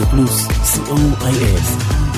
רדיו 0.00 0.10
פלוס, 0.10 0.46
co.il. 0.46 2.09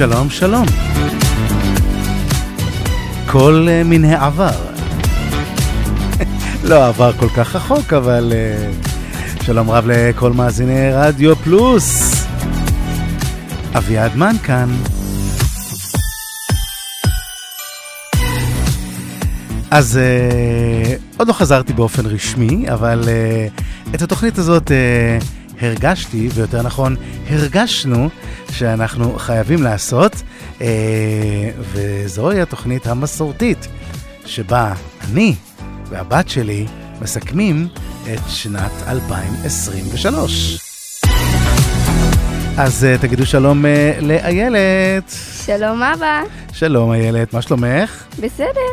שלום, 0.00 0.30
שלום. 0.30 0.66
כל 3.26 3.66
uh, 3.68 3.88
מן 3.88 4.04
העבר. 4.04 4.50
לא 6.64 6.86
עבר 6.86 7.12
כל 7.12 7.28
כך 7.28 7.56
רחוק, 7.56 7.92
אבל 7.92 8.32
uh, 8.32 9.44
שלום 9.44 9.70
רב 9.70 9.84
לכל 9.86 10.32
מאזיני 10.32 10.90
רדיו 10.92 11.36
פלוס. 11.36 12.14
אביעד 13.74 14.16
מן 14.16 14.36
כאן. 14.42 14.68
אז 19.70 19.98
uh, 19.98 21.18
עוד 21.18 21.28
לא 21.28 21.32
חזרתי 21.32 21.72
באופן 21.72 22.06
רשמי, 22.06 22.70
אבל 22.72 23.02
uh, 23.04 23.94
את 23.94 24.02
התוכנית 24.02 24.38
הזאת 24.38 24.70
uh, 24.70 25.39
הרגשתי, 25.60 26.28
ויותר 26.34 26.62
נכון, 26.62 26.96
הרגשנו 27.28 28.08
שאנחנו 28.52 29.18
חייבים 29.18 29.62
לעשות, 29.62 30.22
אה, 30.60 31.50
וזוהי 31.58 32.40
התוכנית 32.40 32.86
המסורתית, 32.86 33.68
שבה 34.26 34.72
אני 35.00 35.34
והבת 35.88 36.28
שלי 36.28 36.66
מסכמים 37.00 37.68
את 38.12 38.20
שנת 38.28 38.72
2023. 38.88 40.58
אז 42.58 42.86
uh, 42.86 43.02
תגידו 43.02 43.26
שלום 43.26 43.64
uh, 43.64 43.68
לאיילת. 44.04 45.14
שלום 45.46 45.82
אבא. 45.82 46.22
שלום 46.52 46.92
איילת, 46.92 47.34
מה 47.34 47.42
שלומך? 47.42 48.04
בסדר. 48.18 48.70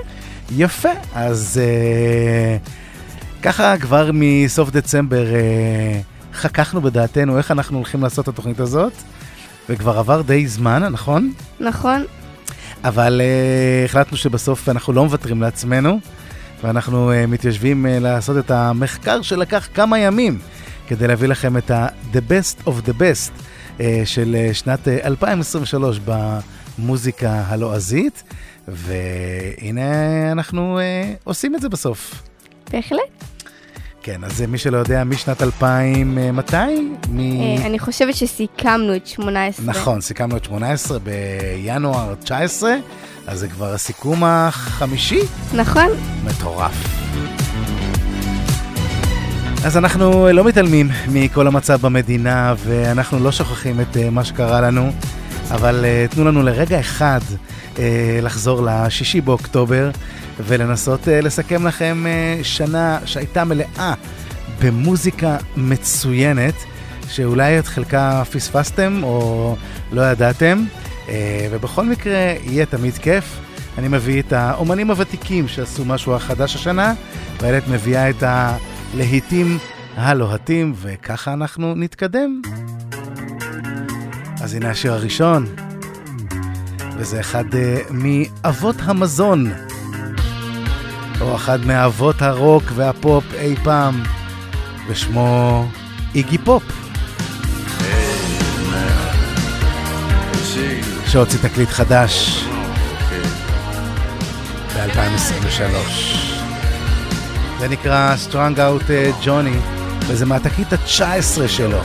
יפה, 0.56 0.90
אז 1.16 1.62
uh, 2.64 2.70
ככה 3.42 3.78
כבר 3.78 4.10
מסוף 4.14 4.70
דצמבר 4.70 5.26
uh, 5.26 6.17
חככנו 6.38 6.82
בדעתנו 6.82 7.38
איך 7.38 7.52
אנחנו 7.52 7.78
הולכים 7.78 8.04
לעשות 8.04 8.24
את 8.24 8.34
התוכנית 8.34 8.60
הזאת, 8.60 8.94
וכבר 9.70 10.00
עבר 10.00 10.22
די 10.22 10.48
זמן, 10.48 10.84
נכון? 10.84 11.34
נכון. 11.60 12.06
אבל 12.84 13.22
uh, 13.22 13.86
החלטנו 13.86 14.18
שבסוף 14.18 14.70
אנחנו 14.70 14.94
לא 14.94 15.04
מוותרים 15.04 15.42
לעצמנו, 15.42 16.00
ואנחנו 16.64 17.12
uh, 17.12 17.28
מתיישבים 17.28 17.86
uh, 17.86 17.90
לעשות 18.04 18.38
את 18.38 18.52
המחקר 18.52 19.22
שלקח 19.22 19.68
כמה 19.74 20.00
ימים 20.00 20.40
כדי 20.88 21.08
להביא 21.08 21.28
לכם 21.28 21.58
את 21.58 21.72
ה-The 21.72 22.18
Best 22.30 22.68
of 22.68 22.88
the 22.88 22.94
Best 23.00 23.32
uh, 23.78 23.82
של 24.06 24.36
uh, 24.52 24.54
שנת 24.54 24.88
uh, 24.88 25.06
2023 25.06 26.00
במוזיקה 26.80 27.44
הלועזית, 27.48 28.24
והנה 28.68 30.32
אנחנו 30.32 30.80
uh, 30.80 31.18
עושים 31.24 31.56
את 31.56 31.62
זה 31.62 31.70
בסוף. 31.70 32.24
בהחלט. 32.72 33.37
כן, 34.08 34.24
אז 34.24 34.42
מי 34.42 34.58
שלא 34.58 34.78
יודע, 34.78 35.04
משנת 35.04 35.42
2000, 35.42 36.18
אה, 36.18 36.32
מתי? 36.32 36.56
מ... 37.10 37.20
אה, 37.20 37.66
אני 37.66 37.80
חושבת 37.80 38.16
שסיכמנו 38.16 38.96
את 38.96 39.08
18. 39.08 39.66
נכון, 39.66 40.02
סיכמנו 40.02 40.38
את 40.38 40.44
18 40.44 40.98
בינואר 41.00 42.16
19, 42.16 42.76
אז 43.28 43.40
זה 43.40 43.48
כבר 43.48 43.74
הסיכום 43.74 44.24
החמישי? 44.24 45.20
נכון. 45.54 45.88
מטורף. 46.26 46.74
אז 49.66 49.78
אנחנו 49.78 50.28
לא 50.34 50.44
מתעלמים 50.44 50.90
מכל 51.08 51.48
המצב 51.48 51.82
במדינה, 51.82 52.54
ואנחנו 52.58 53.20
לא 53.20 53.32
שוכחים 53.32 53.82
את 53.82 53.98
אה, 53.98 54.10
מה 54.10 54.24
שקרה 54.24 54.62
לנו, 54.62 54.92
אבל 55.52 55.86
תנו 56.10 56.26
לנו 56.26 56.44
לרגע 56.44 56.80
אחד 56.80 57.20
לחזור 58.22 58.62
לשישי 58.62 59.22
באוקטובר. 59.22 59.92
ולנסות 60.40 61.04
uh, 61.04 61.10
לסכם 61.10 61.68
לכם 61.68 62.06
uh, 62.06 62.44
שנה 62.44 63.00
שהייתה 63.06 63.44
מלאה 63.44 63.94
במוזיקה 64.62 65.38
מצוינת, 65.58 66.54
שאולי 67.10 67.60
את 67.60 67.68
חלקה 67.68 68.24
פספסתם 68.32 69.00
או 69.04 69.56
לא 69.92 70.02
ידעתם, 70.02 70.64
uh, 71.06 71.10
ובכל 71.52 71.86
מקרה 71.86 72.34
יהיה 72.44 72.66
תמיד 72.66 72.94
כיף. 72.94 73.40
אני 73.78 73.88
מביא 73.88 74.22
את 74.22 74.34
האומנים 74.34 74.92
הוותיקים 74.92 75.48
שעשו 75.48 75.86
משהו 75.86 76.16
החדש 76.16 76.56
השנה, 76.56 76.94
ואיילת 77.42 77.68
מביאה 77.68 78.10
את 78.10 78.24
הלהיטים 78.24 79.58
הלוהטים, 79.96 80.74
וככה 80.82 81.34
אנחנו 81.34 81.76
נתקדם. 81.76 82.42
אז 84.42 84.54
הנה 84.54 84.70
השיר 84.70 84.94
הראשון, 84.94 85.46
וזה 86.98 87.20
אחד 87.20 87.46
uh, 87.54 87.58
מאבות 87.92 88.76
המזון. 88.80 89.52
או 91.22 91.36
אחד 91.36 91.66
מאבות 91.66 92.22
הרוק 92.22 92.64
והפופ 92.76 93.24
אי 93.34 93.56
פעם, 93.64 94.04
ושמו 94.88 95.66
איגי 96.16 96.38
פופ. 96.38 96.64
שהוציא 101.08 101.40
תקליט 101.40 101.70
חדש 101.70 102.44
ב-2023. 104.76 105.62
זה 107.60 107.68
נקרא 107.68 108.16
Strong 108.30 108.58
Out 108.58 108.90
Johnny, 109.26 109.58
וזה 110.08 110.26
מהתקליט 110.26 110.74
ה-19 110.74 111.48
שלו. 111.48 111.80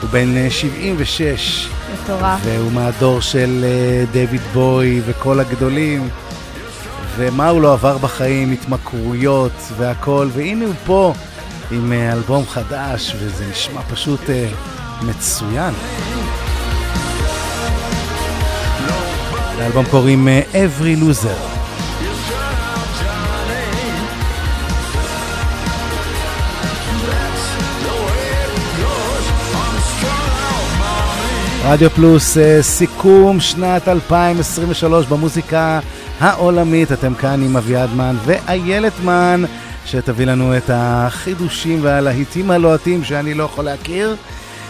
הוא 0.01 0.09
בן 0.09 0.37
אה, 0.37 0.49
76, 0.49 1.67
מטורף. 1.93 2.39
והוא 2.43 2.71
מהדור 2.71 3.21
של 3.21 3.63
אה, 3.63 4.05
דויד 4.11 4.41
בוי 4.53 5.01
וכל 5.05 5.39
הגדולים. 5.39 6.09
ומה 7.15 7.49
הוא 7.49 7.61
לא 7.61 7.73
עבר 7.73 7.97
בחיים, 7.97 8.51
התמכרויות 8.51 9.51
והכל, 9.77 10.27
והנה 10.33 10.65
הוא 10.65 10.73
פה 10.85 11.13
עם 11.71 11.91
אה, 11.91 12.13
אלבום 12.13 12.45
חדש, 12.47 13.15
וזה 13.19 13.45
נשמע 13.51 13.81
פשוט 13.81 14.29
אה, 14.29 14.47
מצוין. 15.01 15.73
לאלבום 19.59 19.85
קוראים 19.85 20.27
אה, 20.27 20.41
Every 20.53 21.01
Loser. 21.01 21.53
רדיו 31.65 31.89
פלוס, 31.89 32.37
אה, 32.37 32.61
סיכום 32.61 33.39
שנת 33.39 33.87
2023 33.87 35.05
במוזיקה 35.05 35.79
העולמית. 36.19 36.91
אתם 36.91 37.13
כאן 37.13 37.41
עם 37.43 37.57
אביעד 37.57 37.89
מן 37.95 38.15
ואיילת 38.25 38.93
מן, 39.03 39.43
שתביא 39.85 40.25
לנו 40.25 40.57
את 40.57 40.69
החידושים 40.73 41.79
והלהיטים 41.81 42.51
הלוהטים 42.51 43.03
שאני 43.03 43.33
לא 43.33 43.43
יכול 43.43 43.65
להכיר. 43.65 44.15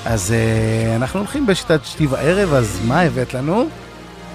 אז 0.05 0.33
uh, 0.33 0.95
אנחנו 0.95 1.19
הולכים 1.19 1.45
בשיטת 1.45 1.79
שתי 1.85 2.07
וערב, 2.07 2.53
אז 2.53 2.79
מה 2.87 3.01
הבאת 3.01 3.33
לנו? 3.33 3.69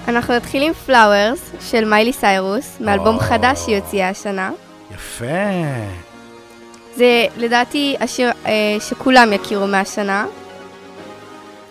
אנחנו 0.07 0.35
נתחיל 0.35 0.63
עם 0.63 0.73
פלאוורס 0.73 1.51
של 1.61 1.85
מיילי 1.85 2.13
סיירוס, 2.13 2.77
מאלבום 2.79 3.15
או. 3.15 3.19
חדש 3.19 3.59
שהיא 3.59 3.77
הוציאה 3.77 4.09
השנה. 4.09 4.51
יפה. 4.95 5.25
זה 6.95 7.25
לדעתי 7.37 7.95
השיר 7.99 8.31
אה, 8.45 8.77
שכולם 8.79 9.33
יכירו 9.33 9.67
מהשנה. 9.67 10.25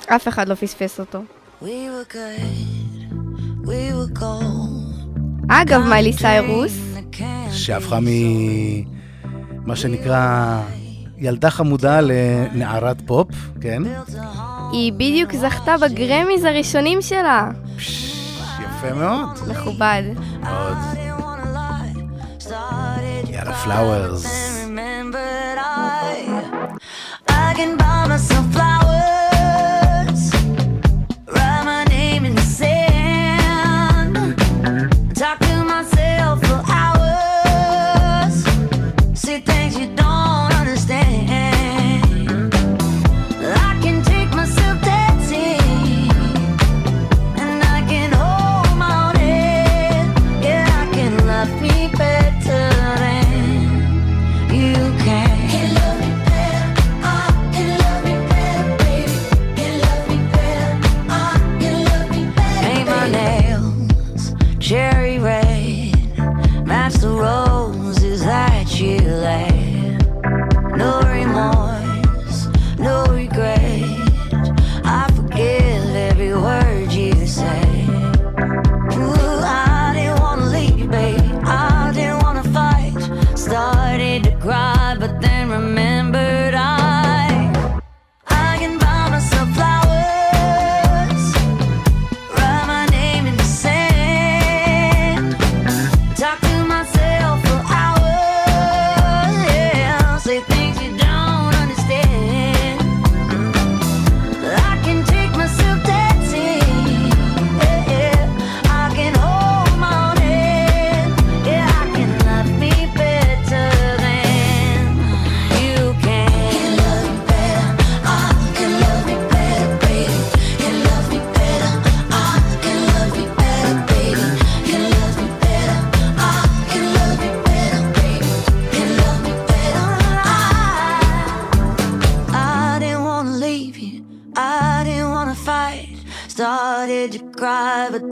אף 0.07 0.29
אחד 0.29 0.49
לא 0.49 0.55
פספס 0.55 1.01
אותו. 1.01 1.19
We 1.63 1.67
were 1.67 2.13
good, 2.13 3.67
we. 3.67 3.99
אגב, 5.49 5.81
מיילי 5.89 6.13
סיירוס, 6.13 6.73
שהפכה 7.53 7.99
ממה 8.01 9.77
שנקרא 9.77 10.61
ילדה 11.19 11.51
חמודה 11.51 12.01
לנערת 12.01 12.97
פופ, 13.07 13.29
כן? 13.61 13.83
היא 14.73 14.93
בדיוק 14.93 15.33
זכתה 15.33 15.75
בגרמיז 15.83 16.45
הראשונים 16.45 17.03
שלה. 17.03 17.51
פש, 17.77 18.18
יפה 18.79 18.95
מאוד. 18.95 19.29
מכובד. 19.49 20.03
מאוד. 20.41 20.77
יאללה, 23.29 23.55
פלאוורס. 23.65 24.27
I 27.29 27.55
can 27.57 27.77
buy 27.79 28.07
myself 28.09 28.47
flowers 28.55 28.88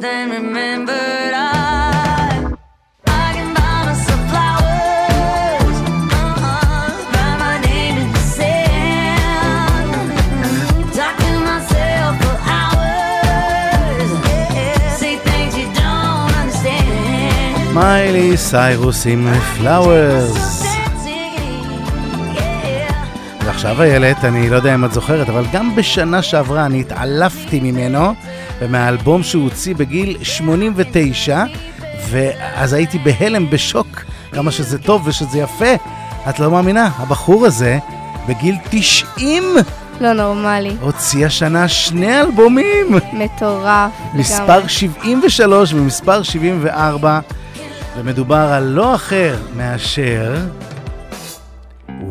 then 0.01 0.31
remembered 0.31 1.33
I. 1.35 1.47
I 3.07 3.29
can 3.37 3.49
buy 3.57 3.79
myself 3.89 4.23
flowers. 4.31 5.77
Uh-huh. 6.21 6.89
Write 7.15 7.39
my 7.45 7.57
name 7.69 7.97
in 8.03 8.09
the 8.17 8.25
sand. 8.37 9.89
Talk 10.97 11.15
to 11.25 11.33
myself 11.51 12.13
for 12.23 12.37
hours. 12.57 14.11
Yeah. 14.57 15.01
Say 15.01 15.15
things 15.29 15.53
you 15.61 15.69
don't 15.81 16.33
understand. 16.43 17.75
מיילי 17.75 18.37
סיירוס 18.37 19.07
עם 19.07 19.29
פלאוורס. 19.59 20.63
ועכשיו 23.45 23.83
איילת, 23.83 24.25
אני 24.25 24.51
לא 24.51 24.57
יודע 24.57 24.75
אם 24.75 24.85
את 24.85 24.93
זוכרת, 24.93 25.29
אבל 25.29 25.45
גם 25.53 25.77
בשנה 25.77 26.23
שעברה 26.23 26.67
אני 26.67 26.81
התעלפתי 26.81 27.61
ממנו, 27.61 28.15
ומהאלבום 28.61 29.23
שהוא 29.23 29.45
הוציא 29.45 29.75
בגיל 29.75 30.17
89, 30.23 31.45
ואז 32.11 32.73
הייתי 32.73 32.99
בהלם, 32.99 33.51
בשוק, 33.51 34.05
כמה 34.33 34.51
שזה 34.51 34.79
טוב 34.79 35.07
ושזה 35.07 35.39
יפה. 35.39 35.75
את 36.29 36.39
לא 36.39 36.51
מאמינה, 36.51 36.91
הבחור 36.97 37.47
הזה, 37.47 37.79
בגיל 38.29 38.57
90, 38.71 39.43
לא 40.01 40.13
נורמלי. 40.13 40.77
הוציא 40.81 41.27
השנה 41.27 41.69
שני 41.69 42.21
אלבומים. 42.21 42.87
מטורף. 43.13 43.91
מספר 44.15 44.57
לגמרי. 44.57 44.69
73 44.69 45.73
ומספר 45.73 46.23
74, 46.23 47.21
ומדובר 47.97 48.37
על 48.53 48.63
לא 48.63 48.95
אחר 48.95 49.37
מאשר 49.57 50.37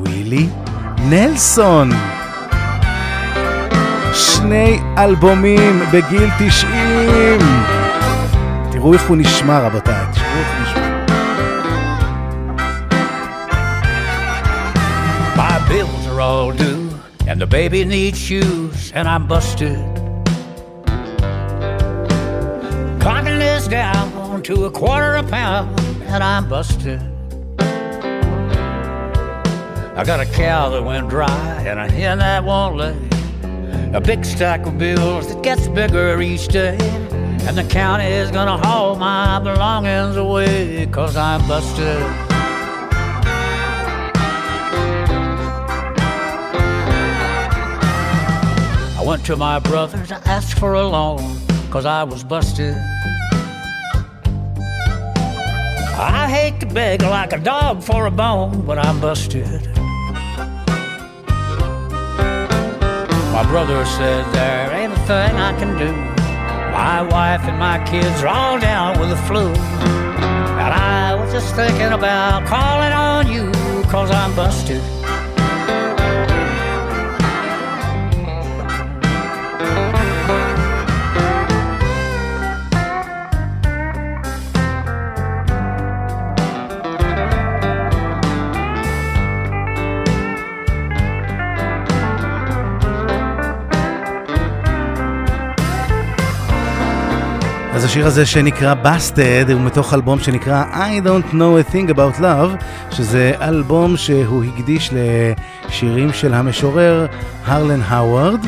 וילי 0.03 0.47
נלסון. 0.97 1.91
שני 4.44 4.80
אלבומים 4.98 5.80
בגיל 5.92 6.30
90. 6.38 7.38
תראו 8.72 8.92
איך 8.92 9.08
הוא 9.08 9.16
נשמע 9.16 9.58
רבותיי, 9.58 10.04
תראו 10.12 10.26
איך 10.38 10.48
הוא 10.56 10.62
נשמע. 10.62 10.90
My 15.36 15.58
bills 15.68 16.06
are 16.12 16.20
all 16.20 16.52
due, 16.52 16.90
and 17.28 17.40
the 17.40 17.46
baby 17.46 17.84
needs 17.84 18.18
shoes, 18.18 18.92
and 18.94 19.04
I'm 19.08 19.24
busted. 19.26 19.78
Clocking 23.02 23.38
this 23.46 23.64
down 23.68 24.42
to 24.48 24.54
a 24.68 24.70
quarter 24.80 25.12
a 25.22 25.24
pound, 25.38 25.68
and 26.12 26.20
I'm 26.32 26.44
busted. 26.54 27.00
I 30.00 30.02
got 30.10 30.18
a 30.26 30.28
cow 30.42 30.62
that 30.72 30.82
went 30.90 31.06
dry, 31.16 31.46
and 31.68 31.76
a 31.84 31.86
hen 31.96 32.18
that 32.18 32.42
won't 32.50 32.76
lay. 32.82 32.96
a 33.95 34.01
big 34.01 34.25
stack 34.25 34.65
of 34.65 34.77
bills 34.77 35.29
that 35.29 35.41
gets 35.41 35.69
bigger 35.69 36.21
each 36.21 36.49
day. 36.49 36.77
And 37.47 37.57
the 37.57 37.63
county 37.63 38.03
is 38.03 38.29
gonna 38.29 38.57
haul 38.57 38.97
my 38.97 39.39
belongings 39.39 40.17
away, 40.17 40.85
cause 40.91 41.15
I'm 41.15 41.47
busted. 41.47 42.01
I 48.97 49.03
went 49.05 49.25
to 49.27 49.37
my 49.37 49.59
brother's, 49.59 50.11
I 50.11 50.17
asked 50.25 50.59
for 50.59 50.73
a 50.73 50.85
loan, 50.85 51.39
cause 51.71 51.85
I 51.85 52.03
was 52.03 52.21
busted. 52.21 52.75
I 55.97 56.27
hate 56.29 56.59
to 56.59 56.65
beg 56.65 57.01
like 57.01 57.31
a 57.31 57.39
dog 57.39 57.81
for 57.81 58.07
a 58.07 58.11
bone, 58.11 58.65
but 58.65 58.77
I'm 58.77 58.99
busted. 58.99 59.74
My 63.35 63.43
brother 63.43 63.83
said 63.83 64.23
there 64.33 64.71
ain't 64.71 64.93
a 64.93 64.99
thing 64.99 65.35
I 65.35 65.51
can 65.59 65.77
do. 65.77 65.91
My 66.71 67.01
wife 67.01 67.41
and 67.41 67.59
my 67.59 67.83
kids 67.83 68.23
are 68.23 68.29
all 68.29 68.57
down 68.57 68.97
with 68.97 69.09
the 69.09 69.17
flu. 69.27 69.47
And 69.49 70.73
I 70.73 71.13
was 71.15 71.33
just 71.33 71.53
thinking 71.53 71.91
about 71.91 72.47
calling 72.47 72.93
on 72.93 73.27
you, 73.29 73.51
cause 73.91 74.09
I'm 74.09 74.33
busted. 74.37 74.81
השיר 97.95 98.07
הזה 98.07 98.25
שנקרא 98.25 98.73
Busted 98.83 99.51
הוא 99.51 99.61
מתוך 99.61 99.93
אלבום 99.93 100.19
שנקרא 100.19 100.63
I 100.73 101.07
Don't 101.07 101.33
Know 101.33 101.69
a 101.69 101.73
Thing 101.73 101.89
About 101.89 102.19
Love 102.19 102.63
שזה 102.91 103.33
אלבום 103.41 103.97
שהוא 103.97 104.43
הקדיש 104.43 104.91
לשירים 104.93 106.13
של 106.13 106.33
המשורר 106.33 107.05
הרלן 107.45 107.81
האווארד 107.81 108.39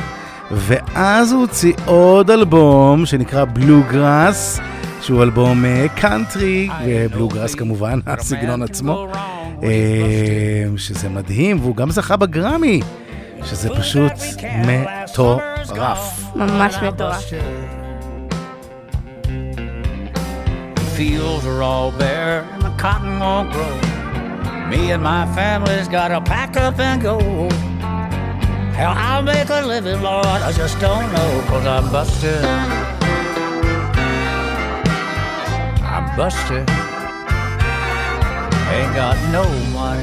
ואז 0.52 1.32
הוא 1.32 1.42
הוציא 1.42 1.74
עוד 1.86 2.32
אלבום 2.32 3.06
שנקרא 3.06 3.46
בלוגראס 3.46 4.60
שהוא 5.02 5.24
אלבום 5.24 5.66
קאנטרי 5.96 6.70
ובלוגראס 6.86 7.56
כמובן 7.56 8.00
הסגנון 8.08 8.62
עצמו. 8.64 9.08
אה, 9.64 9.70
שזה 10.78 11.10
מדהים 11.10 11.60
והוא 11.62 11.76
גם 11.76 11.92
זכה 11.92 12.18
בגרמי 12.18 12.82
שזה 13.44 13.70
פשוט 13.70 14.14
מטורף. 14.66 16.24
ממש 16.36 16.76
מטורף. 16.76 17.34
Fields 20.98 21.46
are 21.46 21.62
all 21.62 21.92
bare 21.92 22.42
and 22.54 22.62
the 22.64 22.72
cotton 22.72 23.20
won't 23.20 23.54
grow. 23.54 23.76
Me 24.68 24.90
and 24.90 25.04
my 25.04 25.32
family's 25.36 25.88
gotta 25.88 26.20
pack 26.20 26.58
up 26.58 26.80
and 26.80 27.04
go. 27.04 27.20
How 28.74 28.96
I'll 28.98 29.22
make 29.22 29.48
a 29.50 29.62
living, 29.62 30.02
Lord, 30.02 30.26
I 30.26 30.52
just 30.52 30.80
don't 30.80 31.08
know, 31.14 31.44
cause 31.50 31.68
I'm 31.68 31.92
busted. 31.92 32.44
I'm 35.86 36.18
busted. 36.18 36.68
Ain't 38.74 38.96
got 38.96 39.16
no 39.32 39.46
money. 39.78 40.02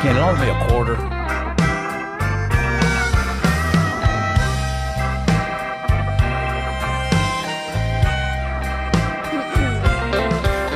Can 0.00 0.14
loan 0.14 0.38
me 0.38 0.48
a 0.50 0.68
quarter. 0.68 1.13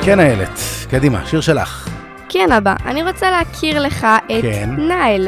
כן 0.09 0.19
איילת, 0.19 0.59
קדימה, 0.91 1.25
שיר 1.25 1.41
שלך. 1.41 1.89
כן, 2.29 2.51
אבא, 2.51 2.75
אני 2.85 3.03
רוצה 3.03 3.31
להכיר 3.31 3.81
לך 3.81 4.07
את 4.25 4.41
כן. 4.41 4.69
נייל. 4.77 5.27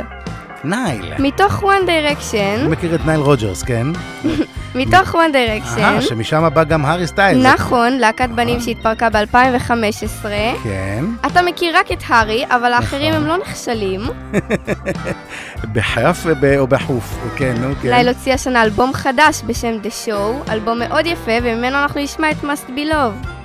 נייל. 0.63 1.13
מתוך 1.19 1.63
One 1.63 1.67
אני 1.89 2.07
Direction, 2.09 2.69
מכיר 2.69 2.95
את 2.95 3.05
נייל 3.05 3.19
רוג'רס, 3.19 3.63
כן? 3.63 3.87
מתוך 4.75 5.15
One 5.15 5.33
Direction, 5.33 5.79
אה, 5.79 6.01
שמשם 6.01 6.49
בא 6.53 6.63
גם 6.63 6.85
הארי 6.85 7.07
סטיילס. 7.07 7.45
נכון, 7.45 7.93
להקת 7.93 8.29
בנים 8.29 8.59
שהתפרקה 8.59 9.09
ב-2015. 9.09 10.25
כן, 10.63 11.05
אתה 11.25 11.41
מכיר 11.41 11.77
רק 11.77 11.91
את 11.91 12.03
הארי, 12.07 12.45
אבל 12.49 12.73
האחרים 12.73 13.13
נכון. 13.13 13.23
הם 13.23 13.27
לא 13.29 13.37
נכשלים. 13.37 14.01
בחף 15.73 16.21
וב- 16.25 16.57
או 16.57 16.67
בחוף, 16.67 17.17
כן, 17.35 17.53
נו, 17.61 17.73
כן. 17.81 17.89
ליל 17.89 18.07
הוציא 18.07 18.33
השנה 18.33 18.63
אלבום 18.63 18.93
חדש 18.93 19.41
בשם 19.45 19.73
The 19.83 20.07
Show, 20.07 20.51
אלבום 20.51 20.79
מאוד 20.79 21.05
יפה, 21.05 21.31
וממנו 21.43 21.77
אנחנו 21.77 22.01
נשמע 22.01 22.31
את 22.31 22.37
Must 22.43 22.69
Be 22.69 22.91
Love. 22.93 23.40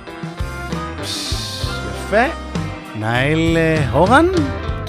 יפה. 1.07 2.25
נייל 2.95 3.57
אה, 3.57 3.89
הורן? 3.91 4.25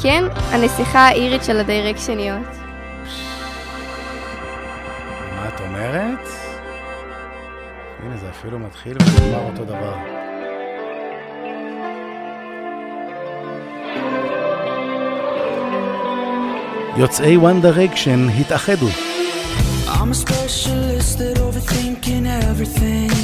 כן, 0.03 0.25
הנסיכה 0.51 0.99
האירית 0.99 1.45
של 1.45 1.61
הדיירקשניות. 1.61 2.47
מה 5.37 5.49
את 5.49 5.61
אומרת? 5.61 6.29
הנה, 8.03 8.17
זה 8.17 8.27
אפילו 8.31 8.59
מתחיל 8.59 8.97
ונגמר 9.01 9.51
אותו 9.51 9.65
דבר. 9.65 9.95
יוצאי 16.97 17.37
One 17.37 17.65
Direction 17.65 18.41
התאחדו. 18.41 18.89
I'm 19.89 20.11
a 20.11 20.15
specialist 20.15 21.21
at 21.21 21.39
overthinking 21.39 22.25
everything. 22.27 23.18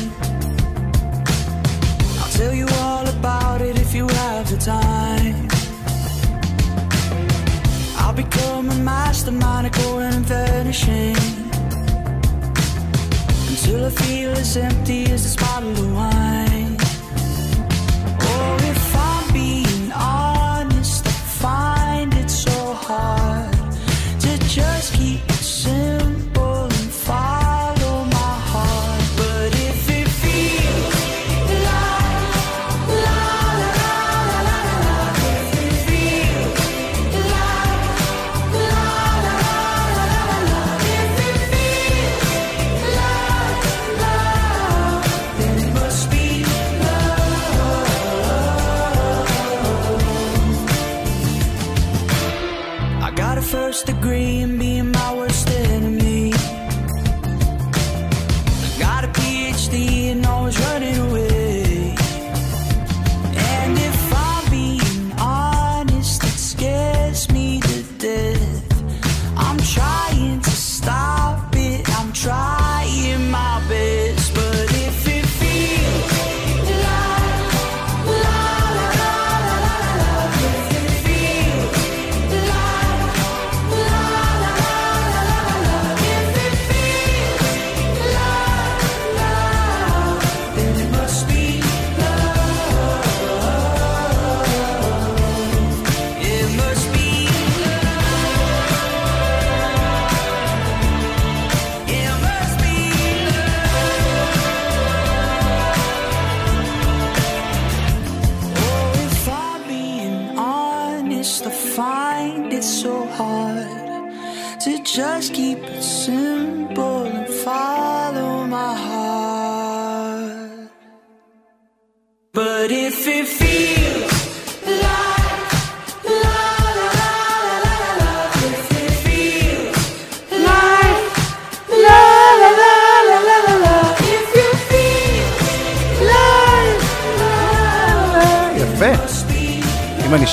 Time. 4.65 5.47
I'll 7.99 8.15
become 8.15 8.71
a 8.71 8.75
mastermind 8.77 9.67
of 9.67 9.73
going 9.73 10.15
and 10.15 10.25
vanishing. 10.25 11.17
Until 13.51 13.85
I 13.85 13.91
feel 13.91 14.31
as 14.31 14.57
empty 14.57 15.05
as 15.05 15.23
this 15.25 15.37
bottle 15.37 15.71
of 15.71 15.93
wine. 15.93 16.44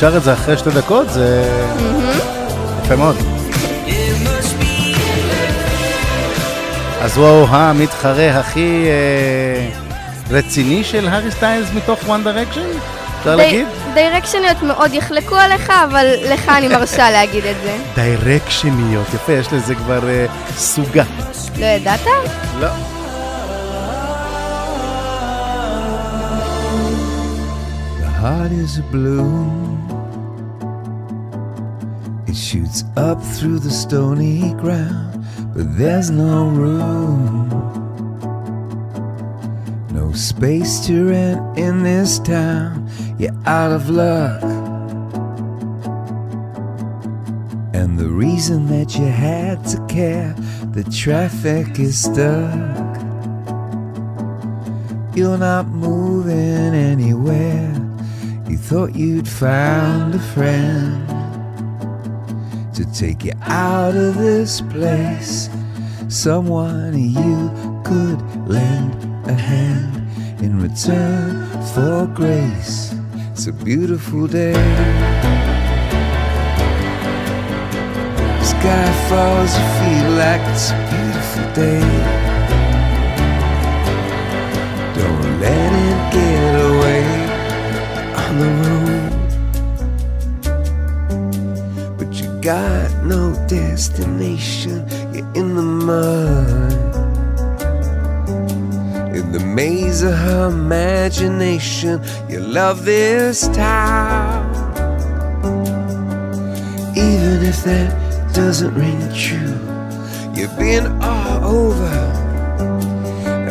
שר 0.01 0.17
את 0.17 0.23
זה 0.23 0.33
אחרי 0.33 0.57
שתי 0.57 0.69
דקות, 0.69 1.09
זה 1.09 1.43
יפה 2.83 2.95
מאוד. 2.95 3.15
אז 7.01 7.17
הוא 7.17 7.47
המתחרה 7.49 8.39
הכי 8.39 8.85
אה, 8.87 9.69
רציני 10.29 10.83
של 10.83 11.07
הארי 11.07 11.31
סטיילס 11.31 11.67
מתוך 11.75 11.99
וואן 12.07 12.23
דירקשן? 12.23 12.61
אפשר 13.19 13.35
להגיד? 13.35 13.67
דיירקשניות 13.93 14.63
מאוד 14.63 14.93
יחלקו 14.93 15.35
עליך, 15.35 15.69
אבל 15.69 16.05
לך 16.33 16.49
אני 16.49 16.67
מרשה 16.67 17.11
להגיד 17.15 17.45
את 17.45 17.55
זה. 17.63 17.77
דיירקשניות, 17.95 19.07
יפה, 19.13 19.31
יש 19.31 19.53
לזה 19.53 19.75
כבר 19.75 20.09
אה, 20.09 20.25
סוגה. 20.57 21.03
לא 21.59 21.65
ידעת? 21.65 22.05
לא. 22.59 22.67
The 28.01 28.09
heart 28.21 28.51
is. 28.51 28.77
It 28.77 29.90
shoots 32.51 32.83
up 32.97 33.23
through 33.23 33.59
the 33.59 33.71
stony 33.71 34.53
ground, 34.55 35.25
but 35.55 35.77
there's 35.77 36.11
no 36.11 36.49
room. 36.49 37.47
No 39.93 40.11
space 40.11 40.85
to 40.85 41.07
rent 41.07 41.57
in 41.57 41.81
this 41.81 42.19
town. 42.19 42.89
You're 43.17 43.31
out 43.45 43.71
of 43.71 43.89
luck. 43.89 44.43
And 47.73 47.97
the 47.97 48.09
reason 48.09 48.67
that 48.67 48.95
you 48.95 49.05
had 49.05 49.65
to 49.67 49.77
care, 49.87 50.33
the 50.73 50.83
traffic 50.83 51.79
is 51.79 52.03
stuck. 52.03 52.53
You're 55.15 55.37
not 55.37 55.67
moving 55.67 56.73
anywhere. 56.75 57.73
You 58.49 58.57
thought 58.57 58.93
you'd 58.93 59.29
found 59.29 60.15
a 60.15 60.19
friend 60.19 61.10
to 62.73 62.85
take 62.93 63.25
you 63.25 63.33
out 63.41 63.95
of 63.95 64.17
this 64.17 64.61
place. 64.61 65.49
Someone 66.07 66.97
you 66.97 67.51
could 67.83 68.21
lend 68.47 68.93
a 69.27 69.33
hand 69.33 69.95
in 70.41 70.61
return 70.61 71.47
for 71.73 72.07
grace. 72.07 72.93
It's 73.31 73.47
a 73.47 73.53
beautiful 73.53 74.27
day. 74.27 74.53
Sky 78.43 78.87
falls, 79.09 79.51
you 79.57 79.67
feel 79.79 80.09
like 80.11 80.41
it's 80.51 80.71
a 80.71 80.77
beautiful 80.91 81.47
day. 81.53 81.81
Don't 84.95 85.39
let 85.41 85.71
it 85.87 85.99
get 86.13 86.53
away 86.69 87.03
on 88.15 88.39
the 88.39 88.49
road. 88.69 89.20
Got 92.41 92.91
no 93.03 93.33
destination, 93.47 94.83
you're 95.13 95.31
in 95.35 95.55
the 95.55 95.61
mud. 95.61 96.71
In 99.15 99.31
the 99.31 99.39
maze 99.39 100.01
of 100.01 100.13
her 100.13 100.47
imagination, 100.47 102.01
you 102.27 102.39
love 102.39 102.83
this 102.83 103.47
town. 103.49 104.49
Even 106.97 107.43
if 107.43 107.63
that 107.63 108.33
doesn't 108.33 108.73
ring 108.73 108.99
true, 109.13 109.59
you've 110.33 110.57
been 110.57 110.87
all 111.03 111.45
over 111.45 111.85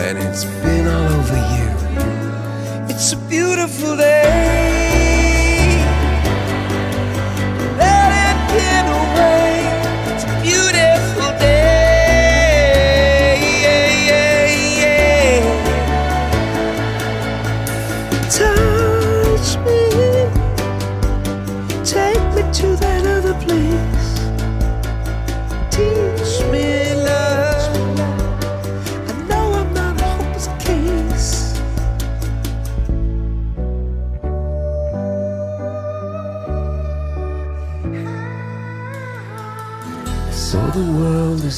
and 0.00 0.18
it's 0.18 0.44
been 0.44 0.88
all 0.88 1.12
over 1.12 1.36
you. 1.54 2.92
It's 2.92 3.12
a 3.12 3.16
beautiful 3.28 3.96
day. 3.96 4.69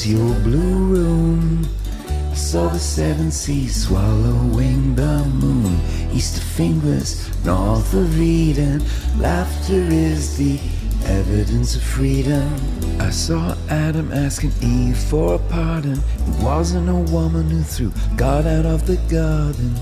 Your 0.05 0.33
blue 0.39 0.95
room. 0.95 1.67
I 2.07 2.35
saw 2.35 2.67
the 2.67 2.79
seven 2.79 3.31
seas 3.31 3.87
swallowing 3.87 4.95
the 4.95 5.23
moon. 5.25 5.79
East 6.11 6.37
of 6.37 6.43
fingers, 6.43 7.29
north 7.45 7.93
of 7.93 8.19
Eden. 8.19 8.83
Laughter 9.17 9.87
is 9.91 10.37
the 10.37 10.59
evidence 11.05 11.75
of 11.75 11.83
freedom. 11.83 12.49
I 12.99 13.09
saw 13.11 13.55
Adam 13.69 14.11
asking 14.11 14.51
Eve 14.61 14.97
for 14.97 15.35
a 15.35 15.39
pardon. 15.39 15.99
It 15.99 16.43
wasn't 16.43 16.89
a 16.89 17.11
woman 17.11 17.49
who 17.49 17.61
threw 17.61 17.91
God 18.17 18.45
out 18.45 18.65
of 18.65 18.87
the 18.87 18.97
garden. 19.09 19.75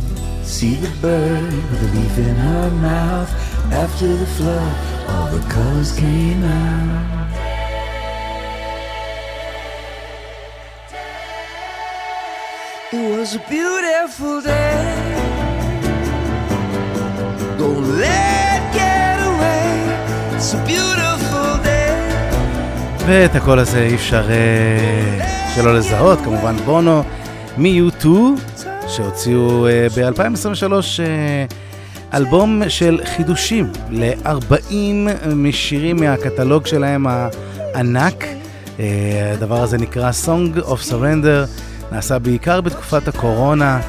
See 0.44 0.76
the 0.76 0.94
bird 1.02 1.54
with 1.54 1.84
a 1.84 2.00
leaf 2.00 2.18
in 2.18 2.36
her 2.36 2.72
mouth. 2.72 3.32
After 3.72 4.08
the 4.08 4.26
flood, 4.26 5.10
all 5.10 5.32
the 5.32 5.50
colors 5.50 5.98
came 5.98 6.44
out. 6.44 7.21
Was 13.22 13.36
a 13.36 13.44
beautiful 13.58 14.36
day. 14.42 14.82
Don't 17.60 17.86
let 18.06 18.60
get 18.80 19.18
away. 19.30 19.70
It's 20.36 20.52
a 20.58 20.62
beautiful 20.72 21.52
day. 21.64 21.94
ואת 23.06 23.36
הקול 23.36 23.60
הזה 23.60 23.84
אי 23.84 23.96
אפשר 23.96 24.32
אה, 24.32 25.52
שלא 25.56 25.76
לזהות, 25.76 26.20
כמובן 26.20 26.56
בונו 26.66 27.04
מ-U2, 27.58 28.08
שהוציאו 28.88 29.68
אה, 29.68 29.88
ב-2023 29.96 30.74
אה, 30.74 31.46
אלבום 32.14 32.62
של 32.70 33.00
חידושים 33.06 33.72
ל-40 33.90 34.64
משירים 35.36 35.96
מהקטלוג 35.96 36.66
שלהם 36.66 37.06
הענק. 37.08 38.26
הדבר 39.34 39.64
הזה 39.64 39.78
נקרא 39.78 40.12
Song 40.26 40.60
of 40.60 40.92
Surrender, 40.92 41.48
נעשה 41.92 42.20
בעיקר 42.20 42.62
בתקופת 42.62 43.08
הקורונה, 43.08 43.82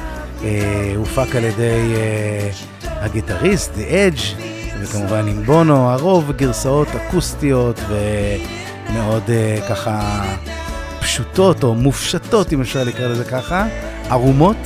אה, 0.43 0.93
הופק 0.95 1.35
על 1.35 1.43
ידי 1.43 1.93
אה, 1.95 2.49
הגיטריסט, 2.85 3.71
The 3.75 3.79
Edge, 3.91 4.41
וכמובן 4.79 5.27
עם 5.27 5.43
בונו, 5.43 5.89
הרוב 5.89 6.31
גרסאות 6.31 6.87
אקוסטיות 6.87 7.79
ומאוד 7.87 9.23
אה, 9.29 9.57
ככה 9.69 10.23
פשוטות 10.99 11.63
או 11.63 11.75
מופשטות, 11.75 12.53
אם 12.53 12.61
אפשר 12.61 12.83
לקרוא 12.83 13.07
לזה 13.07 13.23
ככה, 13.23 13.65
ערומות, 14.09 14.57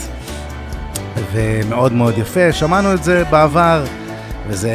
ומאוד 1.33 1.93
מאוד 1.93 2.17
יפה. 2.17 2.51
שמענו 2.51 2.93
את 2.93 3.03
זה 3.03 3.23
בעבר, 3.29 3.85
וזה 4.47 4.73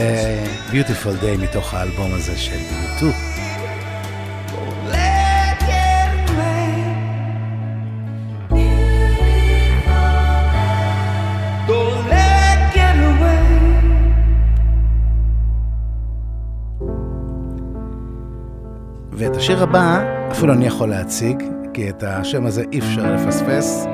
Beautiful 0.71 1.23
Day 1.23 1.43
מתוך 1.43 1.75
האלבום 1.75 2.15
הזה 2.15 2.37
של 2.37 2.57
U2. 2.57 3.32
השיר 19.43 19.63
הבא 19.63 20.05
אפילו 20.31 20.53
אני 20.53 20.67
יכול 20.67 20.89
להציג, 20.89 21.43
כי 21.75 21.91
את 21.91 22.03
השם 22.03 22.47
הזה 22.47 22.65
אי 22.73 22.79
אפשר 22.79 23.15
לפספס. 23.15 23.87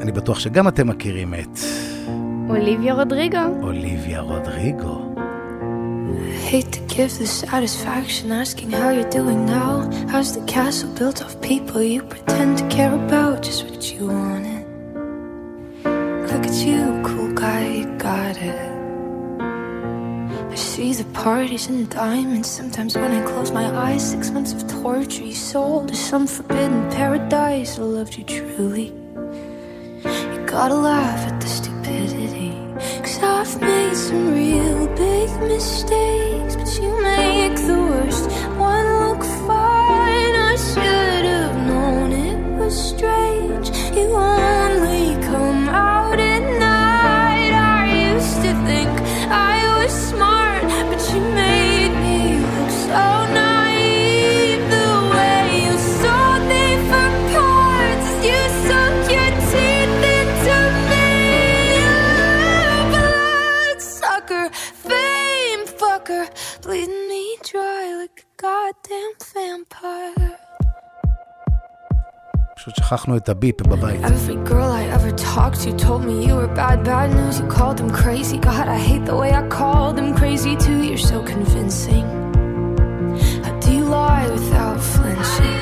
אני 0.00 0.12
בטוח 0.12 0.38
שגם 0.38 0.68
אתם 0.68 0.88
מכירים 0.88 1.34
את 1.34 1.58
אוליביה 2.48 2.94
רודריגו. 2.94 3.38
אוליביה 3.62 4.20
רודריגו. 4.20 5.14
Hate 6.50 6.72
to 6.72 6.94
give 6.94 7.18
the 7.18 7.26
satisfaction 7.26 8.30
asking 8.42 8.70
how 8.70 8.90
you're 8.96 9.12
doing 9.20 9.46
now. 9.46 9.72
How's 10.12 10.30
the 10.38 10.44
castle 10.54 10.90
built 10.98 11.20
of 11.26 11.30
people 11.40 11.82
you 11.82 12.02
pretend 12.14 12.58
to 12.58 12.64
care 12.76 12.94
about? 13.02 13.42
Just 13.42 13.60
what 13.66 13.82
you 13.92 14.02
wanted. 14.16 14.64
Look 16.30 16.44
at 16.50 16.56
you, 16.66 16.80
cool 17.08 17.32
guy, 17.44 17.62
you 17.78 17.86
got 18.08 18.36
it. 18.50 18.75
I 20.50 20.54
see 20.54 20.92
the 20.92 21.04
parties 21.12 21.66
and 21.68 21.88
diamonds. 21.90 22.48
Sometimes 22.50 22.96
when 22.96 23.12
I 23.12 23.22
close 23.26 23.50
my 23.50 23.66
eyes, 23.86 24.10
six 24.10 24.30
months 24.30 24.52
of 24.52 24.66
torture 24.82 25.24
you 25.24 25.34
sold 25.34 25.88
to 25.88 25.96
some 25.96 26.26
forbidden 26.26 26.90
paradise. 26.90 27.78
I 27.78 27.82
loved 27.82 28.16
you 28.16 28.24
truly. 28.24 28.86
You 30.04 30.44
gotta 30.46 30.74
laugh 30.74 31.20
at 31.30 31.40
the 31.40 31.46
stupidity. 31.46 32.52
Cause 33.02 33.18
I've 33.22 33.60
made 33.60 33.96
some 33.96 34.34
real 34.34 34.86
big 34.94 35.30
mistakes, 35.40 36.56
but 36.56 36.70
you 36.82 36.90
make 37.02 37.56
the 37.56 37.78
worst 37.90 38.30
one 38.58 38.86
look 39.02 39.22
fine. 39.48 40.34
I 40.52 40.56
should 40.68 41.24
have 41.34 41.56
known 41.66 42.12
it 42.12 42.38
was 42.58 42.74
strange. 42.92 43.68
You 43.96 44.06
only 44.14 45.20
come 45.26 45.55
פשוט 72.55 72.75
שכחנו 72.75 73.17
את 73.17 73.29
הביפ 73.29 73.61
בבית. 73.61 74.01
Every 74.01 74.49
girl 74.49 74.71
I 74.71 74.85
ever 74.97 75.11
talked 75.35 75.59
to 75.63 75.71
told 75.85 76.01
me 76.05 76.13
you 76.27 76.35
were 76.35 76.51
bad, 76.61 76.83
bad 76.83 77.09
news. 77.17 77.39
You 77.39 77.47
called 77.57 77.77
them 77.77 77.91
crazy. 78.01 78.37
God, 78.37 78.67
I 78.77 78.79
hate 78.89 79.05
the 79.11 79.17
way 79.21 79.29
I 79.41 79.43
called 79.59 79.95
them 79.99 80.09
crazy 80.19 80.53
too. 80.65 80.79
You're 80.89 81.05
so 81.11 81.17
convincing. 81.33 82.05
How 83.45 83.53
do 83.63 83.69
you 83.77 83.85
lie 83.99 84.27
without 84.35 84.79
flinching? 84.93 85.61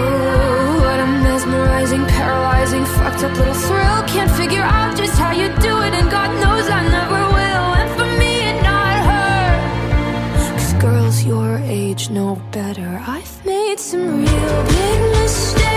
Ooh, 0.00 0.74
what 0.84 0.98
a 1.06 1.08
mesmerizing, 1.26 2.04
paralyzing, 2.16 2.84
fucked 2.96 3.22
up 3.26 3.32
little 3.40 3.60
thrill. 3.66 3.98
Can't 4.14 4.32
figure 4.40 4.66
out 4.76 4.90
just 5.00 5.16
how 5.22 5.32
you 5.40 5.48
do 5.68 5.74
it, 5.86 5.92
and 5.98 6.06
God 6.16 6.30
knows 6.42 6.66
I 6.78 6.80
never 6.98 7.23
girls 10.85 11.25
your 11.25 11.57
age 11.63 12.11
know 12.11 12.35
better. 12.51 13.01
I've 13.07 13.35
made 13.43 13.79
some 13.79 14.05
real 14.23 14.63
big 14.77 14.99
mistakes, 15.17 15.74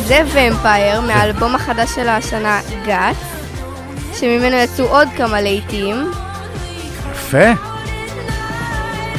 זה 0.00 0.22
ומפייר 0.32 1.00
מהאלבום 1.00 1.54
החדש 1.54 1.94
של 1.94 2.08
השנה, 2.08 2.60
גאט, 2.84 3.16
שממנו 4.14 4.56
יצאו 4.56 4.84
עוד 4.84 5.08
כמה 5.16 5.40
להיטים. 5.40 6.10
יפה. 7.12 7.54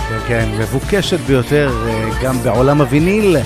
כן, 0.09 0.19
כן, 0.27 0.49
מבוקשת 0.59 1.19
ביותר 1.19 1.71
אה, 1.87 2.09
גם 2.21 2.43
בעולם 2.43 2.81
הוויניל. 2.81 3.37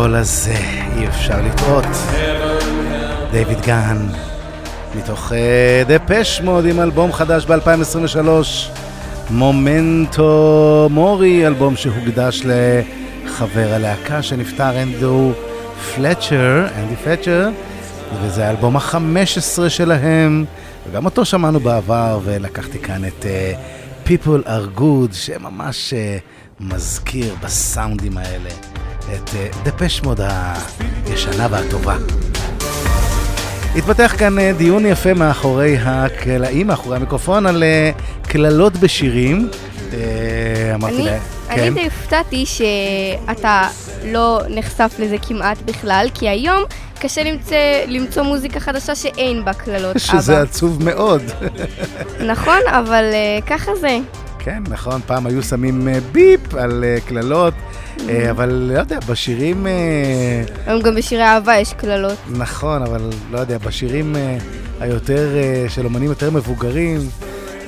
הקול 0.00 0.14
הזה 0.14 0.56
אי 0.96 1.08
אפשר 1.08 1.40
לטעות. 1.42 1.84
דיוויד 3.30 3.60
גן, 3.60 4.06
מתוך 4.94 5.32
דפש 5.86 6.40
מוד 6.40 6.64
עם 6.66 6.80
אלבום 6.80 7.12
חדש 7.12 7.46
ב-2023, 7.46 8.28
מומנטו 9.30 10.88
מורי, 10.90 11.46
אלבום 11.46 11.76
שהוקדש 11.76 12.42
לחבר 12.44 13.68
הלהקה 13.74 14.22
שנפטר, 14.22 14.82
אנדו 14.82 15.32
פלצ'ר, 15.94 16.66
אנדי 16.78 16.96
פלצ'ר, 16.96 17.48
וזה 18.22 18.46
האלבום 18.46 18.76
ה-15 18.76 19.68
שלהם, 19.68 20.44
וגם 20.90 21.04
אותו 21.04 21.24
שמענו 21.24 21.60
בעבר, 21.60 22.20
ולקחתי 22.24 22.78
כאן 22.78 23.04
את 23.04 23.24
uh, 23.24 24.06
People 24.08 24.46
are 24.46 24.78
Good, 24.78 25.14
שממש 25.14 25.94
uh, 25.94 26.60
מזכיר 26.60 27.34
בסאונדים 27.42 28.18
האלה 28.18 28.50
את 29.14 29.28
uh, 29.28 29.56
דפש 29.64 30.02
מוד 30.02 30.20
הישנה 31.06 31.46
והטובה. 31.50 31.96
התפתח 33.76 34.14
כאן 34.18 34.38
אה, 34.38 34.52
דיון 34.56 34.86
יפה 34.86 35.14
מאחורי 35.14 35.76
הקלעים, 35.80 36.66
מאחורי 36.66 36.96
המיקרופון, 36.96 37.46
על 37.46 37.62
אה, 37.62 37.90
קללות 38.22 38.76
בשירים. 38.76 39.48
אה, 39.92 40.74
אמרתי 40.74 40.96
אני, 40.96 41.04
להם, 41.04 41.20
אני 41.50 41.56
כן, 41.56 41.74
די 41.74 41.84
הופתעתי 41.84 42.46
שאתה 42.46 43.68
לא 44.04 44.40
נחשף 44.48 44.94
לזה 44.98 45.16
כמעט 45.28 45.58
בכלל, 45.64 46.08
כי 46.14 46.28
היום 46.28 46.62
קשה 46.98 47.22
למצוא, 47.22 47.56
למצוא 47.88 48.22
מוזיקה 48.22 48.60
חדשה 48.60 48.94
שאין 48.94 49.44
בה 49.44 49.52
קללות 49.52 49.98
שזה 49.98 50.32
אבא. 50.32 50.42
עצוב 50.42 50.84
מאוד. 50.84 51.22
נכון, 52.26 52.58
אבל 52.66 53.04
uh, 53.12 53.46
ככה 53.46 53.72
זה. 53.80 53.98
כן, 54.38 54.62
נכון, 54.68 55.00
פעם 55.06 55.26
היו 55.26 55.42
שמים 55.42 55.88
אה, 55.88 55.98
ביפ 56.12 56.54
על 56.54 56.84
אה, 56.84 56.98
קללות, 57.08 57.54
Mm. 57.54 57.69
אה, 58.08 58.30
אבל 58.30 58.48
לא 58.74 58.78
יודע, 58.78 58.98
בשירים... 59.08 59.66
אה, 59.66 59.72
היום 60.66 60.82
גם 60.82 60.94
בשירי 60.94 61.22
אהבה 61.22 61.58
יש 61.58 61.72
קללות. 61.72 62.18
נכון, 62.30 62.82
אבל 62.82 63.00
לא 63.30 63.38
יודע, 63.38 63.58
בשירים 63.58 64.16
אה, 64.16 64.38
היותר, 64.80 65.28
של 65.68 65.84
אומנים 65.84 66.08
יותר 66.08 66.30
מבוגרים, 66.30 67.00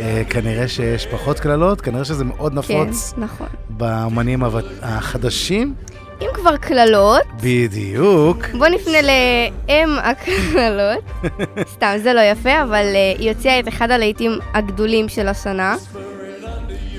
אה, 0.00 0.22
כנראה 0.30 0.68
שיש 0.68 1.06
פחות 1.06 1.40
קללות, 1.40 1.80
כנראה 1.80 2.04
שזה 2.04 2.24
מאוד 2.24 2.52
כן, 2.52 2.58
נפוץ 2.58 3.12
נכון. 3.16 3.46
באומנים 3.70 4.44
הוות- 4.44 4.64
החדשים. 4.82 5.74
אם 6.20 6.26
כבר 6.34 6.56
קללות, 6.56 7.22
בדיוק. 7.42 8.38
בוא 8.58 8.66
נפנה 8.66 8.98
לאם 9.02 9.88
הקללות. 10.02 11.04
סתם, 11.74 11.94
זה 12.02 12.12
לא 12.12 12.20
יפה, 12.20 12.62
אבל 12.62 12.84
היא 13.18 13.30
הוציאה 13.30 13.58
את 13.60 13.68
אחד 13.68 13.90
הלהיטים 13.90 14.32
הגדולים 14.54 15.08
של 15.08 15.28
השנה, 15.28 15.76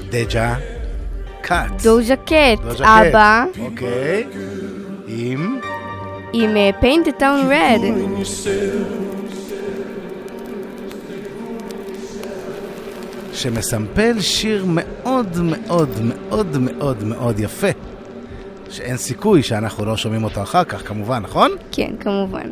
דג'ה 0.10 0.56
קאט. 1.44 1.82
דוז'ה 1.84 2.16
קט, 2.16 2.62
דוז'ה 2.64 2.84
קט. 2.84 2.90
אבא, 3.10 3.46
אוקיי. 3.60 4.24
עם... 5.08 5.60
עם 6.34 6.56
the 7.06 7.22
Town 7.22 7.50
Red. 7.50 7.82
שמסמפל 13.34 14.20
שיר 14.20 14.66
מאוד 14.68 15.38
מאוד 15.44 15.90
מאוד 16.04 16.58
מאוד 16.58 17.04
מאוד 17.04 17.40
יפה. 17.40 17.68
שאין 18.70 18.98
סיכוי 18.98 19.44
שאנחנו 19.44 19.86
לא 19.86 19.98
שומעים 19.98 20.24
אותו 20.24 20.42
אחר 20.42 20.64
כך, 20.64 20.88
כמובן, 20.88 21.20
נכון? 21.24 21.52
כן, 21.72 21.92
כמובן. 22.00 22.50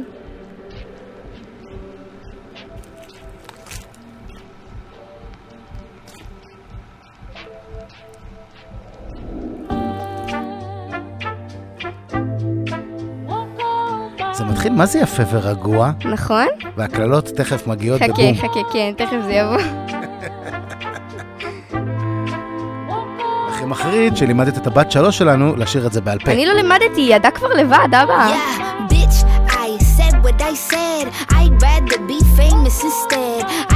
מתחיל, 14.62 14.78
מה 14.78 14.86
זה 14.86 15.00
יפה 15.00 15.24
ורגוע? 15.32 15.92
נכון? 16.06 16.48
והקללות 16.78 17.26
תכף 17.26 17.68
מגיעות 17.68 18.02
חכה, 18.02 18.12
בבום. 18.14 18.36
חכה, 18.36 18.60
כן, 18.74 18.94
תכף 18.98 19.18
זה 19.26 19.34
יבוא. 19.34 19.58
הכי 23.50 23.66
מחריד 23.66 24.18
שלימדת 24.18 24.58
את 24.58 24.68
הבת 24.68 24.92
שלוש 24.92 25.18
שלנו 25.18 25.56
לשיר 25.56 25.88
את 25.88 25.94
זה 25.94 26.02
בעל 26.02 26.20
פה. 26.20 26.32
אני 26.32 26.46
לא 26.46 26.54
לימדתי, 26.54 27.02
היא 27.02 27.16
ידעה 27.16 27.32
כבר 27.32 27.48
לבד, 27.48 27.88
אבא. 28.04 28.28
Yeah, 28.28 28.92
bitch, 28.92 29.26
I 29.48 29.84
said 29.98 30.24
what 30.24 30.42
I 30.42 30.54
said. 30.72 31.08
I'd 31.32 31.62
rather 31.62 32.00
be 32.08 32.20
famous 32.38 32.84
instead. 32.84 33.71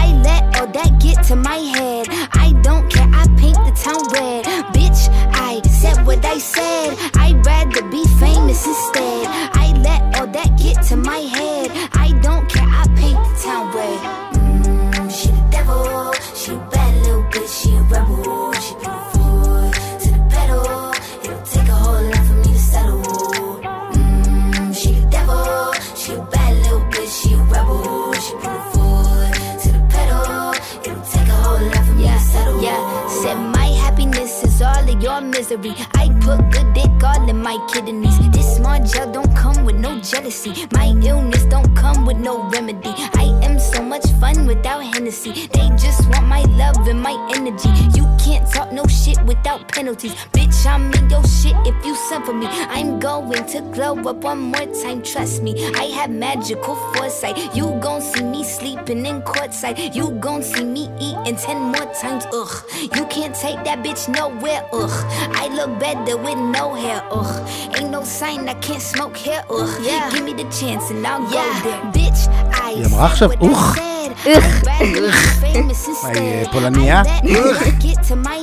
to 54.04 54.04
glow 54.04 54.10
up 54.10 54.16
one 54.24 54.38
more 54.38 54.66
time, 54.82 55.02
trust 55.02 55.42
me. 55.42 55.52
I 55.74 55.84
have 55.98 56.10
magical 56.10 56.74
foresight. 56.94 57.36
You 57.54 57.78
gon' 57.80 58.00
see 58.02 58.22
me 58.24 58.44
sleeping 58.44 59.06
in 59.06 59.22
courtside. 59.22 59.94
You 59.94 60.10
gon' 60.20 60.42
see 60.42 60.64
me 60.64 60.88
eating 61.00 61.36
ten 61.36 61.58
more 61.72 61.86
times, 62.00 62.24
ugh. 62.32 62.64
You 62.96 63.06
can't 63.06 63.34
take 63.34 63.62
that 63.64 63.82
bitch 63.82 64.08
nowhere, 64.08 64.66
ugh. 64.72 64.92
I 65.34 65.48
look 65.48 65.78
better 65.80 66.16
with 66.16 66.38
no 66.38 66.74
hair, 66.74 67.02
ugh. 67.10 67.48
Ain't 67.78 67.90
no 67.90 68.04
sign 68.04 68.48
I 68.48 68.54
can't 68.54 68.82
smoke 68.82 69.16
here, 69.16 69.42
ugh. 69.50 69.70
Yeah. 69.82 70.10
Give 70.12 70.24
me 70.24 70.34
the 70.34 70.48
chance 70.50 70.90
and 70.90 71.06
I'll 71.06 71.22
go 71.22 71.42
there. 71.64 71.80
Bitch, 71.92 72.20
I 72.52 72.74
היא 72.76 72.86
אמרה 72.86 73.06
עכשיו, 73.06 73.28
said 73.30 73.38
what 73.40 73.42
I 73.42 73.48
"אוח". 73.48 73.74
said. 73.76 73.86
I'd 74.26 74.66
rather 74.66 75.00
be 75.00 75.10
famous 75.40 75.88
מה, 76.02 76.08
היא 76.08 76.42
instead. 76.42 76.52
פולניה? 76.52 77.02
I 77.02 77.04
let 77.04 77.36
all 77.36 77.54
that 77.54 77.78
get 77.84 77.98
to 78.08 78.16
my 78.16 78.38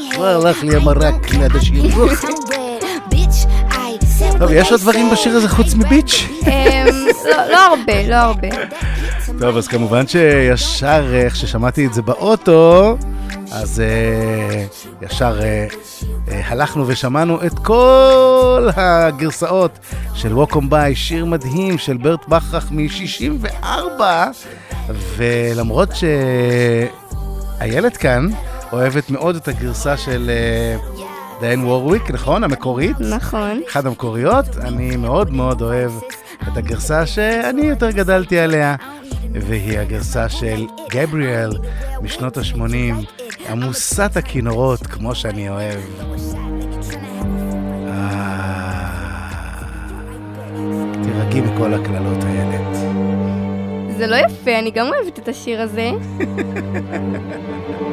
טוב, 4.42 4.50
יש 4.52 4.70
עוד 4.72 4.80
דברים. 4.80 5.10
בשיר 5.10 5.36
הזה 5.36 5.48
חוץ 5.48 5.74
מביץ'? 5.74 6.28
אמ, 6.46 6.50
לא- 7.30 7.46
לא 7.52 7.58
הרבה, 7.66 8.08
לא 8.08 8.14
הרבה. 8.14 8.48
טוב, 9.40 9.56
אז 9.56 9.68
כמובן 9.68 10.06
שישר 10.06 11.04
אה, 11.14 11.22
איך 11.22 11.36
ששמעתי 11.36 11.86
את 11.86 11.94
זה 11.94 12.02
באוטו, 12.02 12.96
אז 13.52 13.80
אה, 13.80 14.64
ישר 15.06 15.40
אה, 15.42 15.66
הלכנו 16.48 16.84
ושמענו 16.86 17.46
את 17.46 17.58
כל 17.58 18.68
הגרסאות 18.76 19.78
של 20.14 20.32
on 20.36 20.56
by, 20.70 20.94
שיר 20.94 21.24
מדהים 21.24 21.78
של 21.78 21.96
ברט 21.96 22.28
בכרך 22.28 22.70
מ-64, 22.70 24.00
ולמרות 25.16 25.88
שאיילת 27.60 27.96
כאן 27.96 28.28
אוהבת 28.72 29.10
מאוד 29.10 29.36
את 29.36 29.48
הגרסה 29.48 29.96
של 29.96 30.30
דיין 31.42 31.64
וורוויק, 31.64 32.10
נכון? 32.10 32.44
המקורית. 32.44 32.96
נכון. 33.00 33.62
אחת 33.70 33.84
המקוריות, 33.84 34.46
אני 34.60 34.96
מאוד 34.96 35.30
מאוד 35.30 35.62
אוהב 35.62 35.92
את 36.42 36.56
הגרסה 36.56 37.06
שאני 37.06 37.62
יותר 37.62 37.90
גדלתי 37.90 38.38
עליה, 38.38 38.76
והיא 39.32 39.78
הגרסה 39.78 40.28
של 40.28 40.66
גבריאל 40.90 41.50
משנות 42.02 42.36
ה-80, 42.36 42.60
עמוסת 43.50 44.16
הכינורות 44.16 44.86
כמו 44.86 45.14
שאני 45.14 45.48
אוהב. 45.48 45.80
אה, 47.88 49.52
תירגעי 51.02 51.40
מכל 51.40 51.74
הקללות 51.74 52.22
האלה. 52.22 52.74
זה 53.98 54.06
לא 54.06 54.16
יפה, 54.16 54.58
אני 54.58 54.70
גם 54.70 54.86
אוהבת 54.86 55.18
את 55.18 55.28
השיר 55.28 55.60
הזה. 55.60 55.90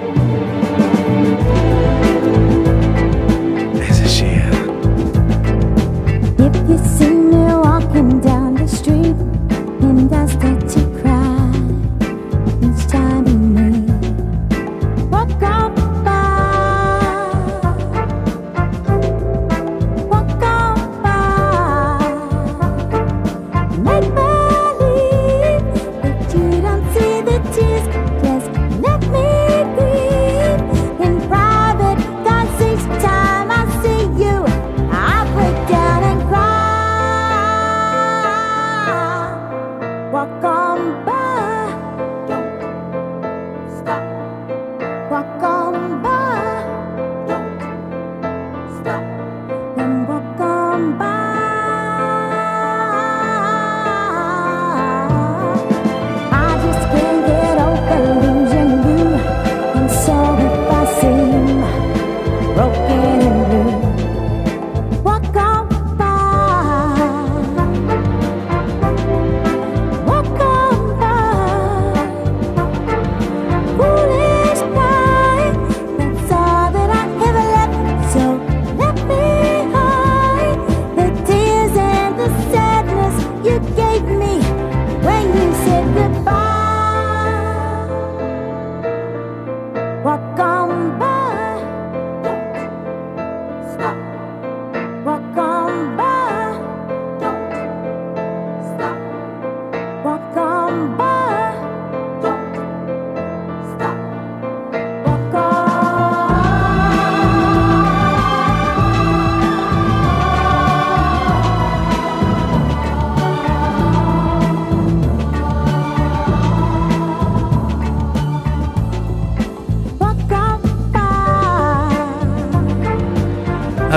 down 8.21 8.55
the 8.55 8.65
street 8.65 9.17
and 9.83 10.13
I 10.13 10.25
start 10.25 10.69
to 10.69 11.01
cry, 11.01 11.28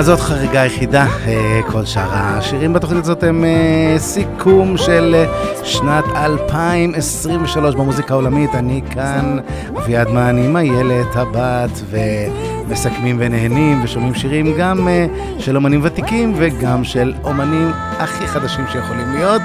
אז 0.03 0.07
זאת 0.07 0.19
חריגה 0.19 0.65
יחידה, 0.65 1.07
אה, 1.25 1.61
כל 1.71 1.85
שאר 1.85 2.09
השירים 2.11 2.73
בתוכנית 2.73 3.03
הזאת 3.03 3.23
הם 3.23 3.45
אה, 3.45 3.95
סיכום 3.97 4.77
של 4.77 5.15
אה, 5.15 5.25
שנת 5.63 6.03
2023 6.15 7.75
במוזיקה 7.75 8.13
העולמית. 8.13 8.55
אני 8.55 8.81
כאן, 8.89 9.37
אביעד 9.77 10.07
מן 10.09 10.37
עם 10.37 10.57
איילת 10.57 11.15
הבת, 11.15 11.81
ומסכמים 11.89 13.15
ונהנים 13.19 13.83
ושומעים 13.83 14.15
שירים 14.15 14.53
גם 14.57 14.87
של 15.39 15.55
אומנים 15.55 15.79
ותיקים 15.83 16.33
וגם 16.37 16.83
של 16.83 17.13
אומנים 17.23 17.71
הכי 17.99 18.27
חדשים 18.27 18.65
שיכולים 18.71 19.11
להיות. 19.13 19.41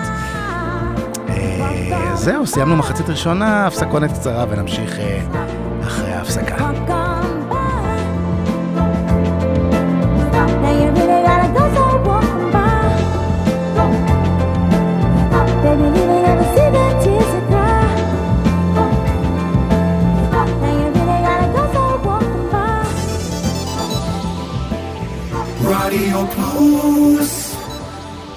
זהו, 2.14 2.46
סיימנו 2.46 2.76
מחצית 2.76 3.10
ראשונה, 3.10 3.66
הפסקונת 3.66 4.12
קצרה 4.12 4.44
ונמשיך 4.50 4.98
רדיו 25.70 26.26
פלוס 26.26 27.56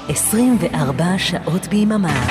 24 0.10 1.06
שעות 1.18 1.68
ביממה. 1.68 2.28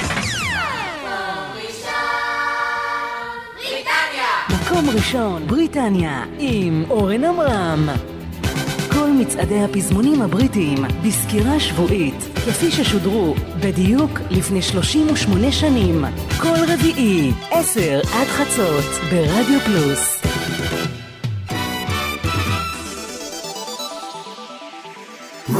מקום 4.50 4.90
ראשון, 4.94 5.46
בריטניה, 5.46 6.24
עם 6.38 6.84
אורן 6.90 7.24
עמרם. 7.24 7.88
כל 8.92 9.10
מצעדי 9.10 9.60
הפזמונים 9.62 10.22
הבריטיים 10.22 10.78
בסקירה 11.06 11.60
שבועית, 11.60 12.28
כפי 12.34 12.70
ששודרו 12.70 13.34
בדיוק 13.60 14.10
לפני 14.30 14.62
38 14.62 15.52
שנים. 15.52 16.04
כל 16.40 16.58
רביעי, 16.68 17.32
10 17.50 18.00
עד 18.12 18.26
חצות, 18.26 18.84
ברדיו 19.10 19.60
פלוס. 19.60 20.29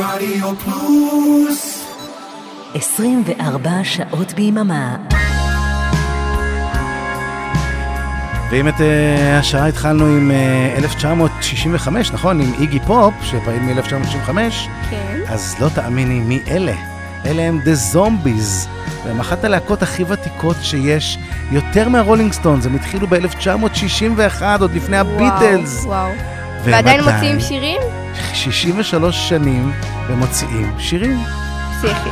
רדיו 0.00 0.56
פלוס 0.56 1.86
24 2.74 3.70
שעות 3.84 4.32
ביממה. 4.32 4.96
ואם 8.50 8.68
את 8.68 8.74
uh, 8.74 8.80
השעה 9.38 9.66
התחלנו 9.66 10.06
עם 10.06 10.30
uh, 10.30 10.78
1965, 10.78 12.12
נכון? 12.12 12.40
עם 12.40 12.52
איגי 12.60 12.80
פופ, 12.86 13.14
שפעיל 13.22 13.62
מ-1965, 13.62 14.30
כן. 14.90 15.20
אז 15.28 15.56
לא 15.60 15.68
תאמיני 15.74 16.20
מי 16.20 16.40
אלה. 16.48 16.74
אלה 17.26 17.42
הם 17.42 17.60
The 17.64 17.94
Zombies, 17.94 18.68
והם 19.04 19.20
אחת 19.20 19.44
הלהקות 19.44 19.82
הכי 19.82 20.04
ותיקות 20.08 20.56
שיש, 20.62 21.18
יותר 21.52 21.88
מהרולינג 21.88 22.32
סטונס, 22.32 22.66
הם 22.66 22.74
התחילו 22.74 23.06
ב-1961, 23.06 24.42
עוד 24.60 24.74
לפני 24.74 24.96
הביטלס. 24.96 25.84
וואו, 25.84 25.90
וואו. 25.90 26.10
והם 26.10 26.39
ועדיין 26.64 27.00
עדיין- 27.00 27.14
מוציאים 27.14 27.40
שירים? 27.40 27.80
63 28.34 29.28
שנים, 29.28 29.72
ומוציאים 30.08 30.72
שירים. 30.78 31.18
פסיכי. 31.78 32.10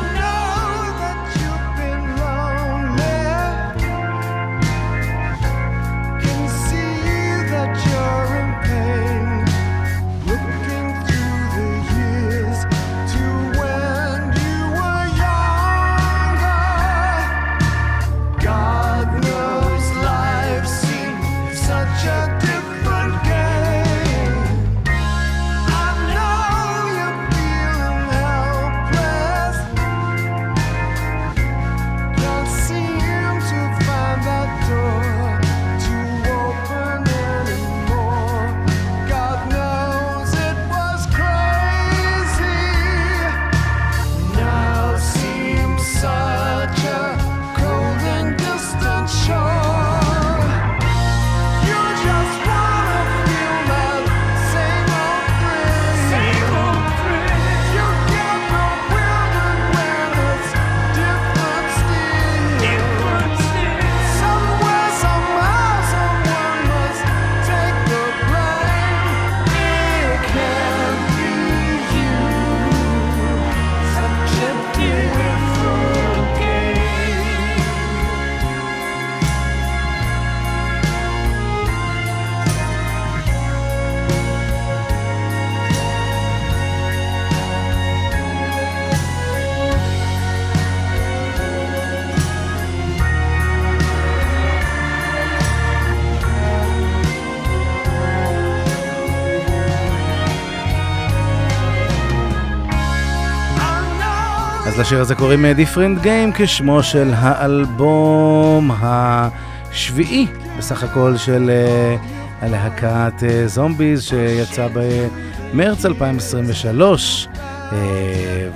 לשיר 104.89 105.01
הזה 105.01 105.15
קוראים 105.15 105.45
אה, 105.45 105.53
Different 105.53 106.05
Game 106.05 106.33
כשמו 106.35 106.83
של 106.83 107.11
האלבום 107.15 108.71
השביעי 108.81 110.27
בסך 110.59 110.83
הכל 110.83 111.17
של 111.17 111.51
אה, 111.51 111.97
הלהקת 112.41 113.23
אה, 113.23 113.47
זומביז 113.47 114.03
שיצא 114.03 114.69
במרץ 114.73 115.87
2023, 115.87 117.29
אה, 117.73 117.79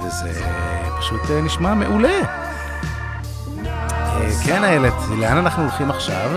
וזה 0.07 0.31
פשוט 0.99 1.31
אה, 1.31 1.41
נשמע 1.41 1.75
מעולה. 1.75 2.21
אה, 3.67 4.31
כן, 4.45 4.65
איילת, 4.65 4.95
לאן 5.19 5.37
אנחנו 5.37 5.63
הולכים 5.63 5.91
עכשיו? 5.91 6.31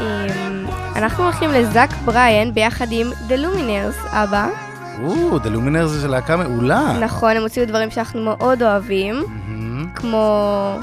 אמ, 0.00 0.66
אנחנו 0.96 1.24
הולכים 1.24 1.50
לזאק 1.50 1.90
בריין 2.04 2.54
ביחד 2.54 2.86
עם 2.90 3.06
The 3.28 3.32
Luminers, 3.32 4.08
אבא. 4.12 4.69
או, 5.04 5.36
The 5.36 5.46
Luminers 5.46 5.86
זה 5.86 6.08
להקה 6.08 6.36
מעולה. 6.36 6.98
נכון, 7.00 7.36
הם 7.36 7.42
הוציאו 7.42 7.66
דברים 7.66 7.90
שאנחנו 7.90 8.22
מאוד 8.22 8.62
אוהבים, 8.62 9.24
כמו 9.94 10.78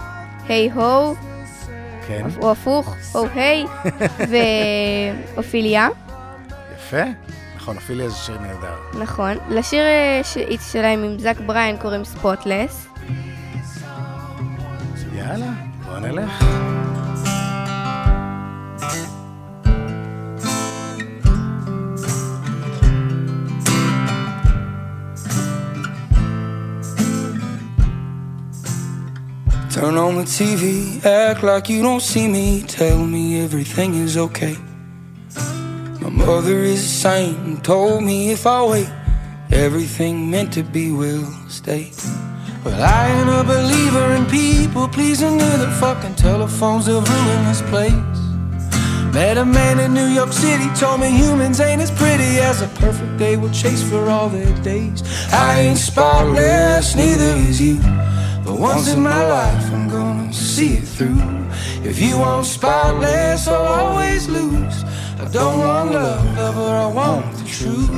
היי 0.48 0.70
הו, 0.74 1.16
כן, 2.08 2.26
או 2.42 2.52
הפוך, 2.52 2.96
או 3.16 3.26
היי, 3.36 3.66
ואופיליה. 5.36 5.88
יפה. 6.76 7.04
נכון, 7.56 7.78
אפילו 7.78 8.10
זה 8.10 8.16
שיר 8.16 8.38
נהדר. 8.42 9.00
נכון. 9.00 9.38
לשיר 9.50 9.84
אה, 9.84 10.22
שלהם 10.72 11.04
עם 11.04 11.20
זאק 11.20 11.38
בריין 11.46 11.78
קוראים 11.78 12.04
ספוטלס. 12.04 12.88
יאללה, 15.14 15.52
בוא 15.86 16.00
נלך. 16.00 16.57
Turn 29.78 29.96
on 29.96 30.16
the 30.16 30.24
TV, 30.24 31.06
act 31.06 31.44
like 31.44 31.70
you 31.70 31.84
don't 31.84 32.02
see 32.02 32.28
me. 32.28 32.64
Tell 32.64 32.98
me 32.98 33.40
everything 33.44 33.94
is 33.94 34.18
okay. 34.18 34.58
My 36.02 36.10
mother 36.10 36.64
is 36.64 36.84
a 36.84 36.88
saint 36.88 37.38
and 37.46 37.64
told 37.64 38.04
me 38.04 38.32
if 38.32 38.48
I 38.48 38.66
wait, 38.66 38.90
everything 39.52 40.32
meant 40.32 40.52
to 40.54 40.64
be 40.64 40.92
will 40.92 41.32
stay. 41.48 41.92
Well, 42.66 42.82
I 42.82 43.08
ain't 43.12 43.30
a 43.30 43.44
believer 43.44 44.16
in 44.16 44.26
people 44.26 44.88
pleasing 44.88 45.40
either. 45.40 45.70
Fucking 45.74 46.16
telephones 46.16 46.88
have 46.88 47.08
ruined 47.08 47.46
this 47.46 47.62
place. 47.70 47.94
Met 49.14 49.38
a 49.38 49.46
man 49.46 49.80
in 49.80 49.94
New 49.94 50.08
York 50.08 50.34
City, 50.34 50.68
told 50.74 51.02
me 51.02 51.12
humans 51.12 51.60
ain't 51.60 51.84
as 51.84 51.92
pretty 51.92 52.40
as 52.40 52.64
a 52.64 52.68
perfect 52.80 53.18
day 53.20 53.38
will 53.38 53.52
chase 53.52 53.88
for 53.88 54.10
all 54.10 54.28
their 54.28 54.56
days. 54.64 55.04
I 55.32 55.60
ain't 55.60 55.78
spotless, 55.78 56.96
neither 56.96 57.36
is 57.48 57.62
you. 57.62 57.80
But 58.48 58.60
once 58.60 58.88
in 58.94 59.02
my 59.02 59.28
life, 59.28 59.74
I'm 59.74 59.90
gonna 59.90 60.32
see 60.32 60.76
it 60.76 60.86
through. 60.86 61.20
If 61.84 62.00
you 62.02 62.18
want 62.18 62.46
spotless, 62.46 63.46
I'll 63.46 63.90
always 63.90 64.30
lose. 64.30 64.86
I 65.20 65.28
don't 65.34 65.60
want 65.60 65.92
love, 65.92 66.38
lover, 66.38 66.62
I 66.62 66.88
want 66.88 67.26
the 67.36 67.44
truth. 67.44 67.90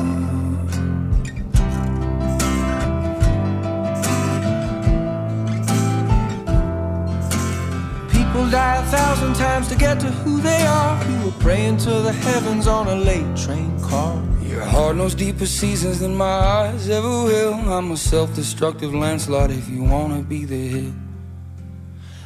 People 8.11 8.49
die 8.49 8.77
a 8.77 8.85
thousand 8.89 9.35
times 9.35 9.67
to 9.67 9.75
get 9.75 9.99
to 9.99 10.07
who 10.07 10.41
they 10.41 10.63
are. 10.63 10.95
Who 10.95 11.25
were 11.27 11.37
praying 11.43 11.77
to 11.85 11.91
the 11.91 12.11
heavens 12.11 12.65
on 12.65 12.87
a 12.87 12.95
late 12.95 13.37
train 13.37 13.79
car. 13.81 14.19
Your 14.49 14.65
heart 14.65 14.95
knows 14.95 15.13
deeper 15.13 15.45
seasons 15.45 15.99
than 15.99 16.15
my 16.15 16.25
eyes 16.25 16.89
ever 16.89 17.07
will. 17.07 17.53
I'm 17.53 17.91
a 17.91 17.97
self-destructive 17.97 18.95
landslide 18.95 19.51
if 19.51 19.69
you 19.69 19.83
wanna 19.83 20.23
be 20.23 20.43
the 20.43 20.67
hit. 20.67 20.93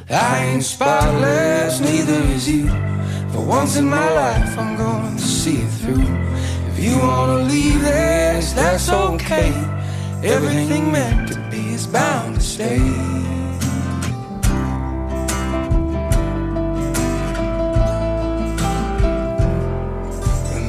I 0.08 0.44
ain't 0.46 0.64
spotless, 0.64 1.80
neither 1.80 2.20
is 2.34 2.48
you. 2.48 2.68
For 3.30 3.44
once 3.44 3.76
in 3.76 3.84
my 3.84 4.10
life, 4.14 4.58
I'm 4.58 4.74
gonna 4.74 5.18
see 5.18 5.58
it 5.66 5.72
through. 5.80 6.08
If 6.70 6.78
you 6.82 6.98
wanna 6.98 7.40
leave 7.44 7.82
this, 7.82 8.54
that's 8.54 8.88
okay. 8.88 9.52
Everything 10.22 10.90
meant 10.90 11.28
to 11.28 11.38
be 11.50 11.74
is 11.74 11.86
bound 11.86 12.36
to 12.36 12.40
stay. 12.40 13.23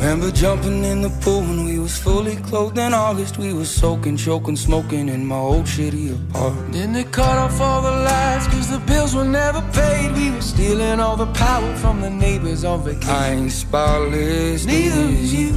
Remember 0.06 0.30
jumping 0.30 0.84
in 0.84 1.02
the 1.02 1.10
pool 1.22 1.42
when 1.42 1.66
we 1.66 1.80
was 1.80 1.98
fully 1.98 2.36
clothed 2.36 2.78
in 2.78 2.94
August. 2.94 3.40
We 3.40 3.54
was 3.54 3.72
soaking, 3.72 4.18
choking, 4.18 4.56
smoking 4.56 5.10
in 5.10 5.26
my 5.26 5.36
old 5.36 5.66
shitty 5.66 6.14
apartment. 6.14 6.74
Then 6.74 6.94
they 6.94 7.06
cut 7.06 7.40
off 7.40 7.60
all 7.60 7.82
the 7.82 7.90
lights 7.90 8.46
cause 8.50 8.70
the 8.70 8.78
bills 8.86 9.16
were 9.16 9.26
never 9.26 9.64
paid. 9.74 10.12
We 10.12 10.30
were 10.30 10.42
stealing 10.42 11.00
all 11.00 11.18
the 11.18 11.26
power 11.34 11.76
from 11.78 12.02
the 12.02 12.12
neighbors 12.12 12.64
on 12.64 12.84
vacation. 12.84 13.10
I 13.10 13.32
ain't 13.32 13.52
spotless, 13.52 14.68
neither 14.68 15.08
is 15.10 15.34
you. 15.34 15.54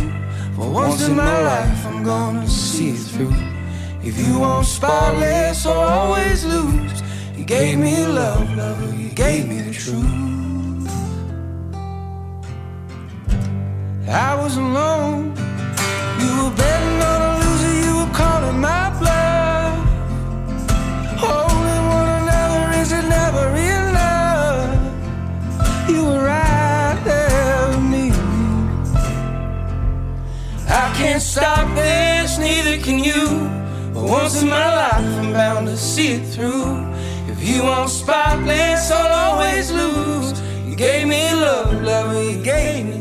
For 0.56 0.70
once 0.70 1.06
in 1.06 1.14
my 1.14 1.42
life, 1.42 1.84
I'm 1.84 2.02
gonna 2.02 2.48
see 2.48 2.92
it 2.92 3.04
through. 3.12 3.36
If 4.02 4.16
you 4.18 4.38
want 4.38 4.64
spotless 4.64 5.66
or 5.66 5.76
always 5.76 6.46
lose, 6.46 7.02
you 7.36 7.44
gave 7.44 7.78
me 7.78 8.06
love, 8.06 8.56
lover, 8.56 8.94
you 8.94 9.10
gave 9.10 9.46
me 9.46 9.60
the 9.60 9.74
truth. 9.74 10.37
Was 14.48 14.56
alone. 14.56 15.34
You 16.20 16.30
were 16.40 16.54
betting 16.56 17.00
on 17.12 17.20
a 17.28 17.32
loser, 17.40 17.74
you 17.84 17.92
were 18.00 18.12
calling 18.14 18.58
my 18.58 18.84
bluff. 18.98 19.76
Holding 21.24 21.84
one 21.98 22.10
another 22.20 22.64
is 22.80 22.90
it 22.98 23.06
never 23.18 23.46
enough? 23.76 24.72
You 25.90 26.00
were 26.08 26.24
right 26.24 26.98
there 27.04 27.68
with 27.68 27.86
me. 27.94 28.06
I 30.82 30.86
can't 30.98 31.20
stop 31.20 31.66
this, 31.74 32.38
neither 32.38 32.78
can 32.82 32.98
you. 33.04 33.24
But 33.92 34.04
once 34.04 34.40
in 34.40 34.48
my 34.48 34.68
life, 34.82 35.10
I'm 35.20 35.30
bound 35.32 35.66
to 35.66 35.76
see 35.76 36.12
it 36.18 36.26
through. 36.34 36.86
If 37.32 37.46
you 37.46 37.64
want 37.64 37.90
spotless, 37.90 38.90
I'll 38.90 39.12
always 39.26 39.70
lose. 39.70 40.40
You 40.66 40.74
gave 40.74 41.06
me 41.06 41.22
love, 41.34 41.82
love, 41.82 42.14
you 42.24 42.42
gave 42.42 42.86
me 42.86 42.97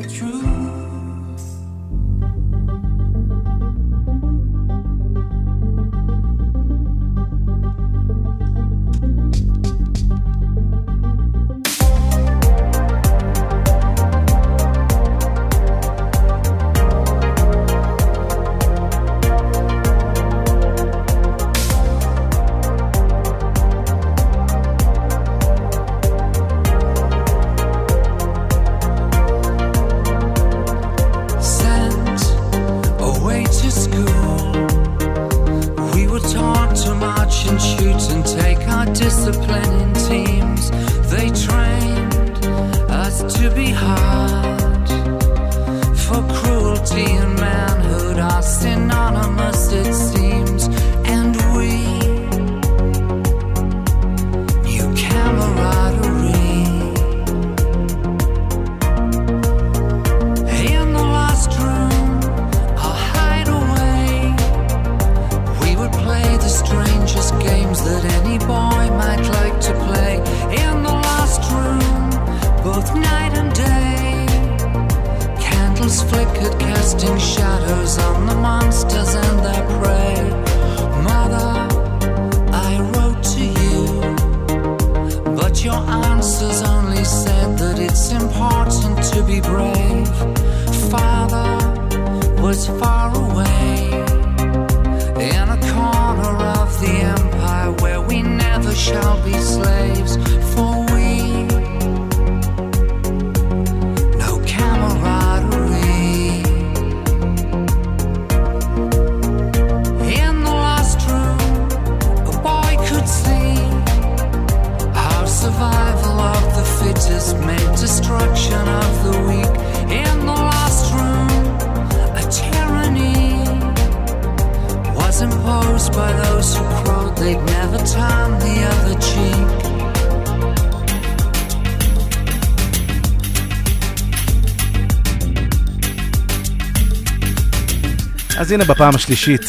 אז 138.48 138.52
הנה 138.52 138.64
בפעם 138.66 138.96
השלישית. 138.96 139.42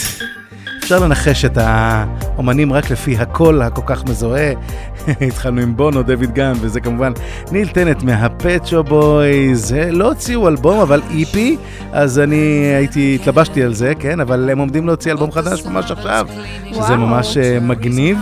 אפשר 0.78 0.99
לנחש 0.99 1.44
את 1.44 1.59
האומנים 1.61 2.72
רק 2.72 2.90
לפי 2.90 3.16
הקול 3.18 3.62
הכל 3.62 3.82
כך 3.86 4.05
מזוהה. 4.05 4.53
התחלנו 5.28 5.61
עם 5.61 5.76
בונו, 5.76 6.03
דייב 6.03 6.34
גאהן, 6.34 6.53
וזה 6.61 6.80
כמובן 6.80 7.12
ניל 7.53 7.68
טנט 7.68 8.03
מהפט 8.03 8.43
שופ 8.43 8.82
בויז. 8.82 9.74
לא 9.90 10.09
הוציאו 10.09 10.49
אלבום, 10.49 10.80
אבל 10.80 11.03
EP, 11.11 11.57
אז 11.92 12.18
אני 12.18 12.36
הייתי, 12.76 13.18
התלבשתי 13.20 13.62
על 13.62 13.74
זה, 13.74 13.92
כן, 13.99 14.20
אבל 14.20 14.51
הם 14.51 14.59
עומדים 14.59 14.86
להוציא 14.86 15.12
אלבום 15.12 15.32
חדש 15.32 15.64
ממש 15.64 15.90
עכשיו, 15.90 16.26
שזה. 16.72 16.96
ממש 16.96 17.36
אה, 17.36 17.61
מגניב. 17.61 18.18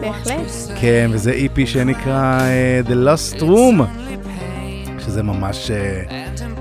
בהחלט. 0.00 0.50
כן, 0.80 1.10
וזה 1.12 1.32
EP 1.32 1.66
שנקרא 1.66 2.40
אה, 2.40 2.80
The 2.86 3.08
Lost 3.08 3.40
Room, 3.40 3.82
שזה 4.98 5.22
ממש 5.22 5.70
אה, 5.70 6.02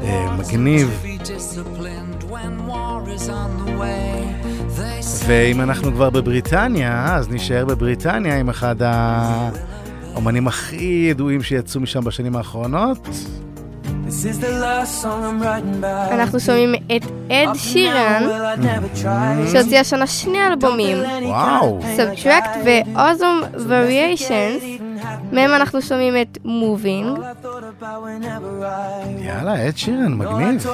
אה, 0.04 0.32
מגניב. 0.38 1.13
ואם 5.26 5.62
אנחנו 5.62 5.92
כבר 5.92 6.10
בבריטניה, 6.10 7.16
אז 7.16 7.30
נישאר 7.30 7.66
בבריטניה 7.66 8.40
עם 8.40 8.50
אחד 8.50 8.76
האומנים 8.80 10.48
הכי 10.48 11.08
ידועים 11.10 11.44
שיצאו 11.44 11.82
משם 11.82 12.04
בשנים 12.04 12.36
האחרונות. 12.36 13.08
אנחנו 16.12 16.40
שומעים 16.40 16.76
את 16.76 17.04
אד 17.32 17.56
שירן. 17.56 18.24
שהוציא 19.52 19.80
השנה 19.80 20.08
שני 20.08 20.48
אלבומים, 20.48 20.98
וואו. 21.26 21.80
Subtract 21.98 22.58
ו-Awesome 22.66 23.58
Variations, 23.58 24.84
מהם 25.32 25.52
אנחנו 25.52 25.82
שומעים 25.82 26.14
את 26.22 26.38
I 26.46 26.50
יאללה, 29.20 29.68
אד 29.68 29.78
שירן, 29.78 30.14
מגניב. 30.14 30.68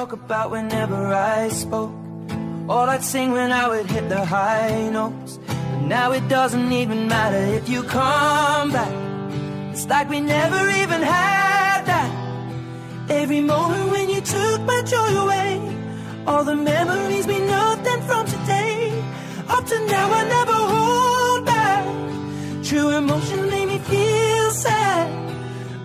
All 2.70 2.88
I'd 2.88 3.02
sing 3.02 3.32
when 3.32 3.50
I 3.50 3.66
would 3.66 3.90
hit 3.90 4.08
the 4.08 4.24
high 4.24 4.90
notes. 4.90 5.40
But 5.48 5.80
now 5.88 6.12
it 6.12 6.28
doesn't 6.28 6.70
even 6.70 7.08
matter 7.08 7.42
if 7.58 7.68
you 7.68 7.82
come 7.82 8.70
back. 8.70 8.94
It's 9.72 9.88
like 9.88 10.08
we 10.08 10.20
never 10.20 10.70
even 10.82 11.02
had 11.02 11.80
that. 11.90 12.10
Every 13.10 13.40
moment 13.40 13.90
when 13.90 14.08
you 14.08 14.20
took 14.20 14.60
my 14.60 14.82
joy 14.82 15.10
away. 15.24 15.52
All 16.28 16.44
the 16.44 16.54
memories 16.54 17.26
mean 17.26 17.48
nothing 17.48 18.02
from 18.02 18.24
today. 18.26 19.02
Up 19.48 19.66
to 19.66 19.76
now 19.86 20.06
I 20.20 20.22
never 20.36 20.58
hold 20.74 21.46
back. 21.46 21.84
True 22.62 22.90
emotion 22.90 23.50
made 23.50 23.66
me 23.66 23.78
feel 23.78 24.50
sad. 24.52 25.10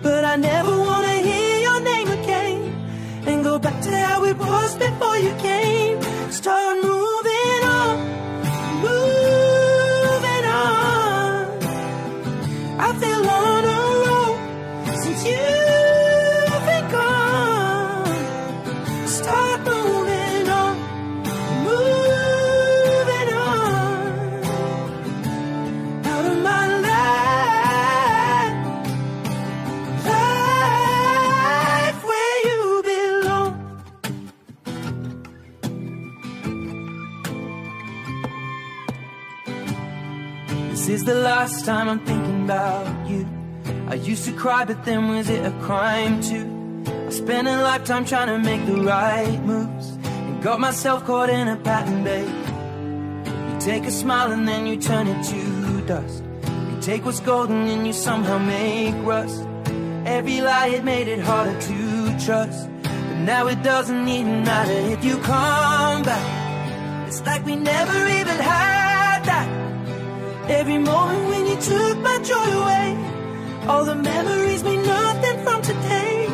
But 0.04 0.24
I 0.24 0.36
never 0.36 0.70
wanna 0.70 1.16
hear 1.28 1.58
your 1.68 1.80
name 1.80 2.08
again 2.18 2.58
and 3.26 3.42
go 3.42 3.58
back 3.58 3.82
to 3.82 3.90
how 3.90 4.22
it 4.22 4.38
was 4.38 4.76
before 4.76 5.16
you 5.18 5.34
came. 5.48 6.05
Start 6.36 6.84
moving 6.84 7.15
the 41.06 41.14
last 41.14 41.64
time 41.64 41.88
I'm 41.88 42.00
thinking 42.00 42.44
about 42.44 43.08
you. 43.08 43.28
I 43.88 43.94
used 43.94 44.24
to 44.24 44.32
cry, 44.32 44.64
but 44.64 44.84
then 44.84 45.08
was 45.08 45.30
it 45.30 45.46
a 45.46 45.52
crime 45.62 46.20
too? 46.20 46.44
I 47.06 47.10
spent 47.10 47.46
a 47.46 47.62
lifetime 47.62 48.04
trying 48.04 48.26
to 48.26 48.38
make 48.38 48.66
the 48.66 48.74
right 48.74 49.40
moves 49.44 49.90
and 50.04 50.42
got 50.42 50.58
myself 50.58 51.04
caught 51.04 51.30
in 51.30 51.46
a 51.46 51.56
pattern, 51.56 52.02
babe. 52.02 52.28
You 53.48 53.60
take 53.60 53.84
a 53.84 53.92
smile 53.92 54.32
and 54.32 54.48
then 54.48 54.66
you 54.66 54.76
turn 54.80 55.06
it 55.06 55.24
to 55.26 55.86
dust. 55.86 56.24
You 56.70 56.80
take 56.80 57.04
what's 57.04 57.20
golden 57.20 57.68
and 57.68 57.86
you 57.86 57.92
somehow 57.92 58.38
make 58.38 58.96
rust. 59.06 59.46
Every 60.04 60.40
lie 60.40 60.70
it 60.74 60.82
made 60.82 61.06
it 61.06 61.20
harder 61.20 61.56
to 61.68 62.18
trust. 62.18 62.68
But 62.82 63.18
now 63.32 63.46
it 63.46 63.62
doesn't 63.62 64.08
even 64.08 64.42
matter 64.42 64.78
if 64.94 65.04
you 65.04 65.18
come 65.18 66.02
back. 66.02 67.06
It's 67.06 67.24
like 67.24 67.46
we 67.46 67.54
never 67.54 67.98
even 68.08 68.38
had 68.52 69.22
that. 69.30 69.65
Every 70.48 70.78
moment 70.78 71.28
when 71.28 71.46
you 71.46 71.56
took 71.56 71.98
my 71.98 72.18
joy 72.22 72.48
away. 72.62 72.88
All 73.66 73.84
the 73.84 73.96
memories 73.96 74.62
mean 74.62 74.82
nothing 74.82 75.42
from 75.42 75.60
today. 75.60 76.28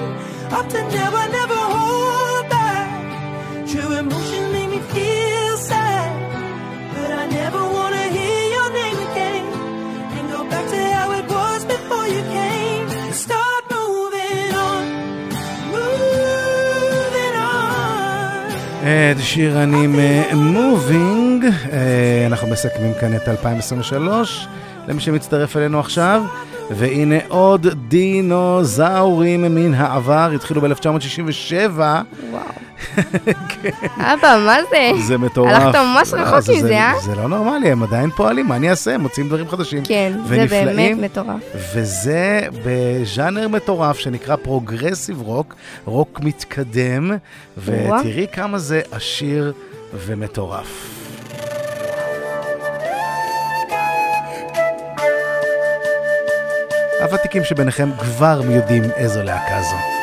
Up 0.50 0.68
to 0.68 0.82
now, 0.96 1.10
I 1.16 1.26
never 1.28 1.60
hold 1.76 2.48
back. 2.50 3.66
True 3.70 3.92
emotion 3.96 4.52
made 4.52 4.68
me 4.68 4.80
feel 4.92 5.56
sad. 5.56 6.12
But 6.94 7.10
I 7.10 7.26
never 7.26 7.62
wanna 7.76 8.04
hear 8.16 8.42
your 8.56 8.68
name 8.80 8.98
again. 9.08 9.44
And 10.16 10.24
go 10.30 10.44
back 10.44 10.66
to 10.74 10.80
how 10.94 11.08
it 11.12 11.26
was 11.36 11.64
before 11.64 12.06
you 12.14 12.22
came. 12.36 12.88
Start 13.14 13.62
moving 13.70 14.54
on. 14.68 14.84
Moving 15.76 17.34
on. 17.48 18.52
Ed 18.84 19.16
Sheeran 19.28 19.72
uh, 19.72 20.36
Moving 20.36 21.31
מובינג, 21.42 21.72
אנחנו 22.26 22.48
מסכמים 22.48 22.92
כאן 23.00 23.16
את 23.16 23.28
2023, 23.28 24.46
למי 24.88 25.00
שמצטרף 25.00 25.56
אלינו 25.56 25.80
עכשיו, 25.80 26.22
והנה 26.70 27.16
עוד 27.28 27.66
דינוזאורים 27.88 29.42
מן 29.54 29.74
העבר, 29.74 30.30
התחילו 30.34 30.60
ב-1967, 30.60 31.78
וואו. 32.30 32.42
אבא, 33.98 34.38
מה 34.46 34.56
זה? 34.70 34.90
זה 35.06 35.18
מטורף. 35.18 35.52
הלכת 35.52 35.78
ממש 35.78 36.12
לא, 36.14 36.20
רחוק 36.20 36.40
זה- 36.40 36.52
מזה, 36.52 36.68
זה- 36.68 36.74
אה? 36.78 36.92
זה 37.04 37.14
לא 37.14 37.28
נורמלי, 37.28 37.70
הם 37.72 37.82
עדיין 37.82 38.10
פועלים, 38.10 38.46
מה 38.46 38.56
אני 38.56 38.70
אעשה? 38.70 38.94
הם 38.94 39.00
מוצאים 39.00 39.28
דברים 39.28 39.48
חדשים. 39.48 39.82
כן, 39.84 40.12
זה. 40.28 40.46
באמת 40.50 40.98
מטורף. 40.98 41.40
וזה 41.74 42.40
בז'אנר 42.64 43.48
מטורף 43.48 43.98
שנקרא 43.98 44.36
progressive 44.36 45.20
rock, 45.20 45.54
רוק 45.84 46.20
מתקדם, 46.22 47.10
ותראי 47.58 48.26
כמה 48.32 48.58
זה 48.58 48.80
עשיר 48.92 49.52
ומטורף. 50.06 50.91
הוותיקים 57.02 57.44
שביניכם 57.44 57.88
כבר 57.98 58.40
יודעים 58.50 58.82
איזו 58.96 59.22
להקה 59.22 59.62
זו. 59.62 60.01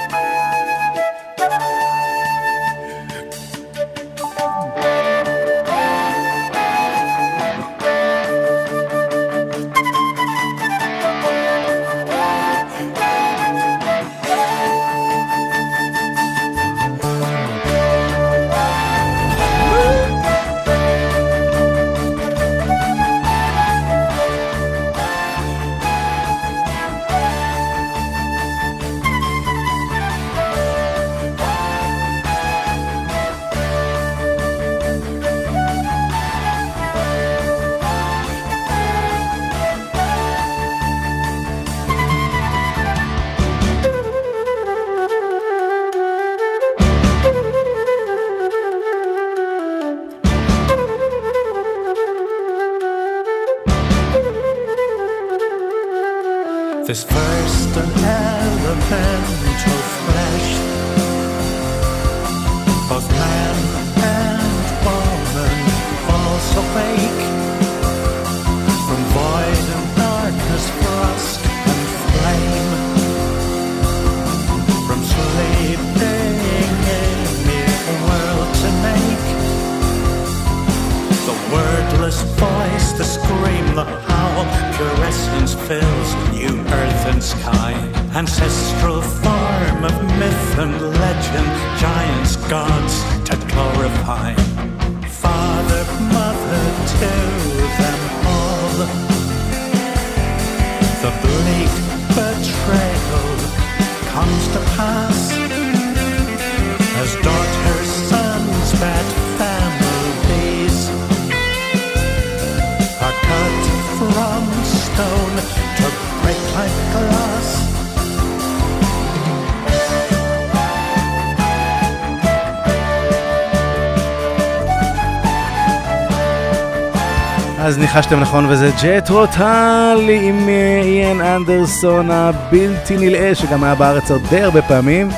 ניחשתם 127.93 128.19
נכון, 128.19 128.45
וזה 128.49 128.71
ג'ט 128.83 129.09
רוטלי 129.09 130.29
עם 130.29 130.49
אה, 130.49 130.81
איין 130.83 131.21
אנדרסון 131.21 132.11
הבלתי 132.11 132.97
נלאה, 132.97 133.35
שגם 133.35 133.63
היה 133.63 133.75
בארץ 133.75 134.11
עוד 134.11 134.21
די 134.29 134.41
הרבה 134.41 134.61
פעמים. 134.61 135.09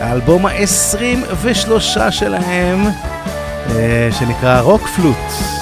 האלבום 0.00 0.46
ה-23 0.46 2.10
שלהם, 2.10 2.84
אה, 3.70 4.08
שנקרא 4.18 4.60
רוק 4.60 4.86
פלוט. 4.86 5.59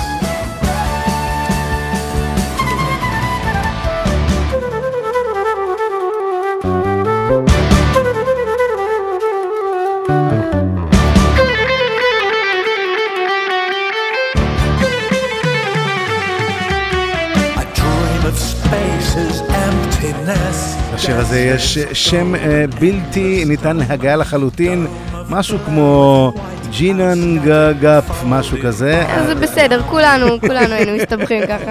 יש 21.38 21.78
שם 21.92 22.34
אה, 22.34 22.64
בלתי 22.80 23.44
ניתן 23.46 23.76
להגעה 23.76 24.16
לחלוטין, 24.16 24.86
משהו 25.28 25.58
כמו 25.66 26.32
ג'ינן 26.70 27.38
גאפ, 27.80 28.24
משהו 28.26 28.58
כזה. 28.62 29.04
אז 29.08 29.26
זה 29.26 29.34
בסדר, 29.34 29.82
כולנו, 29.82 30.40
כולנו 30.40 30.74
היינו 30.74 30.92
מסתבכים 30.96 31.42
ככה. 31.46 31.70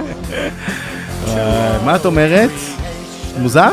אה, 1.27 1.77
מה 1.85 1.95
את 1.95 2.05
אומרת? 2.05 2.49
מוזר? 3.37 3.71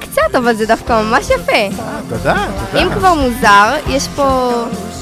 קצת, 0.00 0.34
אבל 0.34 0.54
זה 0.54 0.66
דווקא 0.66 1.02
ממש 1.02 1.30
יפה. 1.30 1.82
תודה, 2.08 2.46
תודה. 2.70 2.82
אם 2.82 2.94
כבר 2.94 3.14
מוזר, 3.14 3.74
יש 3.88 4.08
פה 4.16 4.52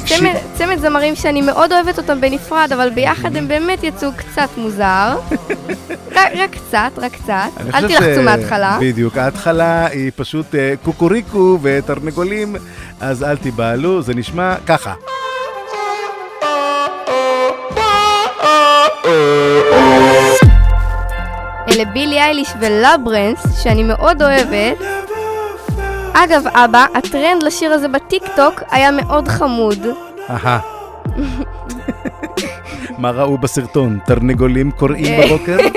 צמד, 0.07 0.35
צמד 0.55 0.79
זמרים 0.79 1.17
שאני 1.17 1.43
מאוד 1.43 1.73
אוהבת 1.73 1.99
אותם 1.99 2.21
בנפרד, 2.21 2.73
אבל 2.73 2.91
ביחד 2.91 3.37
הם 3.37 3.49
באמת 3.49 3.85
יצאו 3.85 4.09
קצת 4.17 4.49
מוזר. 4.57 5.17
רק, 6.15 6.51
קצת, 6.51 6.91
רק 6.97 7.13
קצת. 7.13 7.35
אל 7.75 7.89
תלחצו 7.89 8.23
מההתחלה. 8.23 8.79
בדיוק, 8.81 9.17
ההתחלה 9.17 9.87
היא 9.87 10.11
פשוט 10.17 10.55
אה, 10.55 10.75
קוקוריקו 10.83 11.59
ותרנגולים, 11.63 12.57
אז 13.01 13.23
אל 13.23 13.37
תיבהלו, 13.37 14.03
זה 14.03 14.15
נשמע 14.15 14.55
ככה. 14.67 14.95
אלה 21.69 21.85
בילי 21.85 22.21
אייליש 22.21 22.49
ולברנס, 22.61 23.63
שאני 23.63 23.83
מאוד 23.83 24.23
אוהבת. 24.23 24.79
אגב, 26.13 26.43
אבא, 26.47 26.87
הטרנד 26.95 27.43
לשיר 27.43 27.73
הזה 27.73 27.89
בטיק 27.89 28.23
טוק 28.37 28.63
היה 28.71 28.91
מאוד 28.91 29.29
חמוד. 29.29 29.79
אהה. 30.31 30.59
מה 32.99 33.11
ראו 33.11 33.39
בסרטון? 33.39 33.99
תרנגולים 34.07 34.71
קוראים. 34.71 35.21
בבוקר? 35.21 35.57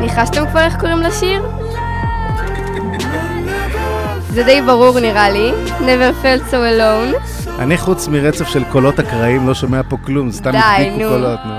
ניחשתם 0.00 0.46
כבר 0.50 0.60
איך 0.60 0.76
קוראים 0.80 0.98
לשיר? 0.98 1.42
זה 4.30 4.42
די 4.42 4.62
ברור 4.62 5.00
נראה 5.00 5.30
לי. 5.30 5.50
Never 5.80 6.24
felt 6.24 6.50
so 6.50 6.54
alone. 6.54 7.16
אני 7.58 7.78
חוץ 7.78 8.08
מרצף 8.08 8.48
של 8.48 8.64
קולות 8.72 9.00
אקראיים 9.00 9.48
לא 9.48 9.54
שומע 9.54 9.80
פה 9.88 9.96
כלום, 10.04 10.32
סתם 10.32 10.52
הדביקו. 10.54 11.08
קולות, 11.08 11.38
נו. 11.44 11.54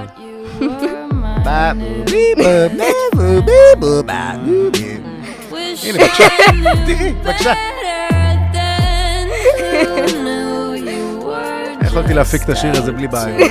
הנה, 5.84 5.98
בבקשה, 5.98 6.28
תראי, 6.86 7.14
בבקשה. 7.14 7.54
יכולתי 11.82 12.14
להפיק 12.14 12.44
את 12.44 12.50
השיר 12.50 12.72
הזה 12.72 12.92
בלי 12.92 13.08
בעיה. 13.08 13.48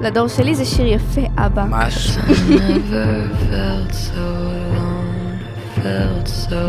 לדור 0.00 0.28
שלי 0.28 0.54
זה 0.54 0.64
שיר 0.64 0.86
יפה, 0.86 1.20
אבא. 1.36 1.64
ממש. 1.64 2.08
Never 2.08 3.28
felt 3.50 3.94
so 3.94 4.26
alone, 4.66 5.38
felt 5.76 6.28
so 6.28 6.64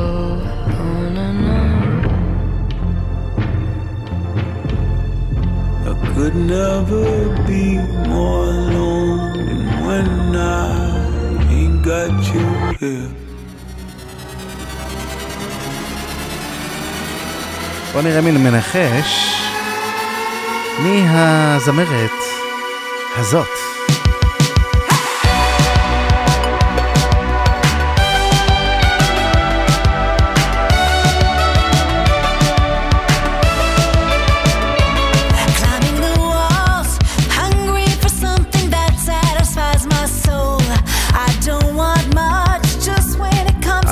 alone 0.67 1.17
and 1.17 1.45
alone. 1.45 1.62
Could 6.15 6.35
never 6.35 7.05
be 7.47 7.65
more 8.13 8.45
alone 8.45 9.33
than 9.45 9.61
when 9.85 10.09
I 10.35 10.67
ain't 11.57 11.79
got 11.91 12.11
you 12.33 12.45
here. 12.79 13.09
בוא 17.93 18.01
נראה 18.01 18.21
מי 18.21 18.31
מנחש 18.31 19.39
מי 20.79 21.05
הזמרת 21.09 22.11
הזאת. 23.17 23.72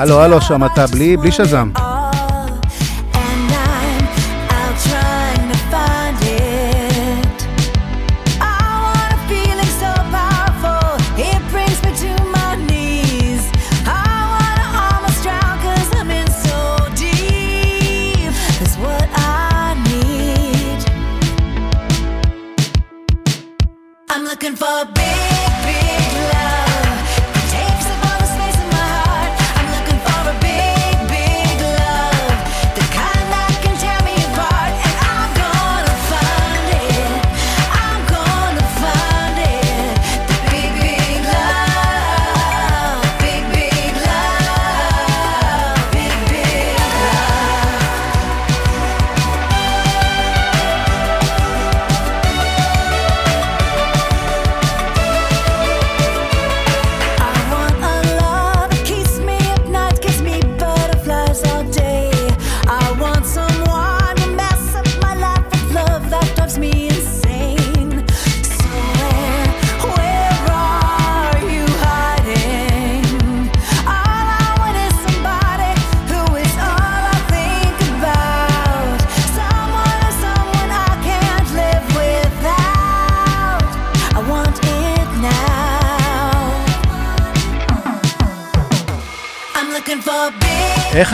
הלו, 0.02 0.22
הלו, 0.22 0.42
שם 0.42 0.66
אתה 0.66 0.88
בלי, 0.88 1.18
בלי 1.18 1.32
שזם. 1.32 1.70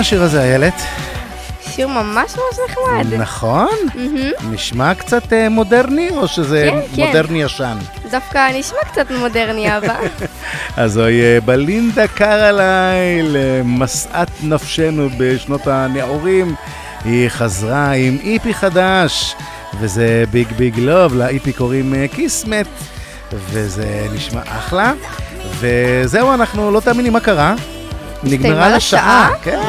השיר 0.07 0.23
הזה, 0.23 0.43
איילת? 0.43 0.81
שיר 1.61 1.87
ממש 1.87 2.31
ממש 2.35 2.59
נחמד. 2.69 3.13
נכון? 3.13 3.67
מהמם. 3.95 4.31
נשמע 4.51 4.93
קצת 4.93 5.33
אה, 5.33 5.49
מודרני, 5.49 6.09
או 6.09 6.27
שזה 6.27 6.69
כן, 6.71 6.79
כן. 6.95 7.05
מודרני 7.05 7.41
ישן? 7.43 7.77
דווקא 8.11 8.49
נשמע 8.59 8.77
קצת 8.91 9.11
מודרני 9.11 9.67
אבא. 9.77 9.99
אז 10.77 10.93
זוהי 10.93 11.21
אה, 11.21 11.41
בלינדה 11.41 12.07
קרלייל, 12.07 13.37
אה, 13.37 13.61
משאת 13.65 14.31
נפשנו 14.43 15.09
בשנות 15.17 15.67
הנעורים. 15.67 16.55
היא 17.05 17.29
חזרה 17.29 17.91
עם 17.91 18.17
EP 18.23 18.53
חדש, 18.53 19.35
וזה 19.79 20.23
Big 20.31 20.47
Big 20.57 20.79
Love, 20.79 21.15
ל 21.15 21.28
EP 21.28 21.53
קוראים 21.53 21.93
אה, 21.93 22.05
Kismet, 22.07 22.67
וזה 23.33 24.07
נשמע 24.13 24.41
אחלה. 24.45 24.93
וזהו, 25.59 26.33
אנחנו 26.33 26.71
לא 26.71 26.79
תאמיני 26.79 27.09
מה 27.09 27.19
קרה. 27.19 27.55
נגמרה 28.23 28.69
לה 28.69 28.79
שעה. 28.79 29.29
כן. 29.43 29.59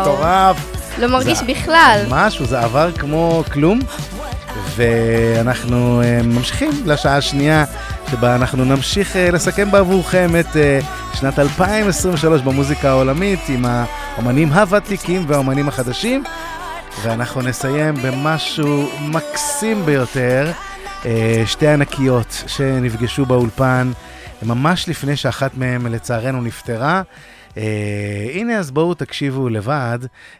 מטורף. 0.00 0.56
לא 0.98 1.06
מרגיש 1.06 1.38
זה- 1.38 1.44
בכלל. 1.44 2.04
משהו, 2.08 2.46
זה 2.46 2.60
עבר 2.60 2.92
כמו 2.92 3.42
כלום. 3.52 3.80
ואנחנו 4.76 6.02
אה, 6.04 6.20
ממשיכים 6.24 6.70
לשעה 6.86 7.16
השנייה, 7.16 7.64
שבה 8.10 8.34
אנחנו 8.34 8.64
נמשיך 8.64 9.16
אה, 9.16 9.30
לסכם 9.30 9.70
בעבורכם 9.70 10.30
את 10.40 10.56
אה, 10.56 10.78
שנת 11.14 11.38
2023 11.38 12.42
במוזיקה 12.42 12.88
העולמית 12.90 13.40
עם 13.48 13.64
האומנים 13.68 14.52
הוותיקים 14.52 15.24
והאומנים 15.28 15.68
החדשים. 15.68 16.24
ואנחנו 17.02 17.42
נסיים 17.42 17.94
במשהו 18.02 18.88
מקסים 19.00 19.86
ביותר, 19.86 20.50
שתי 21.46 21.68
ענקיות 21.68 22.44
שנפגשו 22.46 23.26
באולפן 23.26 23.92
ממש 24.42 24.88
לפני 24.88 25.16
שאחת 25.16 25.50
מהן 25.54 25.86
לצערנו 25.86 26.42
נפטרה. 26.42 27.02
אה, 27.57 28.27
הנה 28.33 28.59
אז 28.59 28.71
בואו 28.71 28.93
תקשיבו 28.93 29.49
לבד, 29.49 29.99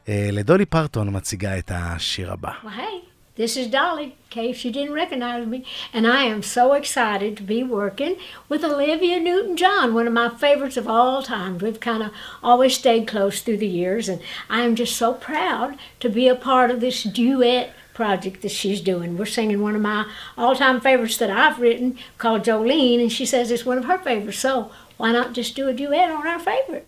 אה, 0.10 0.30
לדולי 0.32 0.66
פרטון 0.66 1.16
מציגה 1.16 1.58
את 1.58 1.72
השיר 1.76 2.32
הבא. 2.32 2.52
Well, 2.64 2.70
hey, 2.70 3.12
this 3.36 3.56
is 3.58 3.68
Dolly, 3.68 4.04
in 4.04 4.12
case 4.30 4.66
you 4.66 4.72
didn't 4.72 4.94
recognize 4.94 5.48
me. 5.48 5.64
And 5.94 6.06
I 6.06 6.24
am 6.24 6.44
so 6.44 6.74
excited 6.74 7.38
to 7.38 7.44
be 7.44 7.64
working 7.64 8.16
with 8.50 8.64
Olivia 8.64 9.20
Newton 9.20 9.56
John, 9.58 9.94
one 9.94 10.08
of 10.08 10.14
my 10.14 10.30
favorites 10.30 10.78
of 10.78 10.88
all 10.88 11.24
time. 11.24 11.58
We've 11.58 11.80
kind 11.80 12.04
of 12.04 12.12
always 12.44 12.74
stayed 12.76 13.08
close 13.08 13.42
through 13.42 13.58
the 13.58 13.76
years, 13.82 14.10
and 14.10 14.20
I 14.50 14.62
am 14.62 14.76
just 14.76 14.96
so 14.98 15.14
proud 15.14 15.78
to 16.02 16.10
be 16.10 16.28
a 16.28 16.36
part 16.36 16.70
of 16.72 16.82
this 16.82 17.04
duet 17.04 17.74
project 17.94 18.42
that 18.42 18.52
she's 18.52 18.82
doing. 18.82 19.18
We're 19.18 19.26
singing 19.26 19.62
one 19.62 19.76
of 19.76 19.82
my 19.82 20.06
all 20.38 20.56
time 20.56 20.82
favorites 20.82 21.18
that 21.18 21.30
I've 21.30 21.60
written 21.60 21.98
called 22.18 22.44
Jolene, 22.44 23.02
and 23.02 23.12
she 23.12 23.26
says 23.26 23.50
it's 23.50 23.66
one 23.66 23.78
of 23.78 23.86
her 23.86 23.98
favorites. 23.98 24.40
So 24.40 24.72
why 24.98 25.12
not 25.12 25.34
just 25.34 25.56
do 25.56 25.68
a 25.68 25.74
duet 25.74 26.12
on 26.12 26.28
our 26.28 26.40
favorite? 26.40 26.88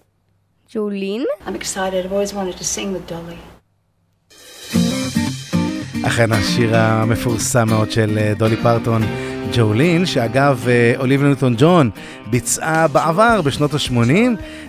Jolene? 0.72 1.24
I'm 1.46 1.56
excited. 1.56 2.04
I've 2.04 2.12
always 2.12 2.34
wanted 2.34 2.56
to 2.58 2.64
sing 2.64 2.92
with 2.92 3.06
Dolly. 3.08 3.38
אכן 6.06 6.32
השיר 6.32 6.76
המפורסם 6.76 7.68
מאוד 7.68 7.90
של 7.90 8.18
אה, 8.18 8.34
דולי 8.34 8.56
פרטון, 8.56 9.02
ג'ולין, 9.52 10.06
שאגב 10.06 10.64
אה, 10.68 10.92
אוליביה 10.98 11.26
ניוטון 11.26 11.54
ג'ון 11.58 11.90
ביצעה 12.30 12.88
בעבר 12.88 13.40
בשנות 13.42 13.74
ה-80, 13.74 13.92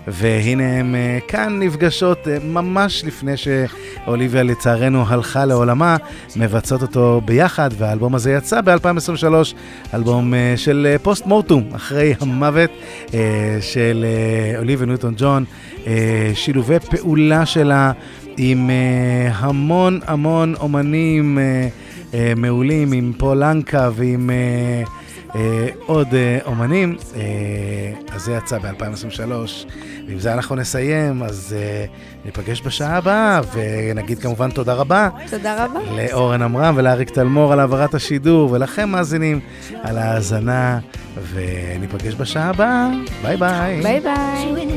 והנה 0.07 0.79
הן 0.79 0.95
אה, 0.95 1.19
כאן 1.27 1.59
נפגשות 1.59 2.27
אה, 2.27 2.37
ממש 2.43 3.03
לפני 3.05 3.31
שאוליביה 3.37 4.43
לצערנו 4.43 5.03
הלכה 5.07 5.45
לעולמה, 5.45 5.97
מבצעות 6.35 6.81
אותו 6.81 7.21
ביחד, 7.25 7.69
והאלבום 7.77 8.15
הזה 8.15 8.31
יצא 8.31 8.61
ב-2023, 8.61 9.53
אלבום 9.93 10.33
של 10.55 10.95
פוסט 11.01 11.25
מורטום, 11.25 11.63
אחרי 11.75 12.13
המוות 12.21 12.69
של 13.61 14.05
אוליביה 14.57 14.87
ניוטון 14.87 15.13
ג'ון, 15.17 15.45
שילובי 16.33 16.79
פעולה 16.79 17.45
שלה. 17.45 17.91
עם 18.41 18.69
המון 19.33 19.99
המון 20.07 20.55
אומנים 20.59 21.37
uh, 22.11 22.15
מעולים, 22.35 22.91
עם 22.91 23.13
פול 23.17 23.43
לנקה 23.43 23.89
ועם 23.93 24.29
uh, 24.29 24.89
uh, 25.29 25.35
עוד 25.85 26.07
uh, 26.07 26.45
אומנים. 26.45 26.95
Uh, 26.99 27.15
אז 28.15 28.21
זה 28.21 28.33
יצא 28.33 28.57
ב-2023, 28.57 29.31
ועם 30.07 30.19
זה 30.19 30.33
אנחנו 30.33 30.55
נסיים, 30.55 31.23
אז 31.23 31.55
uh, 31.55 32.25
ניפגש 32.25 32.61
בשעה 32.65 32.97
הבאה, 32.97 33.41
ונגיד 33.53 34.19
כמובן 34.19 34.51
תודה 34.51 34.73
רבה. 34.73 35.09
תודה 35.29 35.65
רבה. 35.65 35.79
לאורן 35.91 36.41
עמרם 36.41 36.73
ולאריק 36.77 37.09
תלמור 37.09 37.53
על 37.53 37.59
העברת 37.59 37.93
השידור, 37.93 38.51
ולכם 38.51 38.89
מאזינים 38.89 39.39
על 39.83 39.97
ההאזנה, 39.97 40.79
וניפגש 41.33 42.15
בשעה 42.15 42.49
הבאה. 42.49 42.89
ביי 43.23 43.37
ביי. 43.37 43.81
ביי 43.83 43.99
ביי. 43.99 44.69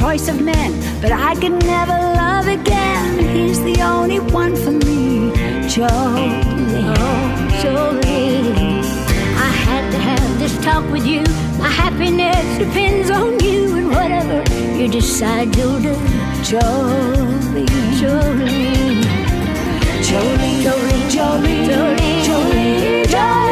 Choice 0.00 0.28
of 0.28 0.40
men, 0.40 0.72
but 1.02 1.12
I 1.12 1.34
could 1.34 1.56
never 1.76 1.92
love 1.92 2.46
again. 2.46 3.18
He's 3.36 3.62
the 3.62 3.82
only 3.82 4.18
one 4.18 4.56
for 4.56 4.70
me, 4.70 5.30
Jolene. 5.72 6.96
Oh, 6.96 7.26
Jolene. 7.60 8.82
I 9.46 9.50
had 9.66 9.90
to 9.90 9.98
have 9.98 10.38
this 10.38 10.56
talk 10.64 10.90
with 10.90 11.06
you. 11.06 11.22
My 11.58 11.68
happiness 11.68 12.46
depends 12.58 13.10
on 13.10 13.38
you, 13.40 13.76
and 13.76 13.88
whatever 13.90 14.38
you 14.78 14.88
decide 14.88 15.54
you'll 15.54 15.82
do. 15.82 15.94
Jolene, 16.48 17.66
Jolene, 18.00 19.04
Jolene, 20.08 20.62
Jolene, 20.64 21.04
Jolene, 21.14 21.66
Jolene, 21.68 22.24
Jolene, 22.26 23.04
Jolene. 23.04 23.49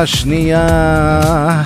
שעה 0.00 0.06
שנייה. 0.06 1.62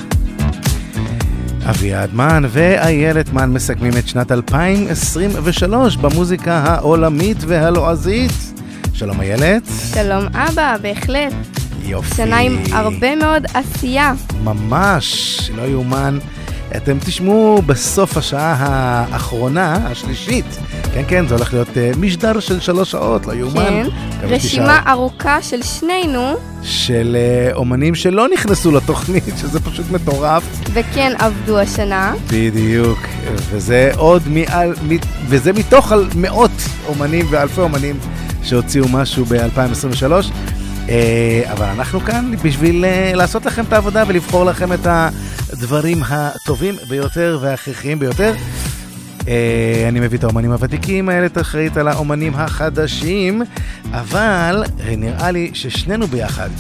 אביעד 1.70 2.14
מן 2.14 2.45
ואיילת 2.49 3.32
מן 3.32 3.53
מסכמים 3.53 3.93
את 3.99 4.09
שנת 4.09 4.32
2023 4.32 5.97
במוזיקה 5.97 6.59
העולמית 6.59 7.37
והלועזית. 7.47 8.32
שלום 8.95 9.20
איילת. 9.20 9.62
שלום 9.95 10.26
אבא, 10.35 10.76
בהחלט. 10.82 11.32
יופי. 11.82 12.14
שנה 12.14 12.39
עם 12.39 12.59
הרבה 12.72 13.16
מאוד 13.16 13.47
עשייה. 13.55 14.12
ממש, 14.45 15.41
לא 15.57 15.62
יאומן. 15.62 16.18
אתם 16.76 16.99
תשמעו 17.07 17.62
בסוף 17.66 18.16
השעה 18.16 18.55
האחרונה, 18.59 19.74
השלישית. 19.74 20.59
כן, 20.95 21.03
כן, 21.09 21.27
זה 21.29 21.35
הולך 21.35 21.53
להיות 21.53 21.69
uh, 21.69 21.99
משדר 21.99 22.41
של 22.41 22.61
שלוש 22.61 22.91
שעות, 22.91 23.27
לא 23.27 23.33
יאומן. 23.33 23.65
כן. 23.65 23.87
רשימה 24.23 24.39
שתישאר. 24.39 24.79
ארוכה 24.93 25.43
של 25.43 25.63
שנינו, 25.63 26.35
של 26.63 27.17
uh, 27.53 27.57
אומנים 27.57 27.95
שלא 27.95 28.27
נכנסו 28.35 28.73
לתוכנית, 28.73 29.25
שזה 29.41 29.61
פשוט 29.61 29.91
מטורף. 29.91 30.43
וכן 30.73 31.13
עבדו 31.19 31.59
השנה. 31.59 32.15
בדיוק, 32.31 32.99
וזה 33.51 33.91
עוד 33.97 34.23
מעל, 34.29 34.75
מ- 34.89 34.97
וזה 35.29 35.53
מתוך 35.53 35.93
על 35.93 36.09
מאות 36.17 36.51
אומנים 36.87 37.27
ואלפי 37.31 37.61
אומנים 37.61 37.99
שהוציאו 38.43 38.89
משהו 38.89 39.25
ב-2023. 39.25 40.13
אבל 41.53 41.67
אנחנו 41.67 42.01
כאן 42.01 42.33
בשביל 42.43 42.85
אה, 42.85 43.13
לעשות 43.15 43.47
לכם 43.47 43.65
את 43.65 43.73
העבודה 43.73 44.05
ולבחור 44.07 44.45
לכם 44.45 44.73
את 44.73 44.87
הדברים 44.87 46.03
הטובים 46.09 46.75
ביותר 46.89 47.39
וההכרחיים 47.41 47.99
ביותר. 47.99 48.35
אה, 49.29 49.85
אני 49.89 50.01
מביא 50.01 50.18
את 50.18 50.25
האומנים 50.25 50.53
הוותיקים, 50.53 51.11
איילת 51.11 51.39
אחראית 51.39 51.77
על 51.77 51.89
האומנים 51.89 52.35
החדשים, 52.35 53.43
אבל 53.91 54.64
אה, 54.81 54.97
נראה 54.97 55.31
לי 55.31 55.51
ששנינו 55.55 56.07
ביחד 56.07 56.51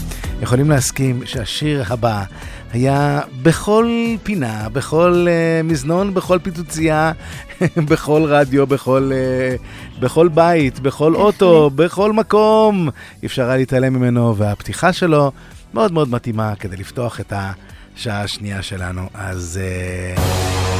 יכולים 0.42 0.70
להסכים 0.70 1.22
שהשיר 1.26 1.84
הבא 1.88 2.24
היה 2.72 3.20
בכל 3.42 4.14
פינה, 4.22 4.68
בכל 4.72 5.26
uh, 5.26 5.66
מזנון, 5.66 6.14
בכל 6.14 6.38
פיצוצייה, 6.42 7.12
בכל 7.90 8.22
רדיו, 8.24 8.66
בכל, 8.66 9.12
uh, 9.12 10.00
בכל 10.00 10.28
בית, 10.28 10.80
בכל 10.80 11.14
אוטו, 11.14 11.70
בכל 11.74 12.12
מקום. 12.12 12.88
אי 13.22 13.26
אפשר 13.26 13.46
היה 13.48 13.56
להתעלם 13.56 13.94
ממנו, 13.94 14.36
והפתיחה 14.36 14.92
שלו 14.92 15.32
מאוד 15.74 15.92
מאוד 15.92 16.08
מתאימה 16.08 16.54
כדי 16.54 16.76
לפתוח 16.76 17.20
את 17.20 17.32
השעה 17.96 18.22
השנייה 18.22 18.62
שלנו. 18.62 19.08
אז... 19.14 19.60
Uh... 20.16 20.73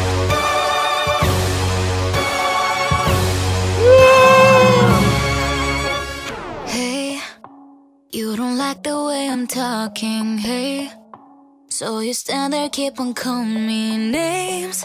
you 8.15 8.37
don't 8.37 8.57
like 8.57 8.85
the 8.85 9.05
way 9.05 9.29
I'm 9.29 9.47
talking, 9.49 10.39
hey. 10.39 10.93
So 11.69 11.99
you 11.99 12.15
stand 12.15 12.53
there, 12.53 12.69
keep 12.69 13.01
on 13.01 13.13
calling 13.13 13.67
me 13.67 13.97
names. 13.97 14.85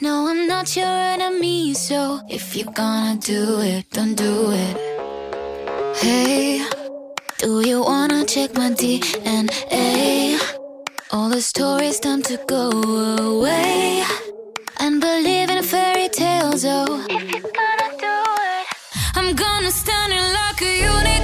No, 0.00 0.28
I'm 0.28 0.46
not 0.46 0.74
your 0.74 0.86
enemy, 0.86 1.74
so 1.74 2.20
if 2.26 2.56
you're 2.56 2.72
gonna 2.72 3.20
do 3.20 3.60
it, 3.60 3.90
don't 3.90 4.14
do 4.14 4.50
it. 4.52 4.76
Hey, 5.96 6.64
do 7.36 7.60
you 7.60 7.82
wanna 7.82 8.24
check 8.24 8.54
my 8.54 8.70
DNA? 8.70 10.40
All 11.10 11.28
the 11.28 11.42
stories 11.42 12.00
time 12.00 12.22
to 12.22 12.38
go 12.46 12.70
away. 13.18 14.04
And 14.80 15.02
believe 15.02 15.50
in 15.50 15.62
fairy 15.62 16.08
tales, 16.08 16.64
oh. 16.64 17.04
If 17.10 17.30
you're 17.30 17.52
gonna 17.60 17.90
do 18.06 18.16
it, 18.54 18.66
I'm 19.16 19.34
gonna 19.34 19.70
stand 19.70 20.12
in 20.14 20.32
like 20.32 20.62
a 20.62 20.78
unicorn. 20.80 21.23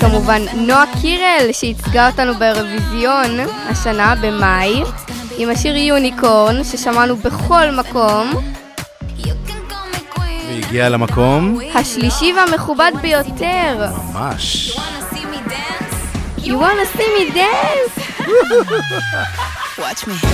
כמובן 0.00 0.42
נועה 0.54 0.84
קירל, 1.00 1.52
שייצגה 1.52 2.06
אותנו 2.06 2.34
באירוויזיון 2.34 3.38
השנה 3.68 4.14
במאי, 4.20 4.82
עם 5.38 5.50
השיר 5.50 5.76
יוניקורן, 5.76 6.64
ששמענו 6.64 7.16
בכל 7.16 7.70
מקום. 7.70 8.32
והגיע 10.48 10.88
למקום, 10.88 11.58
השלישי 11.74 12.32
והמכובד 12.36 12.92
ביותר. 13.00 13.86
ממש. 14.12 14.76
You 16.38 16.50
wanna 16.50 16.96
see 16.96 17.08
me 17.16 17.34
dance? 17.34 17.94
Watch 19.78 20.04
me. 20.08 20.26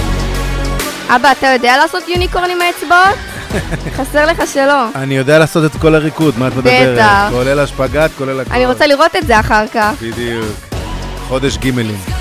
אבא, 1.16 1.32
אתה 1.32 1.46
יודע 1.46 1.76
לעשות 1.76 2.08
יוניקורן 2.08 2.50
עם 2.50 2.60
האצבעות? 2.60 3.34
חסר 3.96 4.26
לך 4.26 4.42
שלא. 4.52 4.86
אני 4.94 5.16
יודע 5.16 5.38
לעשות 5.38 5.64
את 5.64 5.80
כל 5.80 5.94
הריקוד, 5.94 6.34
מה 6.38 6.48
את 6.48 6.57
מדברת? 6.57 6.94
בטח. 6.96 7.28
כולל 7.30 7.59
השפגאט, 7.59 8.11
כולל 8.18 8.40
הכל. 8.40 8.55
אני 8.55 8.66
רוצה 8.66 8.86
לראות 8.86 9.16
את 9.16 9.26
זה 9.26 9.40
אחר 9.40 9.64
כך. 9.74 9.92
בדיוק. 10.02 10.44
חודש 11.28 11.59
גימלים. 11.59 12.13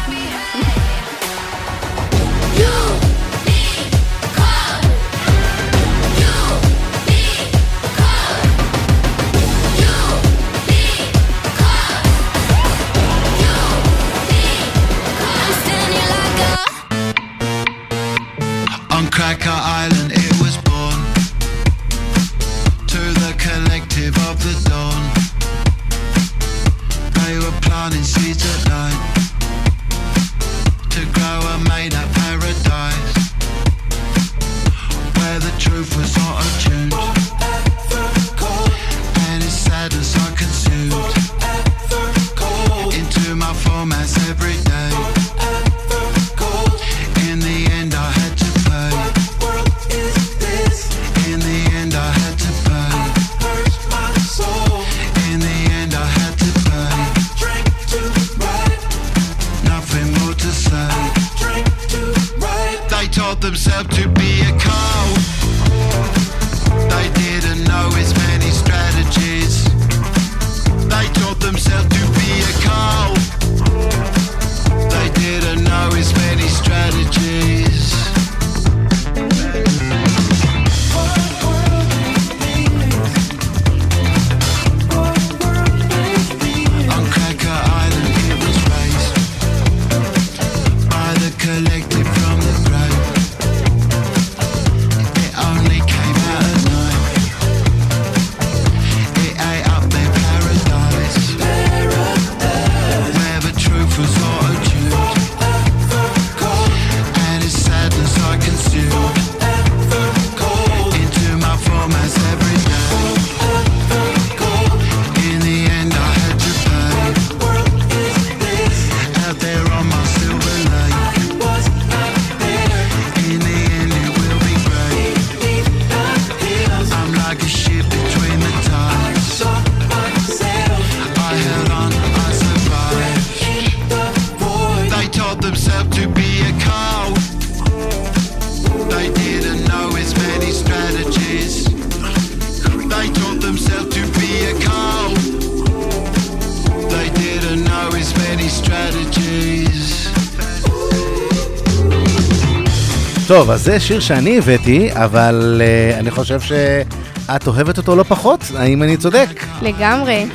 טוב, 153.44 153.52
אז 153.52 153.64
זה 153.64 153.80
שיר 153.80 154.00
שאני 154.00 154.38
הבאתי, 154.38 154.90
אבל 154.94 155.62
uh, 155.62 156.00
אני 156.00 156.12
חושב 156.12 156.40
שאת 156.40 157.48
אוהבת 157.48 157.78
אותו 157.78 157.96
לא 157.96 158.04
פחות, 158.04 158.40
האם 158.56 158.84
אני 158.84 158.98
צודק? 158.98 159.46
לגמרי. 159.62 160.26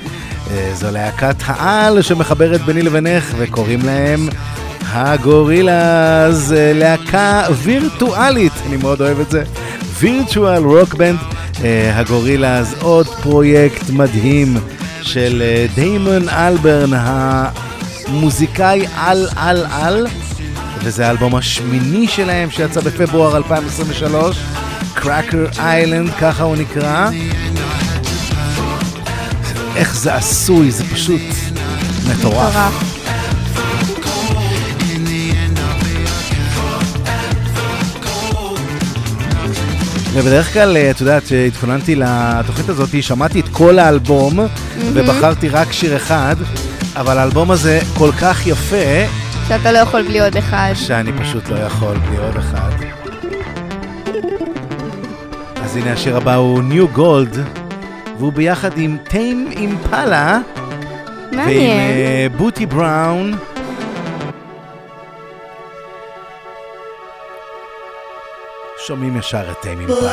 Uh, 0.46 0.50
זו 0.74 0.90
להקת 0.90 1.36
העל 1.44 2.02
שמחברת 2.02 2.60
ביני 2.60 2.82
לבינך, 2.82 3.34
וקוראים 3.38 3.80
להם 3.84 4.28
הגורילאז, 4.82 6.54
uh, 6.56 6.78
להקה 6.78 7.42
וירטואלית, 7.62 8.52
אני 8.66 8.76
מאוד 8.76 9.00
אוהב 9.00 9.20
את 9.20 9.30
זה. 9.30 9.44
virtual 9.98 10.62
rock 10.64 10.88
band, 10.88 11.18
uh, 11.54 11.58
הגורילאז, 11.92 12.74
עוד 12.80 13.06
פרויקט 13.06 13.90
מדהים 13.90 14.56
של 15.02 15.42
uh, 15.42 15.74
דיימון 15.74 16.28
אלברן, 16.28 16.90
המוזיקאי 16.92 18.86
על 18.96 19.28
על 19.36 19.66
על. 19.70 20.06
וזה 20.82 21.06
האלבום 21.06 21.34
השמיני 21.34 22.08
שלהם 22.08 22.50
שיצא 22.50 22.80
בפברואר 22.80 23.36
2023, 23.36 24.36
קראקר 24.94 25.46
איילנד, 25.58 26.10
ככה 26.20 26.42
הוא 26.42 26.56
נקרא. 26.56 27.10
איך 29.76 29.96
זה 29.96 30.14
עשוי, 30.14 30.70
זה 30.70 30.84
פשוט 30.84 31.20
מטורף. 32.08 32.54
ובדרך 40.12 40.52
כלל, 40.52 40.76
אה, 40.76 40.90
את 40.90 41.00
יודעת, 41.00 41.24
כשהתכוננתי 41.24 41.94
לתוכנית 41.96 42.68
הזאת, 42.68 43.02
שמעתי 43.02 43.40
את 43.40 43.48
כל 43.52 43.78
האלבום, 43.78 44.38
ובחרתי 44.78 45.48
רק 45.48 45.72
שיר 45.72 45.96
אחד, 45.96 46.36
אבל 46.96 47.18
האלבום 47.18 47.50
הזה 47.50 47.80
כל 47.94 48.10
כך 48.20 48.46
יפה, 48.46 48.76
שאתה 49.48 49.72
לא 49.72 49.78
יכול 49.78 50.02
בלי 50.02 50.20
עוד 50.20 50.36
אחד. 50.36 50.72
שאני 50.74 51.12
פשוט 51.12 51.48
לא 51.48 51.58
יכול 51.58 51.96
בלי 51.96 52.16
עוד 52.16 52.36
אחד. 52.36 52.70
אז 55.62 55.76
הנה 55.76 55.92
השיר 55.92 56.16
הבא 56.16 56.34
הוא 56.34 56.60
New 56.70 56.96
Gold, 56.98 57.38
והוא 58.18 58.32
ביחד 58.32 58.78
עם 58.78 58.96
טיים 59.08 59.48
אימפלה, 59.50 60.38
ועם 61.32 61.36
מעניין. 61.36 61.78
אה, 61.78 62.26
בוטי 62.36 62.66
בראון. 62.66 63.38
שומעים 68.86 69.16
ישר 69.16 69.50
את 69.50 69.56
טיים 69.62 69.80
אימפלה. 69.80 70.12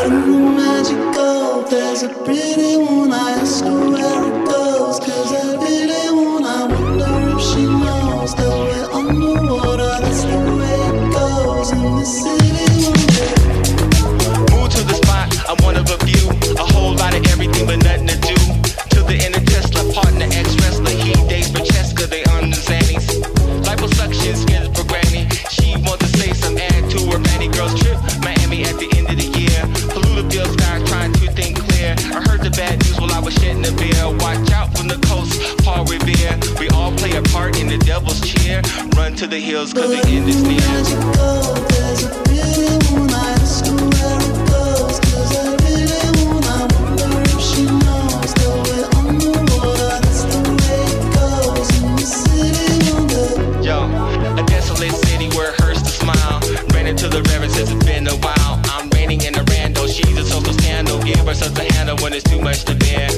Into 57.05 57.21
the 57.21 57.29
river 57.29 57.47
since 57.47 57.69
it's 57.69 57.85
been 57.85 58.07
a 58.07 58.17
while. 58.17 58.59
I'm 58.73 58.89
raining 58.89 59.21
in 59.21 59.35
a 59.35 59.43
rando. 59.53 59.85
She's 59.85 60.17
a 60.17 60.25
social 60.25 60.53
scandal. 60.53 60.97
Give 61.03 61.19
her 61.19 61.35
such 61.35 61.53
a 61.59 61.71
handle 61.73 61.97
when 61.97 62.13
it's 62.13 62.23
too 62.23 62.41
much 62.41 62.65
to 62.65 62.73
bear. 62.73 63.09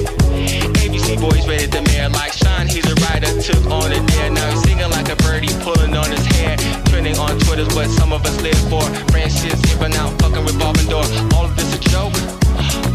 ABC 0.84 1.16
boys 1.16 1.48
rated 1.48 1.72
the 1.72 1.80
mayor 1.88 2.10
like 2.10 2.34
Sean. 2.34 2.66
He's 2.66 2.84
a 2.84 2.94
writer, 3.08 3.32
took 3.40 3.64
on 3.72 3.90
a 3.90 4.00
dare. 4.12 4.30
Now 4.30 4.50
he's 4.50 4.60
singing 4.64 4.90
like 4.90 5.08
a 5.08 5.16
birdie, 5.24 5.48
pulling 5.64 5.96
on 5.96 6.10
his 6.10 6.26
hair. 6.36 6.58
Trending 6.92 7.16
on 7.16 7.38
Twitter's 7.40 7.72
what 7.74 7.88
some 7.88 8.12
of 8.12 8.26
us 8.26 8.36
live 8.42 8.60
for. 8.68 8.84
Friendships 9.08 9.62
giving 9.64 9.94
out, 9.96 10.12
fucking 10.20 10.44
revolving 10.44 10.88
door. 10.92 11.08
All 11.32 11.48
of 11.48 11.56
this 11.56 11.72
a 11.72 11.80
joke. 11.88 12.12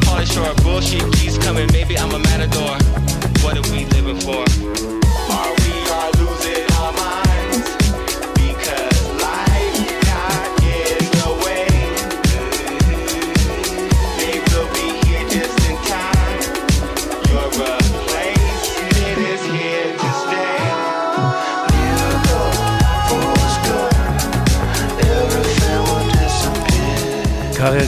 Pauly 0.06 0.30
Shore, 0.30 0.54
bullshit 0.62 1.02
keeps 1.14 1.40
coming. 1.40 1.66
Maybe 1.74 1.98
I'm 1.98 2.14
a 2.14 2.20
matador. 2.20 2.78
What 3.42 3.58
are 3.58 3.66
we 3.74 3.86
living 3.98 4.22
for? 4.22 5.03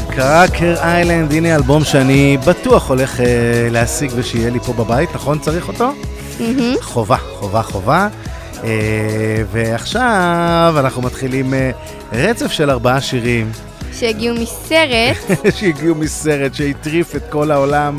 קראקר 0.09 0.75
איילנד, 0.77 1.31
הנה 1.31 1.55
אלבום 1.55 1.83
שאני 1.83 2.37
בטוח 2.47 2.89
הולך 2.89 3.19
אה, 3.19 3.25
להשיג 3.71 4.11
ושיהיה 4.15 4.49
לי 4.49 4.59
פה 4.59 4.73
בבית, 4.73 5.15
נכון? 5.15 5.39
צריך 5.39 5.67
אותו? 5.67 5.91
מהמם. 6.39 6.75
חובה, 6.81 7.17
חובה, 7.17 7.61
חובה. 7.61 8.07
אה, 8.63 9.43
ועכשיו 9.51 10.75
אנחנו 10.79 11.01
מתחילים 11.01 11.53
אה, 11.53 11.71
רצף 12.13 12.51
של 12.51 12.69
ארבעה 12.69 13.01
שירים 13.01 13.51
שהגיעו 13.99 14.35
מסרט, 14.35 15.37
שהגיעו 15.57 15.95
מסרט 15.95 16.53
שהטריף 16.53 17.15
את 17.15 17.23
כל 17.29 17.51
העולם, 17.51 17.97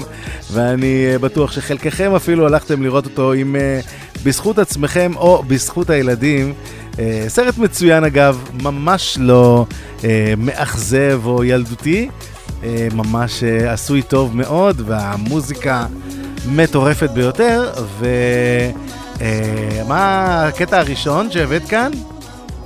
ואני 0.52 1.06
אה, 1.12 1.18
בטוח 1.18 1.52
שחלקכם 1.52 2.14
אפילו 2.14 2.46
הלכתם 2.46 2.82
לראות 2.82 3.04
אותו 3.04 3.32
עם 3.32 3.56
אה, 3.56 3.80
בזכות 4.24 4.58
עצמכם 4.58 5.12
או 5.16 5.42
בזכות 5.46 5.90
הילדים. 5.90 6.54
אה, 6.98 7.24
סרט 7.28 7.58
מצוין 7.58 8.04
אגב, 8.04 8.48
ממש 8.62 9.18
לא 9.20 9.66
אה, 10.04 10.34
מאכזב 10.36 11.20
או 11.24 11.44
ילדותי, 11.44 12.08
אה, 12.64 12.88
ממש 12.94 13.42
אה, 13.42 13.72
עשוי 13.72 14.02
טוב 14.02 14.36
מאוד, 14.36 14.82
והמוזיקה 14.86 15.86
מטורפת 16.48 17.10
ביותר. 17.10 17.72
ומה 19.18 20.44
הקטע 20.46 20.78
הראשון 20.78 21.30
שהבאת 21.30 21.68
כאן? 21.68 21.90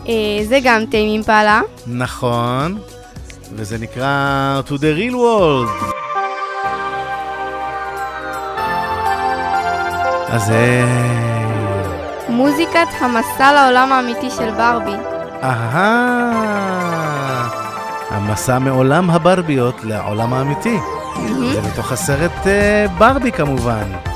אה, 0.08 0.14
זה 0.48 0.58
גם 0.64 0.84
טיימים 0.90 1.22
פעלה. 1.22 1.60
נכון, 1.86 2.78
וזה 3.56 3.78
נקרא 3.78 4.60
To 4.68 4.72
the 4.72 4.98
Real 4.98 5.14
World. 5.14 5.84
אז 10.32 10.50
אה... 10.50 11.29
מוזיקת 12.30 12.88
המסע 13.00 13.52
לעולם 13.52 13.92
האמיתי 13.92 14.30
של 14.30 14.50
ברבי. 14.50 14.96
אהה, 15.42 16.30
המסע 18.10 18.58
מעולם 18.58 19.10
הברביות 19.10 19.84
לעולם 19.84 20.34
האמיתי. 20.34 20.78
זה 21.52 21.60
מתוך 21.72 21.92
הסרט 21.92 22.46
אה, 22.46 22.86
ברבי 22.98 23.32
כמובן. 23.32 24.09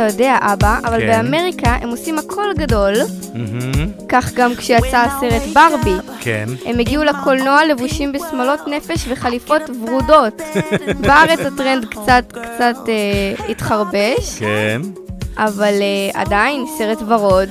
אתה 0.00 0.12
יודע, 0.12 0.38
אבא, 0.40 0.78
אבל 0.84 1.00
כן. 1.00 1.06
באמריקה 1.06 1.76
הם 1.80 1.88
עושים 1.88 2.18
הכל 2.18 2.46
גדול, 2.58 2.94
מהמם, 3.34 3.90
כך 4.08 4.32
גם 4.34 4.54
כשיצא 4.54 4.96
הסרט 5.06 5.42
ברבי. 5.54 5.94
כן. 6.20 6.48
הם 6.66 6.78
הגיעו 6.78 7.04
לקולנוע 7.04 7.64
לבושים 7.64 8.12
בשמלות 8.12 8.60
נפש 8.66 9.08
וחליפות 9.08 9.62
ורודות. 9.82 10.42
בארץ 11.00 11.38
הטרנד 11.38 11.84
קצת 11.84 12.24
קצת 12.28 12.76
אה, 12.88 13.46
התחרבש, 13.48 14.38
כן, 14.38 14.80
אבל 15.36 15.74
אה, 15.80 16.20
עדיין 16.20 16.64
סרט 16.78 16.98
ורוד. 17.08 17.48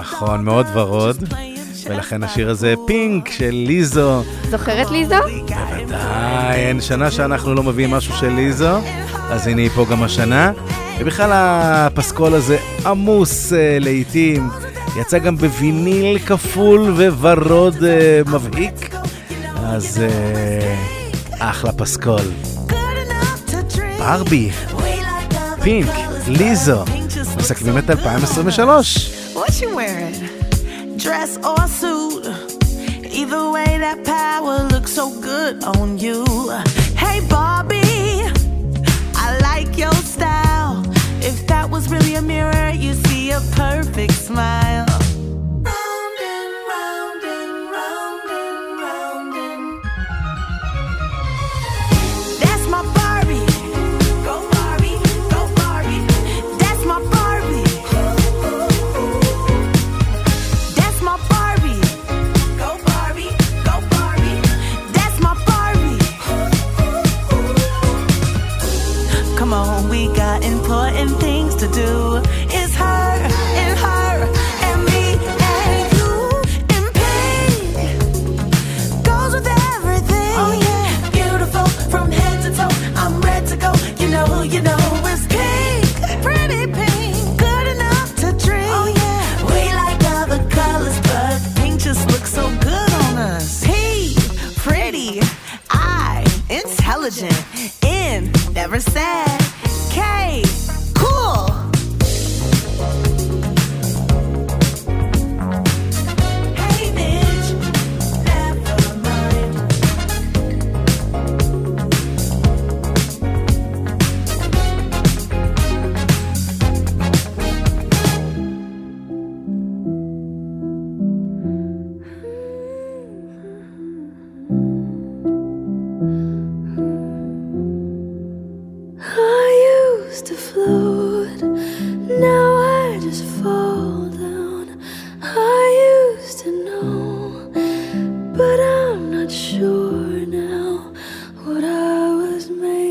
נכון, 0.00 0.44
מאוד 0.44 0.66
ורוד. 0.72 1.16
ולכן 1.86 2.22
השיר 2.22 2.50
הזה 2.50 2.74
פינק 2.86 3.30
של 3.30 3.50
ליזו. 3.50 4.22
זוכרת 4.50 4.90
ליזו? 4.90 5.14
די, 5.88 5.94
אין 6.54 6.80
שנה 6.80 7.10
שאנחנו 7.10 7.54
לא 7.54 7.62
מביאים 7.62 7.90
משהו 7.90 8.14
של 8.14 8.28
ליזו, 8.28 8.78
אז 9.30 9.46
הנה 9.46 9.60
היא 9.60 9.70
פה 9.70 9.86
גם 9.90 10.02
השנה. 10.02 10.52
ובכלל 11.02 11.30
הפסקול 11.34 12.34
הזה 12.34 12.58
עמוס 12.86 13.52
אה, 13.52 13.78
לעיתים, 13.80 14.48
יצא 14.96 15.18
גם 15.18 15.36
בוויניל 15.36 16.18
כפול 16.18 16.80
וורוד 16.90 17.84
אה, 17.84 18.20
מבהיק, 18.26 18.94
אז 19.56 20.00
אה, 20.02 20.76
אחלה 21.38 21.72
פסקול. 21.72 22.20
ברבי, 23.98 24.50
פינק, 25.62 25.88
ליזו, 26.28 26.84
מסכמים 27.36 27.78
את 27.78 27.90
2023. 27.90 29.10
What 29.34 29.38
you 29.38 29.76
wearing? 29.76 30.98
Dress 30.98 31.38
or 31.44 31.66
suit? 31.80 32.26
Either 33.20 33.44
way, 33.54 33.70
that 33.84 33.98
power 34.04 34.56
looks 34.72 34.92
so 35.00 35.06
good 35.28 35.56
on 35.76 35.98
you. 36.04 36.24
Hey, 37.02 37.18
Barbie, 37.28 38.22
I 39.24 39.26
like 39.48 39.72
your 39.82 39.98
style. 40.14 40.61
Was 41.82 41.90
really 41.90 42.14
a 42.14 42.22
mirror, 42.22 42.70
you 42.70 42.94
see 42.94 43.32
a 43.32 43.40
perfect 43.56 44.12
smile. 44.12 44.86
Round 45.66 46.20
and 46.32 46.54
round 46.70 47.24
and 47.24 47.70
round 47.76 48.30
and 48.30 48.80
round 48.80 49.34
and 49.34 49.82
That's 52.40 52.66
my 52.68 52.82
Barbie. 52.94 53.46
Go 54.22 54.34
Barbie, 54.52 54.98
go 55.28 55.40
Barbie. 55.56 56.06
That's 56.60 56.84
my 56.84 57.00
Barbie. 57.14 57.66
That's 60.78 61.00
my 61.02 61.16
Barbie. 61.32 61.82
Go 62.62 62.70
Barbie, 62.86 63.34
go 63.66 63.74
Barbie. 63.90 64.38
That's 64.92 65.18
my 65.18 65.34
Barbie. 65.48 65.98
Come 69.36 69.52
on, 69.52 69.88
we 69.88 70.06
got 70.14 70.44
important 70.44 71.10
things 71.18 71.31
to 71.62 71.68
do. 71.68 72.41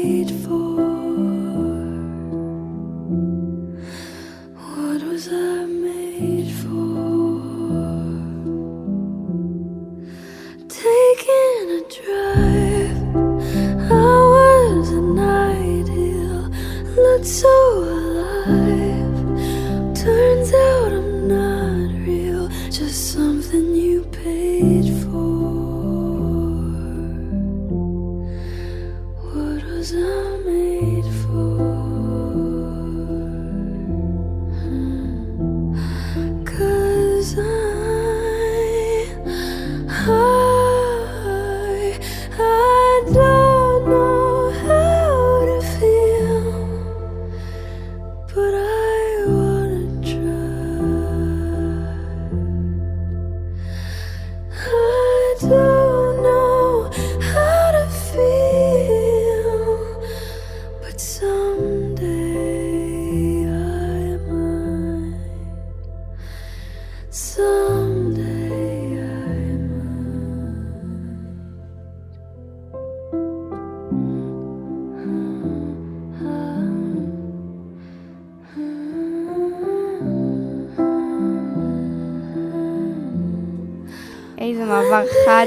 for. 0.01 0.90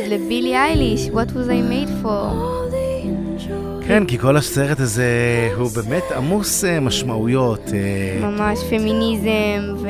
לבילי 0.09 0.57
אייליש, 0.57 1.09
What 1.09 1.31
was 1.31 1.49
I 1.49 1.71
made 1.73 2.05
for. 2.05 2.55
כן, 3.87 4.05
כי 4.07 4.19
כל 4.19 4.37
הסרט 4.37 4.81
הזה 4.81 5.05
הוא 5.57 5.71
באמת 5.75 6.03
עמוס 6.17 6.65
אה, 6.65 6.81
משמעויות. 6.81 7.61
אה, 7.73 8.29
ממש, 8.29 8.59
פמיניזם 8.71 9.75
ו... 9.83 9.89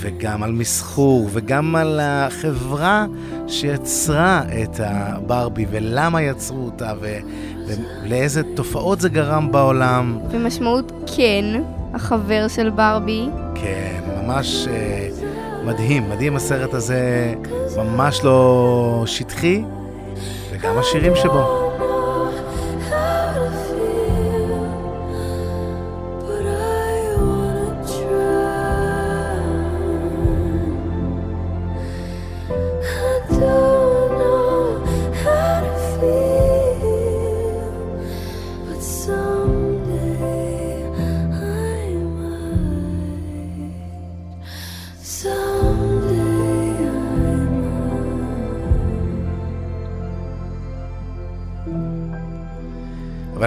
וגם 0.00 0.42
על 0.42 0.52
מסחור, 0.52 1.28
וגם 1.32 1.76
על 1.76 2.00
החברה 2.02 3.06
שיצרה 3.46 4.42
את 4.62 4.80
הברבי, 4.84 5.66
ולמה 5.70 6.22
יצרו 6.22 6.64
אותה, 6.64 6.92
ו... 7.00 7.16
ולאיזה 7.66 8.42
תופעות 8.54 9.00
זה 9.00 9.08
גרם 9.08 9.52
בעולם. 9.52 10.18
ומשמעות 10.30 10.92
כן, 11.16 11.44
החבר 11.94 12.48
של 12.48 12.70
ברבי. 12.70 13.26
כן, 13.54 14.00
ממש 14.22 14.66
אה, 14.70 15.08
מדהים, 15.64 16.10
מדהים 16.10 16.36
הסרט 16.36 16.74
הזה. 16.74 17.34
ממש 17.76 18.24
לא 18.24 19.02
שטחי, 19.06 19.64
וגם 20.50 20.78
השירים 20.78 21.16
שבו. 21.16 21.63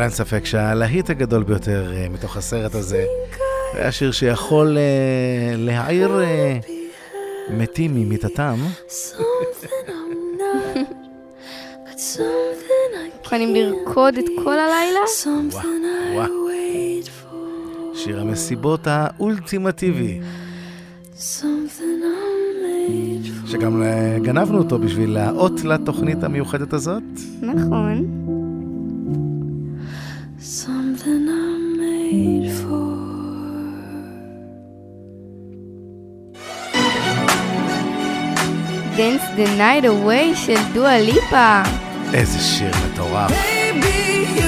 אין 0.07 0.15
ספק 0.15 0.45
שהלהיט 0.45 1.09
הגדול 1.09 1.43
ביותר 1.43 1.93
אה, 1.93 2.09
מתוך 2.09 2.37
הסרט 2.37 2.75
הזה, 2.75 3.05
זה 3.73 3.87
השיר 3.87 4.11
שיכול 4.11 4.77
אה, 4.77 5.53
להעיר 5.57 6.21
אה, 6.21 6.59
מתים 7.49 7.95
ממיטתם. 7.95 8.55
מוכנים 13.19 13.55
לרקוד 13.55 14.17
את 14.17 14.25
כל 14.43 14.59
הלילה? 14.59 14.99
שיר 17.93 18.21
המסיבות 18.21 18.87
האולטימטיבי. 18.87 20.19
שגם 23.45 23.83
גנבנו 24.21 24.57
אותו 24.57 24.79
בשביל 24.79 25.17
האות 25.17 25.63
לתוכנית 25.63 26.23
המיוחדת 26.23 26.73
הזאת. 26.73 27.03
נכון. 27.41 28.36
Against 38.97 39.35
the 39.35 39.45
Night 39.59 39.85
Away 39.85 40.35
של 40.35 40.57
do 40.73 40.77
a 40.77 40.97
איזה 42.13 42.39
שיר 42.39 42.71
מטורף. 42.85 43.31
Baby, 43.31 44.46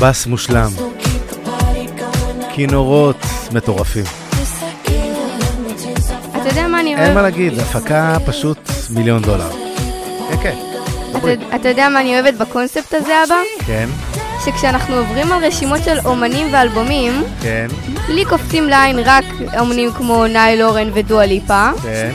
בס 0.00 0.26
מושלם, 0.26 0.70
כינורות 2.54 3.16
מטורפים. 3.52 4.04
אתה 6.30 6.48
יודע 6.48 6.66
מה 6.68 6.80
אני 6.80 6.90
אוהבת? 6.94 7.06
אין 7.06 7.14
מה 7.14 7.22
להגיד, 7.22 7.58
הפקה 7.58 8.16
פשוט 8.26 8.58
מיליון 8.90 9.22
דולר. 9.22 9.50
כן, 10.28 10.36
כן. 10.42 10.54
אתה 11.54 11.68
יודע 11.68 11.88
מה 11.88 12.00
אני 12.00 12.20
אוהבת 12.20 12.34
בקונספט 12.34 12.94
הזה, 12.94 13.12
אבא? 13.26 13.36
כן. 13.66 13.88
שכשאנחנו 14.44 14.96
עוברים 14.96 15.32
על 15.32 15.44
רשימות 15.44 15.84
של 15.84 15.98
אומנים 16.04 16.54
ואלבומים, 16.54 17.22
כן. 17.42 17.66
לי 18.08 18.24
קופצים 18.24 18.68
לעין 18.68 18.98
רק 19.04 19.24
אומנים 19.58 19.92
כמו 19.92 20.26
ניל 20.26 20.62
אורן 20.62 20.90
ודואליפה. 20.94 21.70
כן. 21.82 22.10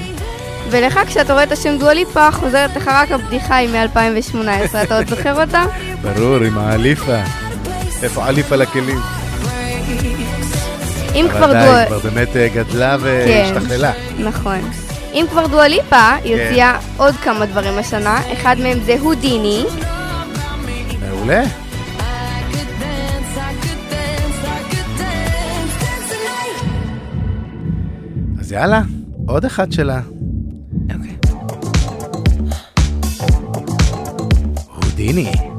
ולך, 0.70 1.00
כשאתה 1.08 1.34
רואה 1.34 1.44
את 1.44 1.52
השם 1.52 1.78
דואליפה, 1.78 2.32
חוזרת 2.32 2.76
לך 2.76 2.88
רק 2.88 3.12
הבדיחה 3.12 3.56
היא 3.56 3.70
מ-2018. 3.70 4.78
אתה 4.84 4.98
עוד 4.98 5.08
זוכר 5.10 5.42
אותה? 5.42 5.64
ברור, 6.02 6.36
עם 6.36 6.58
האליפה. 6.58 7.18
איפה 8.04 8.28
עליף 8.28 8.52
על 8.52 8.62
הכלים? 8.62 9.00
אם 11.16 11.26
כבר 11.30 11.54
דואליפה... 11.54 11.72
אבל 11.72 11.84
די, 11.84 11.88
כבר 11.88 12.00
באמת 12.00 12.36
אה, 12.36 12.48
גדלה 12.54 12.98
והשתכללה. 13.00 13.92
כן, 13.94 14.24
נכון. 14.24 14.72
אם 15.14 15.26
כבר 15.30 15.48
דואליפה, 15.48 16.16
היא 16.24 16.36
כן. 16.38 16.48
הוציאה 16.48 16.80
עוד 16.98 17.16
כמה 17.16 17.46
דברים 17.46 17.78
השנה, 17.78 18.34
אחד 18.34 18.56
מהם 18.60 18.80
זה 18.86 18.96
הודיני. 19.00 19.66
מעולה. 21.10 21.44
אז 28.40 28.52
יאללה, 28.52 28.82
עוד 29.28 29.46
אחד 29.46 29.72
שלה. 29.72 30.00
אוקיי. 30.96 31.16
הודיני. 34.84 35.51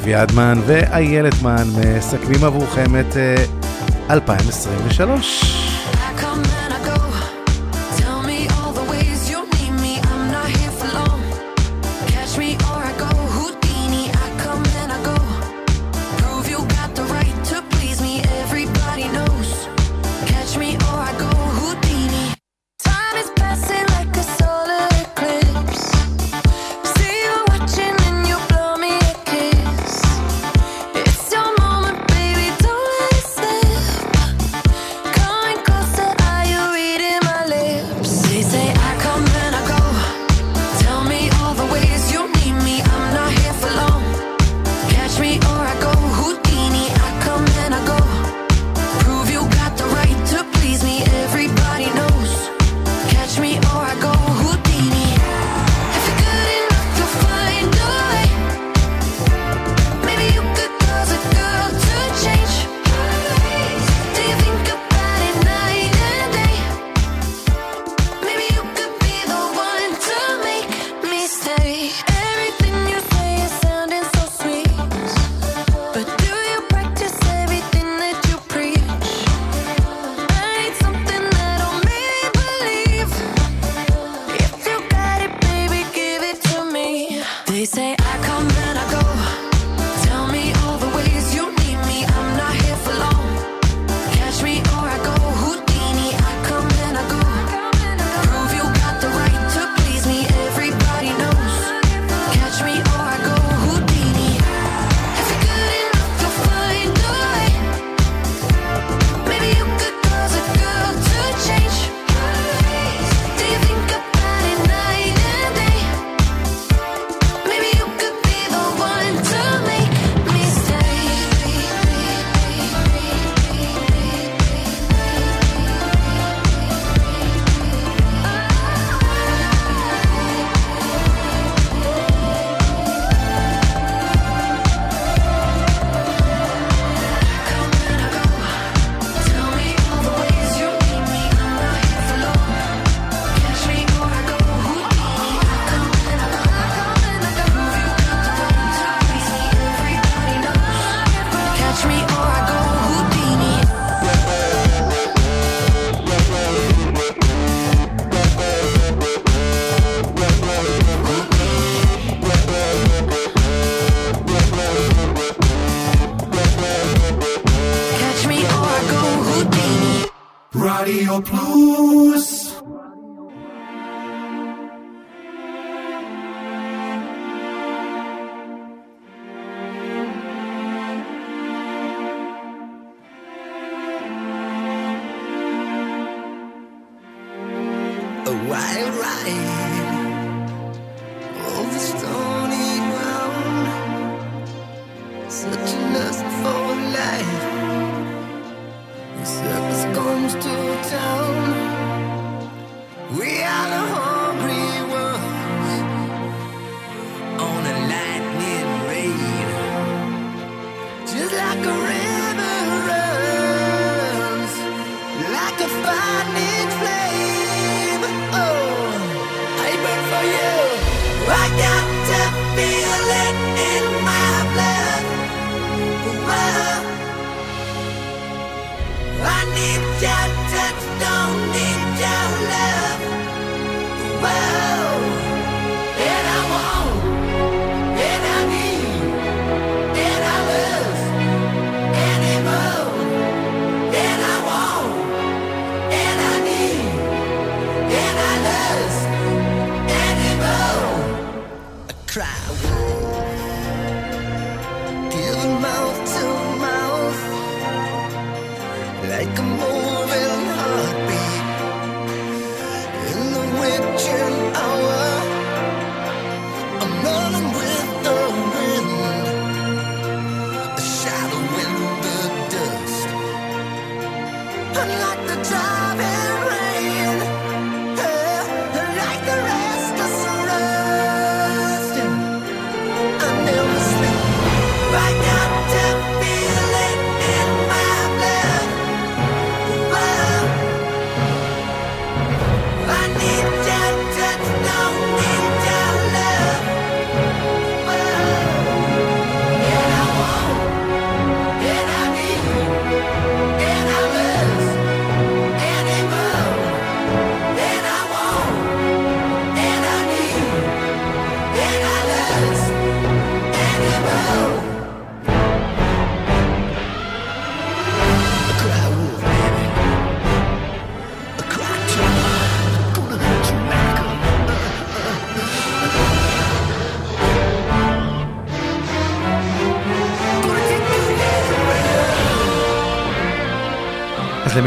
אביעדמן 0.00 0.60
ואיילת 0.66 1.42
מן 1.42 1.68
מסכמים 1.96 2.44
עבורכם 2.44 3.00
את 3.00 3.16
אה, 3.16 3.44
2023. 4.10 5.69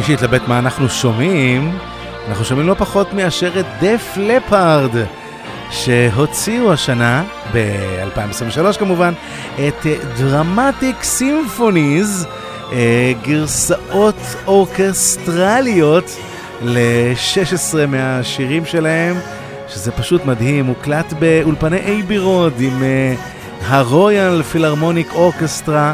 חמישית 0.03 0.21
לבית 0.21 0.47
מה 0.47 0.59
אנחנו 0.59 0.89
שומעים, 0.89 1.77
אנחנו 2.27 2.45
שומעים 2.45 2.67
לא 2.67 2.73
פחות 2.73 3.13
מאשר 3.13 3.59
את 3.59 3.65
דף 3.80 4.13
לפארד, 4.17 4.91
שהוציאו 5.71 6.73
השנה, 6.73 7.23
ב-2023 7.53 8.80
כמובן, 8.80 9.13
את 9.55 9.85
Drastic 10.18 11.03
Symphonies, 11.03 12.27
אה, 12.71 13.13
גרסאות 13.21 14.15
אורקסטרליות 14.47 16.17
ל-16 16.61 17.85
מהשירים 17.88 18.65
שלהם, 18.65 19.15
שזה 19.67 19.91
פשוט 19.91 20.25
מדהים, 20.25 20.65
הוקלט 20.65 21.13
באולפני 21.19 21.77
Abbey 21.77 22.18
Road 22.18 22.53
עם 22.59 22.84
אה, 22.84 23.15
ה 23.68 23.80
Royal 23.80 24.44
Philharmonic 24.44 25.14
Orchestra. 25.14 25.94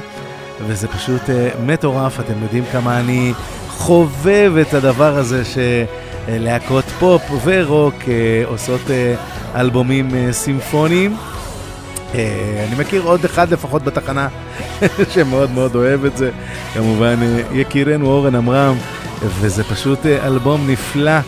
וזה 0.67 0.87
פשוט 0.87 1.21
uh, 1.21 1.59
מטורף, 1.65 2.19
אתם 2.19 2.33
יודעים 2.43 2.63
כמה 2.71 2.99
אני 2.99 3.33
חובב 3.79 4.53
את 4.61 4.73
הדבר 4.73 5.17
הזה 5.17 5.41
שלהקות 5.45 6.85
פופ 6.85 7.21
ורוק 7.43 7.95
אה, 8.07 8.43
עושות 8.45 8.81
אה, 8.89 9.15
אלבומים 9.55 10.15
אה, 10.15 10.33
סימפוניים. 10.33 11.17
אני 12.13 12.75
מכיר 12.79 13.01
עוד 13.01 13.25
אחד 13.25 13.51
לפחות 13.51 13.83
בתחנה 13.83 14.27
שמאוד 15.13 15.51
מאוד 15.51 15.75
אוהב 15.75 16.05
את 16.05 16.17
זה, 16.17 16.31
כמובן 16.73 17.15
יקירנו 17.53 18.07
אורן 18.07 18.35
עמרם, 18.35 18.75
וזה 19.21 19.63
פשוט 19.63 20.05
אלבום 20.05 20.69
נפלא. 20.69 21.19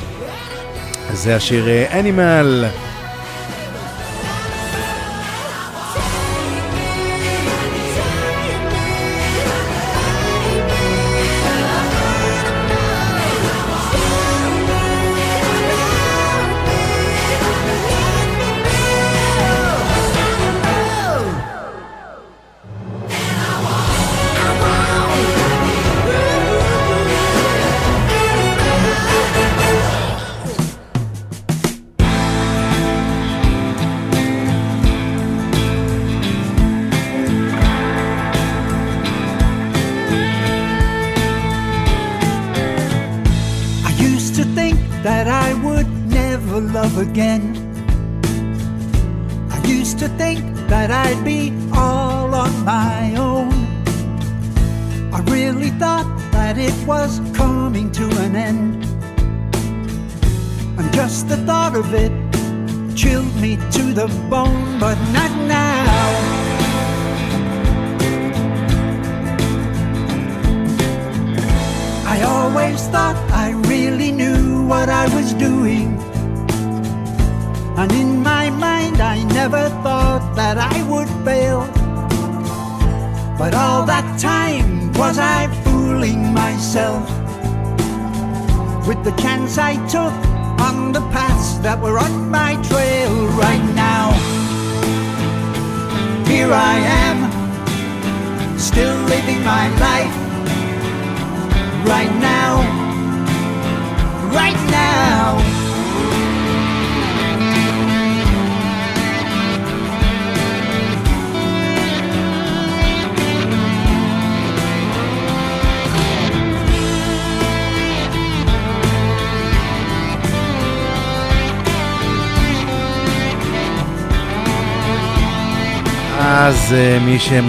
זה 1.14 1.36
השיר 1.36 1.65
אנימל. 1.91 2.65
Uh, 2.65 2.90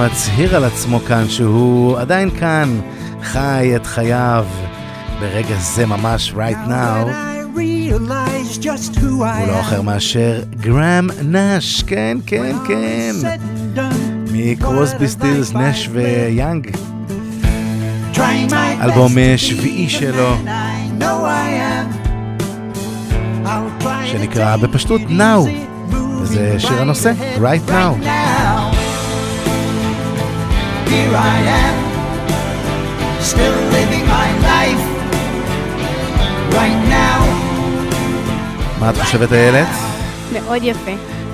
מצהיר 0.07 0.57
על 0.57 0.65
עצמו 0.65 1.01
כאן 1.01 1.29
שהוא 1.29 1.99
עדיין 1.99 2.31
כאן, 2.31 2.81
חי 3.23 3.73
את 3.77 3.87
חייו 3.87 4.47
ברגע 5.21 5.57
זה 5.59 5.87
ממש, 5.87 6.33
right 6.37 6.69
now. 6.69 7.09
הוא 7.53 9.47
לא 9.47 9.61
אחר 9.61 9.83
מאשר 9.83 10.43
גראם 10.61 11.09
נאש, 11.25 11.83
כן, 11.83 12.19
כן, 12.27 12.57
כן. 12.67 13.13
מקרוסבי 14.33 15.09
סטילס, 15.09 15.53
נאש 15.53 15.89
ויאנג. 15.93 16.71
אלבום 18.83 19.13
שביעי 19.37 19.89
שלו, 19.89 20.37
שנקרא 24.05 24.57
בפשטות 24.57 25.01
Now, 25.01 25.49
זה 26.23 26.55
שיר 26.59 26.81
הנושא, 26.81 27.13
Right 27.39 27.71
Now. 27.71 28.22
Here 30.93 31.17
I 31.35 31.39
am, 31.63 31.77
still 33.31 33.57
living 33.77 34.07
my 34.17 34.29
life 34.49 34.85
right 36.57 36.81
now. 36.89 37.21
מה 38.81 38.91
את 38.91 38.97
חושבת 38.99 39.33
איילת? 39.33 39.69
מאוד 40.33 40.63
יפה. 40.63 40.91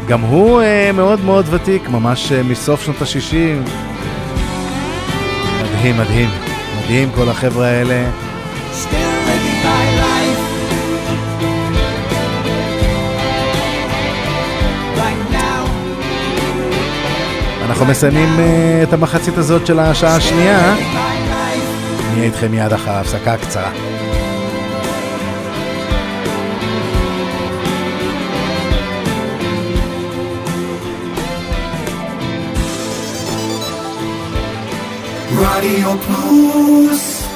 גם 0.08 0.20
הוא 0.20 0.60
אה, 0.60 0.90
מאוד 0.94 1.20
מאוד 1.24 1.46
ותיק, 1.50 1.88
ממש 1.88 2.32
אה, 2.32 2.42
מסוף 2.42 2.84
שנות 2.84 3.02
ה-60. 3.02 3.68
מדהים, 5.62 5.98
מדהים. 5.98 6.28
מדהים 6.78 7.10
כל 7.14 7.28
החבר'ה 7.28 7.66
האלה. 7.66 8.10
אנחנו 17.78 17.90
מסיימים 17.90 18.38
אה, 18.38 18.82
את 18.82 18.92
המחצית 18.92 19.38
הזאת 19.38 19.66
של 19.66 19.78
השעה 19.78 20.16
השנייה. 20.16 20.74
נהיה 22.12 22.24
איתכם 22.24 22.50
מיד 22.50 22.72
אחר 22.72 22.90
ההפסקה 22.90 23.32
הקצרה. 23.32 23.70
רדיו 35.36 35.98
פלוס 35.98 37.28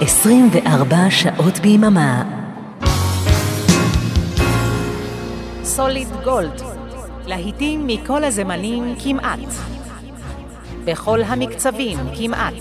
24 0.00 0.96
שעות 1.10 1.58
ביממה. 1.58 2.22
סוליד 5.64 6.08
גולד, 6.24 6.71
להיטים 7.32 7.86
מכל 7.86 8.24
הזמנים 8.24 8.94
כמעט. 9.04 9.38
בכל 10.84 11.22
המקצבים 11.22 11.98
כמעט. 12.16 12.54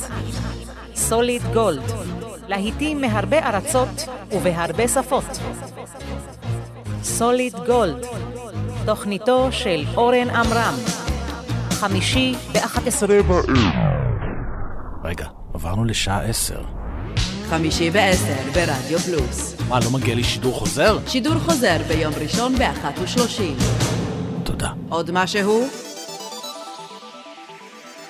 סוליד 0.96 1.42
גולד, 1.54 1.84
להיטים 2.48 3.02
מהרבה 3.02 3.40
ארצות 3.40 4.08
ובהרבה 4.32 4.88
שפות. 4.88 5.40
סוליד 7.04 7.54
גולד, 7.68 8.06
תוכניתו 8.86 9.48
של 9.52 9.86
אורן 9.96 10.30
עמרם. 10.30 10.74
חמישי 11.72 12.36
ב-11 12.54 13.08
בערב. 13.08 13.48
רגע, 15.04 15.28
עברנו 15.54 15.86
לשעה 15.86 16.22
עשר. 16.22 16.62
חמישי 17.50 17.92
בעשר 17.92 18.38
ברדיו 18.54 19.00
פלוס. 19.00 19.56
מה, 19.70 19.80
לא 19.80 19.92
מגיע 19.92 20.16
לי 20.16 20.24
שידור 20.24 20.54
חוזר? 20.54 20.98
שידור 21.08 21.36
חוזר 21.40 21.78
ביום 21.88 22.14
ראשון 22.22 22.56
באחת 22.56 23.00
ושלושים. 23.04 23.56
תודה. 24.44 24.70
עוד 24.90 25.12
משהו? 25.12 25.68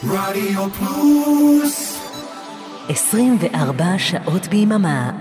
רדיו 0.03 0.67
פלוס 0.79 1.97
24 2.89 3.85
שעות 3.97 4.47
ביממה. 4.47 5.11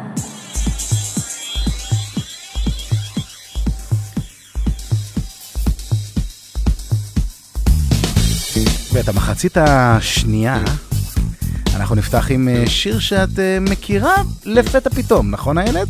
ואת 8.92 9.08
המחצית 9.08 9.56
השנייה 9.56 10.62
אנחנו 11.80 11.94
נפתח 11.94 12.26
עם 12.30 12.48
אה, 12.48 12.64
שיר 12.66 12.98
שאת 12.98 13.38
אה, 13.38 13.58
מכירה 13.60 14.14
לפתע 14.44 14.90
פתאום, 14.90 15.30
נכון 15.30 15.58
איילת? 15.58 15.88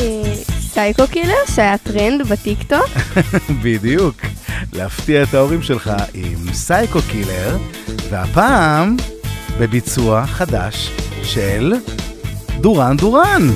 אה, 0.00 0.34
Psycho 0.60 1.02
Killer 1.10 1.34
שהיה 1.54 1.78
טרנד 1.78 2.28
בטיקטוק. 2.28 2.88
בדיוק. 3.62 4.16
להפתיע 4.72 5.22
את 5.22 5.34
ההורים 5.34 5.62
שלך 5.62 5.92
עם 6.14 6.52
Psycho 6.52 6.98
Killer, 7.10 7.56
והפעם 8.10 8.96
בביצוע 9.58 10.26
חדש 10.26 10.90
של 11.22 11.74
דורן 12.60 12.96
דורן. 12.96 13.48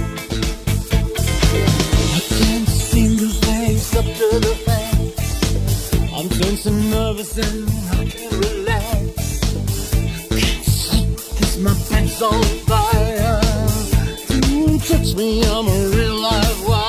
My 11.58 11.74
fire. 12.68 13.40
Don't 14.28 14.78
touch 14.88 15.14
me, 15.18 15.28
I'm 15.42 15.66
a 15.68 15.78
real 15.96 16.18
live 16.28 16.68
wire. 16.68 16.85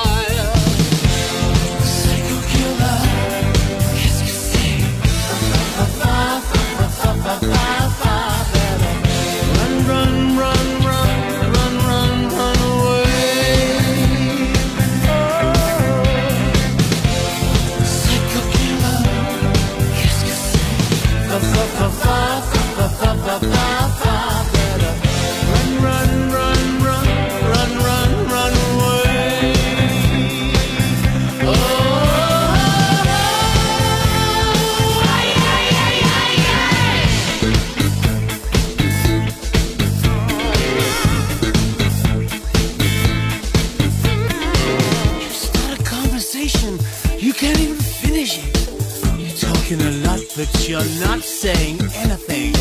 You're 50.68 51.00
not 51.00 51.22
saying 51.22 51.80
anything. 51.94 52.52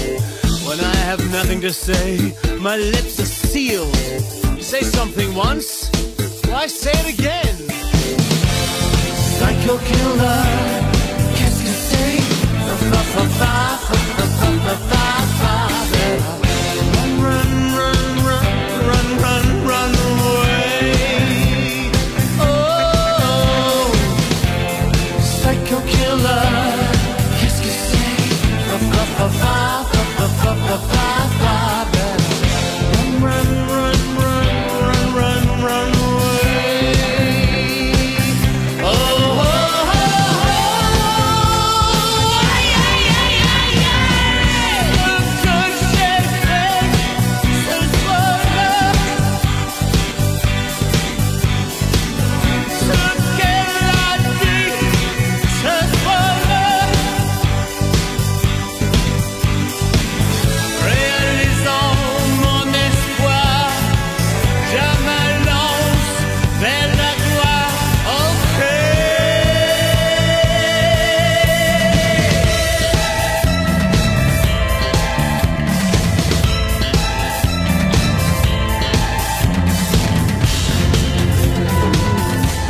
When 0.65 0.79
I 0.79 0.95
have 1.09 1.19
nothing 1.29 1.59
to 1.61 1.73
say, 1.73 2.33
my 2.57 2.77
lips 2.77 3.19
are 3.19 3.25
sealed. 3.25 3.93
You 4.55 4.63
say 4.63 4.81
something 4.81 5.35
once, 5.35 5.89
why 6.47 6.67
say 6.67 6.91
it 6.93 7.19
again? 7.19 7.55
Psycho 9.37 9.77
killer, 9.89 10.43
qu'est-ce 11.35 11.63
que 11.63 11.69
c'est? 11.69 12.37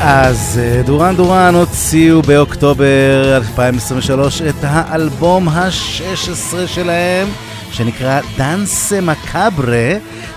אז 0.10 0.60
אה, 0.64 0.82
דורן 0.86 1.16
דורן 1.16 1.56
הוציאו 1.56 2.22
באוקטובר 2.22 3.38
2023 3.38 4.42
את 4.42 4.56
האלבום 4.62 5.50
ה-16 5.50 6.68
שלהם, 6.68 7.28
שנקרא 7.72 8.22
דאנסה 8.38 9.02
מקאברה, 9.02 9.90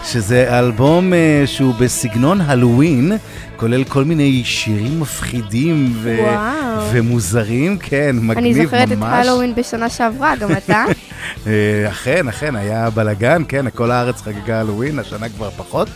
שזה 0.05 0.59
אלבום 0.59 1.13
אה, 1.15 1.43
שהוא 1.47 1.75
בסגנון 1.75 2.41
הלואוין, 2.41 3.13
כולל 3.57 3.85
כל 3.85 4.05
מיני 4.05 4.43
שירים 4.45 5.01
מפחידים 5.01 5.93
ו- 5.95 6.19
וואו. 6.21 6.83
ומוזרים, 6.93 7.79
כן, 7.79 8.17
מגניב 8.23 8.57
ממש. 8.57 8.57
אני 8.57 8.65
זוכרת 8.65 8.93
את 8.93 8.99
הלואוין 9.01 9.55
בשנה 9.55 9.89
שעברה, 9.89 10.37
גם 10.37 10.53
אתה. 10.53 10.85
אה, 11.47 11.89
אכן, 11.89 12.29
אכן, 12.29 12.57
היה 12.57 12.91
בלאגן, 12.91 13.43
כן, 13.49 13.71
כל 13.75 13.91
הארץ 13.91 14.21
חגגה 14.21 14.61
הלואוין, 14.61 14.99
השנה 14.99 15.29
כבר 15.29 15.51
פחות. 15.51 15.89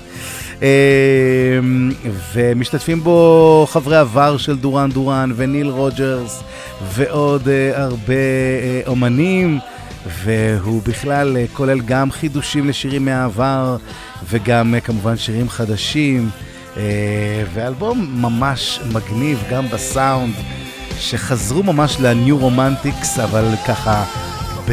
אה, 0.62 0.68
ומשתתפים 2.32 3.00
בו 3.00 3.66
חברי 3.70 3.96
עבר 3.96 4.36
של 4.36 4.56
דורן 4.56 4.90
דורן 4.90 5.32
וניל 5.36 5.68
רוג'רס 5.68 6.42
ועוד 6.82 7.48
אה, 7.48 7.82
הרבה 7.82 8.14
אה, 8.14 8.80
אומנים, 8.86 9.58
והוא 10.24 10.82
בכלל 10.82 11.36
אה, 11.36 11.44
כולל 11.52 11.80
גם 11.80 12.10
חידושים 12.10 12.68
לשירים 12.68 13.04
מהעבר 13.04 13.76
וגם 14.30 14.74
כמובן 14.84 15.16
שירים 15.16 15.48
חדשים. 15.48 16.30
ואלבום 17.54 18.22
ממש 18.22 18.80
מגניב, 18.92 19.44
גם 19.50 19.68
בסאונד, 19.68 20.34
שחזרו 20.98 21.62
ממש 21.62 21.96
ל 22.00 22.10
New 22.10 22.38
Romantics, 22.38 23.18
אבל 23.18 23.44
ככה 23.66 24.04
ב... 24.68 24.72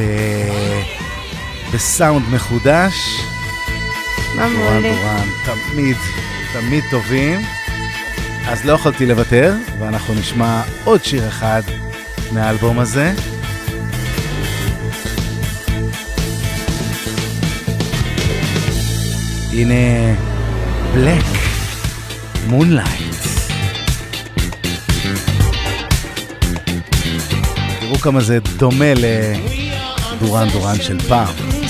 בסאונד 1.74 2.26
מחודש. 2.32 2.94
מה 4.36 4.48
מעולה. 4.50 5.24
תמיד, 5.46 5.98
תמיד 6.54 6.84
טובים. 6.92 7.40
אז 8.48 8.66
לא 8.66 8.74
יכולתי 8.74 9.06
לוותר, 9.06 9.54
ואנחנו 9.80 10.14
נשמע 10.14 10.62
עוד 10.84 11.04
שיר 11.04 11.28
אחד 11.28 11.62
מהאלבום 12.32 12.80
הזה. 12.80 13.14
הנה 19.54 19.74
בלק, 20.94 21.24
מונלייט. 22.48 23.16
תראו 27.80 27.96
כמה 27.96 28.22
זה 28.22 28.40
דומה 28.58 28.94
לדורן 28.96 30.50
דורן 30.50 30.76
של 30.76 31.00
פעם. 31.00 31.61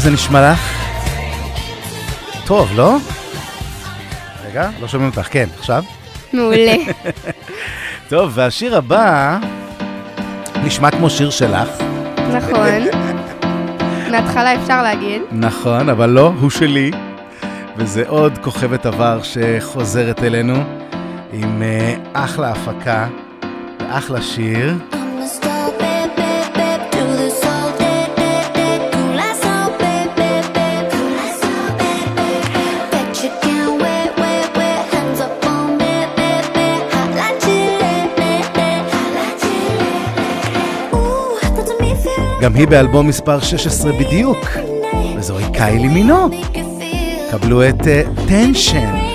איך 0.00 0.08
זה 0.08 0.14
נשמע 0.14 0.52
לך? 0.52 0.60
טוב, 2.46 2.70
לא? 2.74 2.96
רגע, 4.46 4.70
לא 4.80 4.88
שומעים 4.88 5.10
אותך. 5.10 5.28
כן, 5.30 5.48
עכשיו? 5.58 5.84
מעולה. 6.32 6.74
טוב, 8.10 8.32
והשיר 8.34 8.76
הבא 8.76 9.38
נשמע 10.64 10.90
כמו 10.90 11.10
שיר 11.10 11.30
שלך. 11.30 11.68
נכון. 12.32 12.82
מההתחלה 14.10 14.54
אפשר 14.54 14.82
להגיד. 14.82 15.22
נכון, 15.32 15.88
אבל 15.88 16.10
לא, 16.10 16.32
הוא 16.40 16.50
שלי. 16.50 16.90
וזה 17.76 18.04
עוד 18.06 18.38
כוכבת 18.38 18.86
עבר 18.86 19.20
שחוזרת 19.22 20.22
אלינו 20.22 20.64
עם 21.32 21.62
אה, 21.62 21.94
אחלה 22.12 22.50
הפקה 22.50 23.06
ואחלה 23.80 24.22
שיר. 24.22 24.74
גם 42.40 42.54
היא 42.54 42.68
באלבום 42.68 43.08
מספר 43.08 43.40
16 43.40 43.92
בדיוק, 43.92 44.38
וזוהי 45.16 45.44
קיילי 45.52 45.88
מינו. 45.88 46.28
קבלו 47.30 47.68
את 47.68 47.76
טנשן. 48.28 48.94
Baby, 48.96 49.09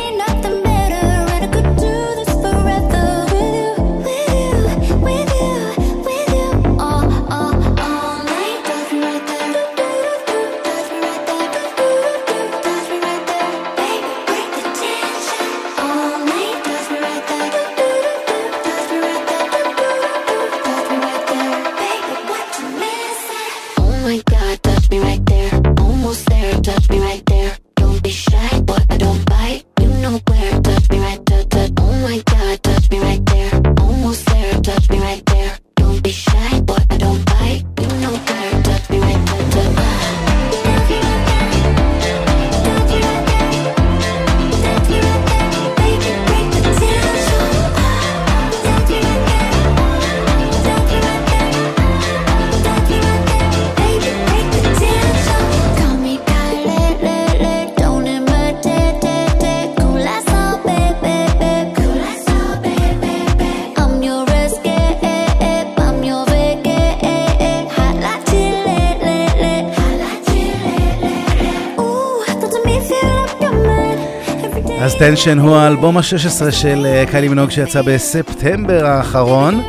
Tension 75.08 75.40
הוא 75.40 75.56
האלבום 75.56 75.98
ה-16 75.98 76.52
של 76.52 76.86
אה, 76.86 77.04
קיילי 77.12 77.28
מינוג 77.28 77.50
שיצא 77.50 77.82
בספטמבר 77.82 78.86
האחרון. 78.86 79.62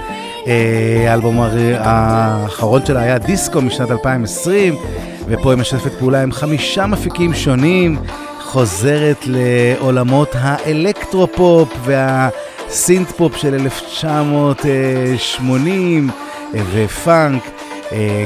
אה, 0.47 1.05
האלבום 1.09 1.41
האחרון 1.79 2.87
שלה 2.87 3.01
היה 3.01 3.19
Disco 3.19 3.63
משנת 3.63 3.91
2020, 3.91 4.75
ופה 5.27 5.51
היא 5.51 5.59
משתפת 5.59 5.93
פעולה 5.93 6.23
עם 6.23 6.33
חמישה 6.33 6.87
מפיקים 6.87 7.35
שונים, 7.35 7.99
חוזרת 8.41 9.25
לעולמות 9.27 10.29
ה 10.35 10.47
electropop 10.47 11.69
וה 11.85 12.21
synth 12.21 13.11
pop 13.11 13.37
של 13.37 13.55
1980 13.55 16.11
אה, 16.55 16.61
ופאנק, 16.73 17.43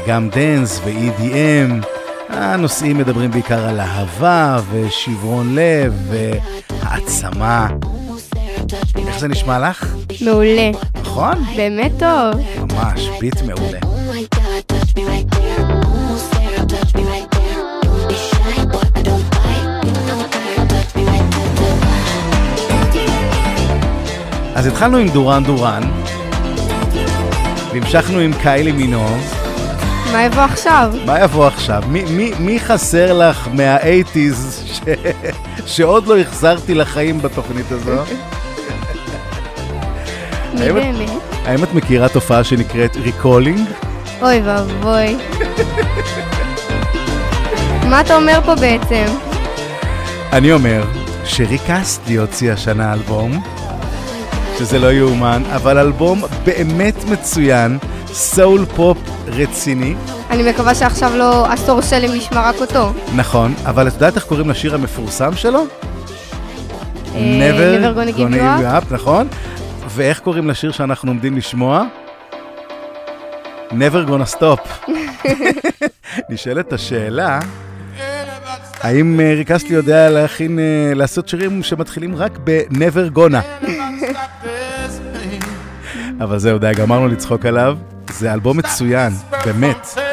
גם 0.06 0.28
dance 0.28 0.80
ו-EDM. 0.84 1.86
הנושאים 2.28 2.98
מדברים 2.98 3.30
בעיקר 3.30 3.68
על 3.68 3.80
אהבה 3.80 4.60
ושברון 4.70 5.54
לב 5.54 6.12
והעצמה. 6.90 7.68
איך 9.06 9.18
זה 9.18 9.28
נשמע 9.28 9.58
לך? 9.58 9.94
מעולה. 10.20 10.70
נכון? 11.02 11.44
באמת 11.56 11.92
טוב. 11.98 12.40
ממש, 12.58 13.08
ביט 13.20 13.42
מעולה. 13.42 13.78
אז 24.54 24.66
התחלנו 24.66 24.96
עם 24.96 25.08
דורן 25.08 25.44
דורן, 25.44 25.82
והמשכנו 27.72 28.18
עם 28.18 28.32
קיילי 28.42 28.72
מינוג. 28.72 29.16
מה 30.12 30.24
יבוא 30.24 30.42
עכשיו? 30.42 30.92
מה 31.06 31.20
יבוא 31.20 31.46
עכשיו? 31.46 31.82
מי, 31.88 32.02
מי, 32.02 32.32
מי 32.38 32.60
חסר 32.60 33.12
לך 33.12 33.48
מה-80's 33.52 34.66
ש... 34.66 34.80
שעוד 35.70 36.06
לא 36.06 36.18
החזרתי 36.18 36.74
לחיים 36.74 37.22
בתוכנית 37.22 37.72
הזו? 37.72 38.02
מי 40.54 40.72
באמת? 40.72 41.10
האם 41.44 41.64
את 41.64 41.74
מכירה 41.74 42.08
תופעה 42.08 42.44
שנקראת 42.44 42.96
Rickrolling? 42.96 43.68
אוי 44.22 44.40
ואבוי. 44.44 45.16
מה 47.90 48.00
אתה 48.00 48.16
אומר 48.16 48.40
פה 48.44 48.54
בעצם? 48.54 49.04
אני 50.32 50.52
אומר 50.52 50.84
שריק 51.24 51.70
אסטלי 51.70 52.16
הוציא 52.16 52.52
השנה 52.52 52.92
אלבום, 52.92 53.42
שזה 54.58 54.78
לא 54.78 54.92
יאומן, 54.92 55.42
אבל 55.54 55.78
אלבום 55.78 56.22
באמת 56.44 57.04
מצוין, 57.04 57.78
סול 58.06 58.64
פופ 58.76 58.98
רציני, 59.26 59.94
אני 60.30 60.50
מקווה 60.50 60.74
שעכשיו 60.74 61.16
לא 61.16 61.46
עשור 61.52 61.80
שלם 61.80 62.14
נשמע 62.14 62.48
רק 62.48 62.54
אותו. 62.60 62.92
נכון, 63.16 63.54
אבל 63.64 63.88
את 63.88 63.92
יודעת 63.92 64.16
איך 64.16 64.24
קוראים 64.24 64.50
לשיר 64.50 64.74
המפורסם 64.74 65.36
שלו? 65.36 65.66
אה, 67.14 67.50
Never 67.80 67.96
Gonna 67.96 68.16
Give 68.16 68.34
You 68.34 68.88
Up. 68.88 68.94
נכון. 68.94 69.28
ואיך 69.88 70.20
קוראים 70.20 70.48
לשיר 70.48 70.72
שאנחנו 70.72 71.10
עומדים 71.10 71.36
לשמוע? 71.36 71.84
Never 73.70 74.08
Gonna 74.08 74.36
Stop. 74.36 74.90
נשאלת 76.30 76.72
השאלה, 76.72 77.38
האם 78.80 79.20
אה, 79.20 79.34
ריקסטלי 79.34 79.74
יודע 79.74 80.10
להכין, 80.10 80.58
אה, 80.58 80.94
לעשות 80.94 81.28
שירים 81.28 81.62
שמתחילים 81.62 82.16
רק 82.16 82.38
ב-Never 82.44 83.16
Gonna? 83.16 83.66
אבל 86.20 86.38
זהו, 86.38 86.58
די, 86.58 86.72
גמרנו 86.76 87.08
לצחוק 87.08 87.46
עליו. 87.46 87.76
זה 88.12 88.32
אלבום 88.32 88.58
מצוין, 88.58 89.12
באמת. 89.44 90.09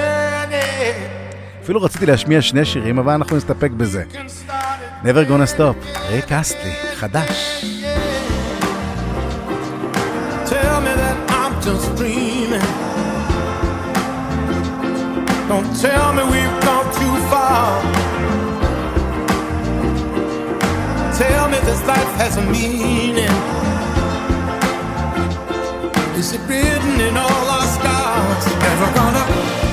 אפילו 1.67 1.81
רציתי 1.81 2.05
להשמיע 2.05 2.41
שני 2.41 2.65
שירים, 2.65 2.99
אבל 2.99 3.13
אנחנו 3.13 3.37
נסתפק 3.37 3.71
בזה. 3.71 4.03
Never 5.03 5.29
Gonna 5.29 5.57
Stop, 5.57 5.99
ריק 6.09 6.31
אסטלי, 6.31 6.73
חדש. 6.95 7.65
Tell 10.45 10.79
me 10.85 10.93
that 11.01 11.17
I'm 11.39 11.53
just 11.67 11.87
dreaming. 11.97 12.67
Don't 15.49 15.71
tell 15.85 16.09
me 16.17 16.23
we've 16.33 16.57
gone 16.67 16.89
too 16.99 17.15
far. 17.31 17.67
Tell 21.21 21.45
me 21.51 21.57
this 21.67 21.81
life 21.91 22.11
has 22.21 22.33
a 22.41 22.45
meaning. 22.55 23.35
Is 26.19 26.29
it 26.35 26.43
written 26.49 26.95
in 27.07 27.13
all 27.25 27.45
our 27.57 27.67
scars? 27.75 28.43
Never 28.63 28.89
gonna 28.97 29.66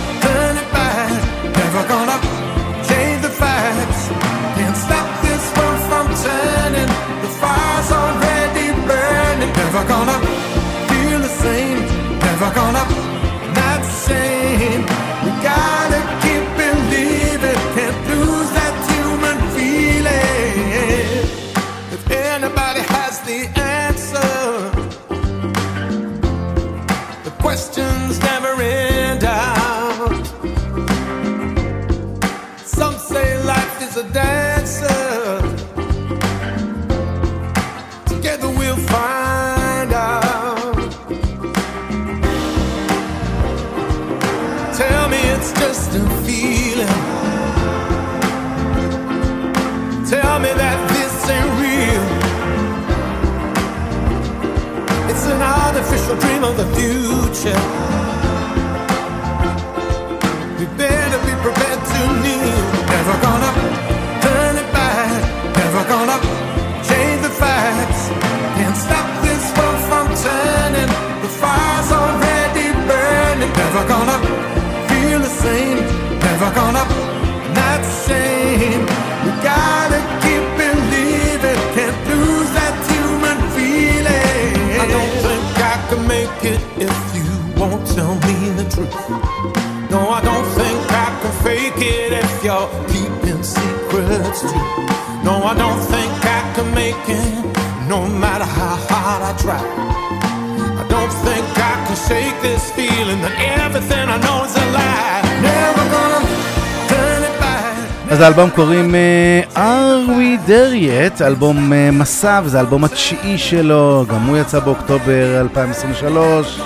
אז 108.24 108.28
האלבום 108.28 108.50
קוראים 108.50 108.94
uh, 108.94 109.56
Are 109.56 110.08
We 110.08 110.48
There 110.48 110.74
Yet, 110.74 111.24
אלבום 111.24 111.72
uh, 111.72 111.74
מסע, 111.92 112.40
וזה 112.44 112.58
האלבום 112.58 112.84
התשיעי 112.84 113.38
שלו, 113.38 114.04
גם 114.08 114.26
הוא 114.26 114.36
יצא 114.36 114.60
באוקטובר 114.60 115.40
2023. 115.40 116.60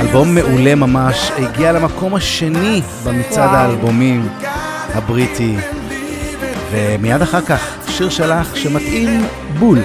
אלבום 0.00 0.34
מעולה 0.34 0.74
ממש, 0.74 1.30
הגיע 1.38 1.72
למקום 1.72 2.14
השני 2.14 2.82
במצעד 3.04 3.50
וואו. 3.50 3.56
האלבומים 3.56 4.28
הבריטי. 4.94 5.56
ומיד 6.70 7.22
אחר 7.22 7.40
כך, 7.40 7.76
שיר 7.88 8.08
שלך 8.08 8.56
שמתאים 8.56 9.26
בול. 9.58 9.78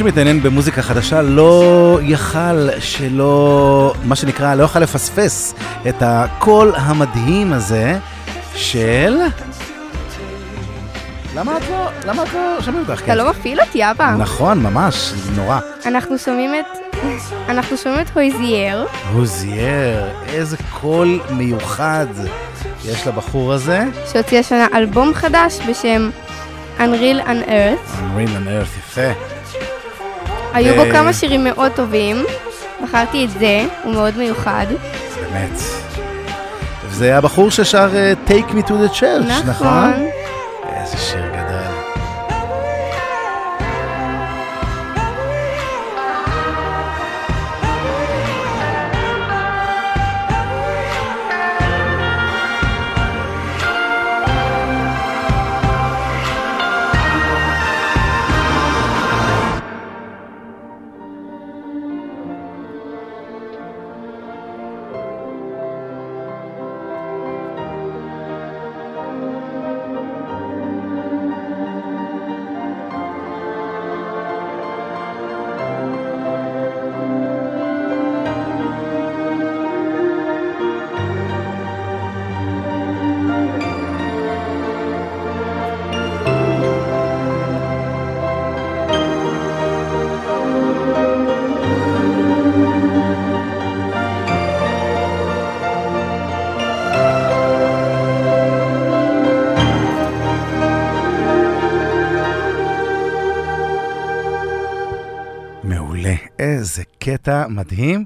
שמתעניין 0.00 0.42
במוזיקה 0.42 0.82
חדשה 0.82 1.22
לא 1.22 1.98
יכל 2.02 2.80
שלא, 2.80 3.94
מה 4.04 4.16
שנקרא, 4.16 4.54
לא 4.54 4.64
יכל 4.64 4.78
לפספס 4.78 5.54
את 5.88 5.94
הקול 6.00 6.72
המדהים 6.76 7.52
הזה 7.52 7.98
של... 8.54 9.16
למה 11.34 11.56
את 11.56 11.62
לא, 11.70 11.88
למה 12.06 12.22
את 12.22 12.28
לא 12.34 12.56
שומעים 12.60 12.84
אותך? 12.88 13.02
אתה 13.02 13.14
לא 13.14 13.30
מפעיל 13.30 13.60
אותי, 13.60 13.90
אבא. 13.90 14.14
נכון, 14.18 14.62
ממש, 14.62 15.12
נורא. 15.36 15.58
אנחנו 15.86 16.18
שומעים 16.18 16.50
את... 16.54 16.96
אנחנו 17.48 17.76
שומעים 17.76 18.00
את 18.00 18.10
הויזייר. 18.14 18.86
הוזייר, 19.12 20.04
איזה 20.28 20.56
קול 20.80 21.20
מיוחד 21.30 22.06
יש 22.84 23.06
לבחור 23.06 23.52
הזה. 23.52 23.84
שהוציא 24.12 24.38
השנה 24.38 24.66
אלבום 24.74 25.14
חדש 25.14 25.58
בשם 25.68 26.10
Unreal 26.78 27.26
Unearth. 27.26 28.00
Unreal 28.00 28.36
on 28.36 28.46
Earth, 28.46 28.78
יפה. 28.78 29.29
היו 30.52 30.74
בו 30.74 30.82
כמה 30.92 31.12
שירים 31.12 31.44
מאוד 31.44 31.72
טובים. 31.72 32.24
בחרתי 32.82 33.24
את 33.24 33.30
זה, 33.30 33.64
הוא 33.82 33.92
מאוד 33.94 34.16
מיוחד. 34.18 34.66
באמת. 35.20 35.58
זה 36.90 37.16
הבחור 37.16 37.50
ששר 37.50 37.90
אה, 37.94 38.12
Take 38.28 38.50
Me 38.50 38.62
to 38.66 38.70
the 38.70 38.94
Church, 39.00 39.24
נכון? 39.26 39.48
נכון. 39.50 40.09
קטע 107.20 107.46
מדהים. 107.48 108.04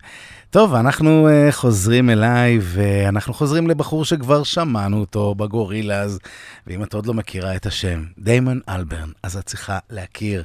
טוב, 0.50 0.74
אנחנו 0.74 1.28
uh, 1.28 1.52
חוזרים 1.52 2.10
אליי, 2.10 2.58
ואנחנו 2.62 3.34
חוזרים 3.34 3.66
לבחור 3.66 4.04
שכבר 4.04 4.42
שמענו 4.42 5.00
אותו 5.00 5.34
בגורילאז, 5.34 6.18
ואם 6.66 6.82
את 6.82 6.94
עוד 6.94 7.06
לא 7.06 7.14
מכירה 7.14 7.56
את 7.56 7.66
השם, 7.66 8.04
דיימון 8.18 8.60
אלברן, 8.68 9.10
אז 9.22 9.36
את 9.36 9.46
צריכה 9.46 9.78
להכיר, 9.90 10.42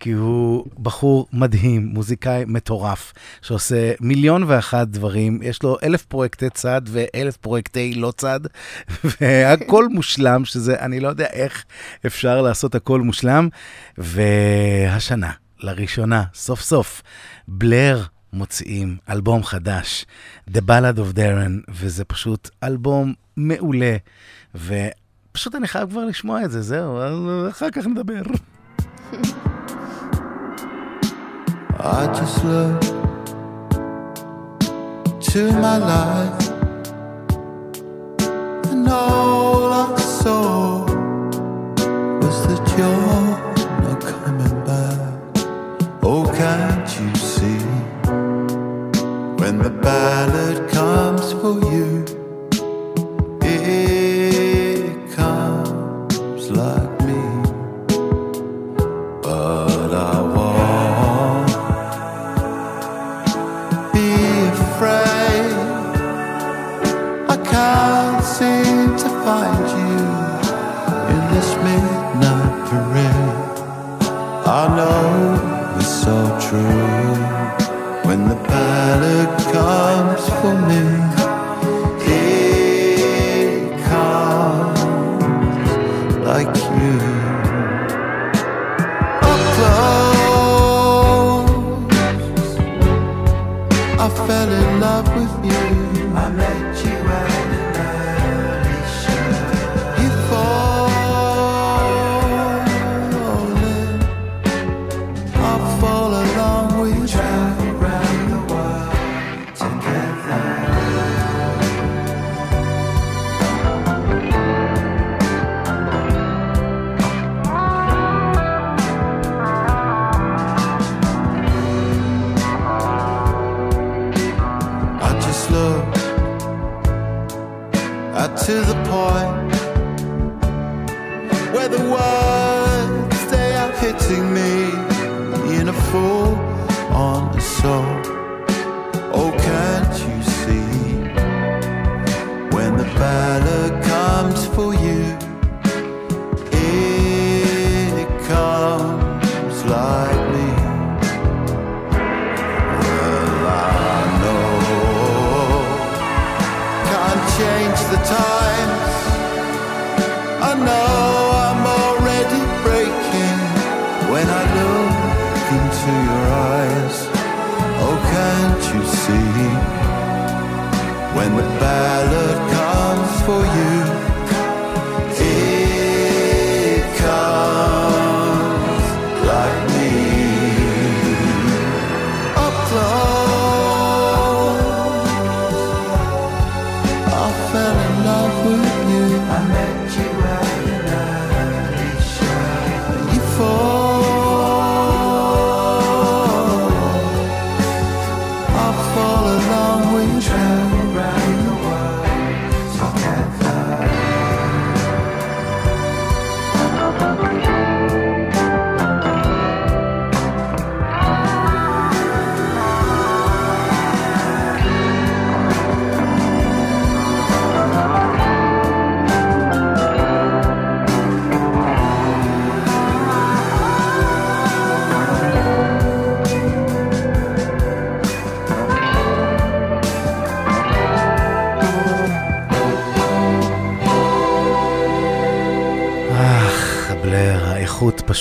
כי 0.00 0.10
הוא 0.10 0.66
בחור 0.82 1.26
מדהים, 1.32 1.86
מוזיקאי 1.86 2.44
מטורף, 2.46 3.12
שעושה 3.42 3.92
מיליון 4.00 4.44
ואחת 4.46 4.88
דברים, 4.88 5.38
יש 5.42 5.62
לו 5.62 5.76
אלף 5.82 6.04
פרויקטי 6.04 6.50
צד 6.50 6.82
ואלף 6.86 7.36
פרויקטי 7.36 7.94
לא 7.94 8.12
צד, 8.16 8.40
והכל 9.20 9.88
מושלם, 9.88 10.44
שזה, 10.44 10.80
אני 10.80 11.00
לא 11.00 11.08
יודע 11.08 11.26
איך 11.26 11.64
אפשר 12.06 12.42
לעשות 12.42 12.74
הכל 12.74 13.00
מושלם, 13.00 13.48
והשנה, 13.98 15.30
לראשונה, 15.62 16.24
סוף 16.34 16.60
סוף, 16.60 17.02
בלר 17.48 18.02
מוציאים 18.32 18.96
אלבום 19.10 19.44
חדש, 19.44 20.06
The 20.50 20.60
Ballad 20.68 20.98
of 20.98 21.16
Darren, 21.16 21.70
וזה 21.70 22.04
פשוט 22.04 22.50
אלבום 22.62 23.14
מעולה, 23.36 23.96
ופשוט 24.54 25.54
אני 25.54 25.68
חייב 25.68 25.90
כבר 25.90 26.04
לשמוע 26.04 26.44
את 26.44 26.50
זה, 26.50 26.62
זהו, 26.62 26.98
אחר 27.50 27.70
כך 27.70 27.86
נדבר. 27.86 28.22
I 31.78 32.06
just 32.18 32.44
look 32.44 32.80
to 35.28 35.42
my 35.64 35.78
life 35.78 36.48
and 38.70 38.88
all 38.88 39.72
I 39.72 39.98
saw 39.98 40.84
was 42.22 42.36
that 42.46 42.64
you're 42.78 43.51
can't 46.42 46.98
you 46.98 47.14
see 47.14 47.60
when 49.40 49.58
the 49.58 49.70
ballad 49.70 50.68
comes 50.72 51.32
for 51.34 51.60
you? 51.72 52.21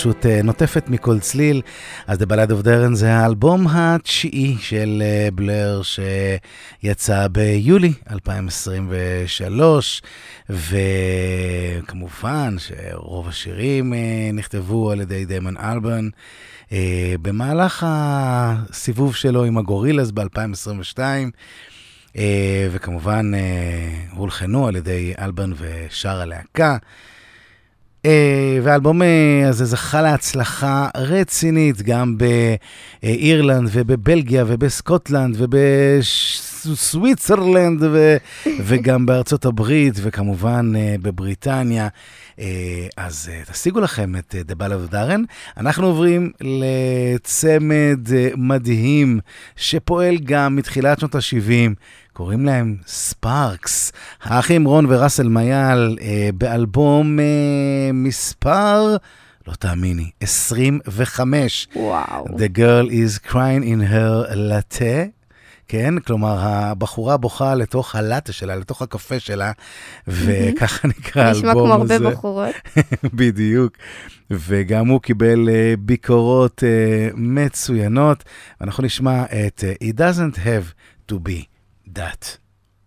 פשוט 0.01 0.25
אה, 0.25 0.41
נוטפת 0.41 0.89
מכל 0.89 1.19
צליל. 1.19 1.61
אז 2.07 2.21
The 2.21 2.25
Ballad 2.25 2.49
of 2.49 2.63
Darren 2.65 2.93
זה 2.93 3.13
האלבום 3.13 3.67
התשיעי 3.67 4.57
של 4.59 5.03
אה, 5.05 5.27
בלר 5.35 5.81
שיצא 6.83 7.27
ביולי 7.27 7.93
2023, 8.11 10.01
וכמובן 11.79 12.55
שרוב 12.57 13.27
השירים 13.27 13.93
אה, 13.93 14.29
נכתבו 14.33 14.91
על 14.91 15.01
ידי 15.01 15.25
דיימון 15.25 15.57
אלברן. 15.57 16.09
אה, 16.71 17.13
במהלך 17.21 17.85
הסיבוב 17.87 19.15
שלו 19.15 19.43
עם 19.43 19.57
הגורילאז 19.57 20.11
ב-2022, 20.11 20.99
אה, 22.17 22.67
וכמובן 22.71 23.31
אה, 23.33 23.39
הולחנו 24.15 24.67
על 24.67 24.75
ידי 24.75 25.13
אלברן 25.19 25.51
ושאר 25.57 26.21
הלהקה. 26.21 26.77
אה, 28.05 28.59
והאלבום 28.63 29.01
אה, 29.01 29.49
הזה 29.49 29.65
זכה 29.65 30.01
להצלחה 30.01 30.89
רצינית 30.97 31.81
גם 31.81 32.15
באירלנד 32.17 33.69
ובבלגיה 33.71 34.43
ובסקוטלנד 34.47 35.35
ובש... 35.37 36.50
סוויצרלנד 36.75 37.83
ו- 37.83 38.17
וגם 38.65 39.05
בארצות 39.05 39.45
הברית, 39.45 39.93
וכמובן 39.97 40.71
אה, 40.75 40.95
בבריטניה. 41.01 41.87
אה, 42.39 42.87
אז 42.97 43.29
אה, 43.33 43.41
תשיגו 43.51 43.79
לכם 43.79 44.15
את 44.15 44.35
The 44.49 44.53
Ballad 44.55 44.91
of 44.91 44.93
Darren. 44.93 45.21
אנחנו 45.57 45.87
עוברים 45.87 46.31
לצמד 46.41 47.99
מדהים 48.37 49.19
שפועל 49.55 50.17
גם 50.17 50.55
מתחילת 50.55 50.99
שנות 50.99 51.15
ה-70. 51.15 51.73
קוראים 52.13 52.45
להם 52.45 52.75
ספארקס. 52.87 53.91
האחים 54.23 54.65
רון 54.65 54.85
וראסל 54.89 55.27
מייל 55.27 55.97
אה, 56.01 56.29
באלבום 56.33 57.19
אה, 57.19 57.25
מספר, 57.93 58.95
לא 59.47 59.53
תאמיני, 59.53 60.09
25. 60.21 61.67
וואו. 61.75 62.25
The 62.25 62.57
girl 62.57 62.89
is 62.89 63.29
crying 63.31 63.63
in 63.63 63.91
her 63.91 64.35
latte. 64.35 65.20
כן, 65.71 65.99
כלומר, 65.99 66.37
הבחורה 66.39 67.17
בוכה 67.17 67.55
לתוך 67.55 67.95
הלאטה 67.95 68.33
שלה, 68.33 68.55
לתוך 68.55 68.81
הקפה 68.81 69.19
שלה, 69.19 69.51
וככה 70.07 70.87
נקרא 70.87 71.23
האלבום 71.23 71.45
הזה. 71.45 71.47
נשמע 71.47 71.53
כמו 71.53 71.73
הרבה 71.73 71.99
בחורות. 72.11 72.55
בדיוק. 73.13 73.77
וגם 74.31 74.87
הוא 74.87 75.01
קיבל 75.01 75.49
אה, 75.49 75.73
ביקורות 75.79 76.63
אה, 76.63 77.09
מצוינות. 77.15 78.23
ואנחנו 78.61 78.83
נשמע 78.83 79.23
את 79.25 79.63
אה, 79.63 79.89
It 79.89 79.93
doesn't 79.95 80.37
have 80.37 80.73
to 81.11 81.15
be 81.15 81.47
that 81.97 82.37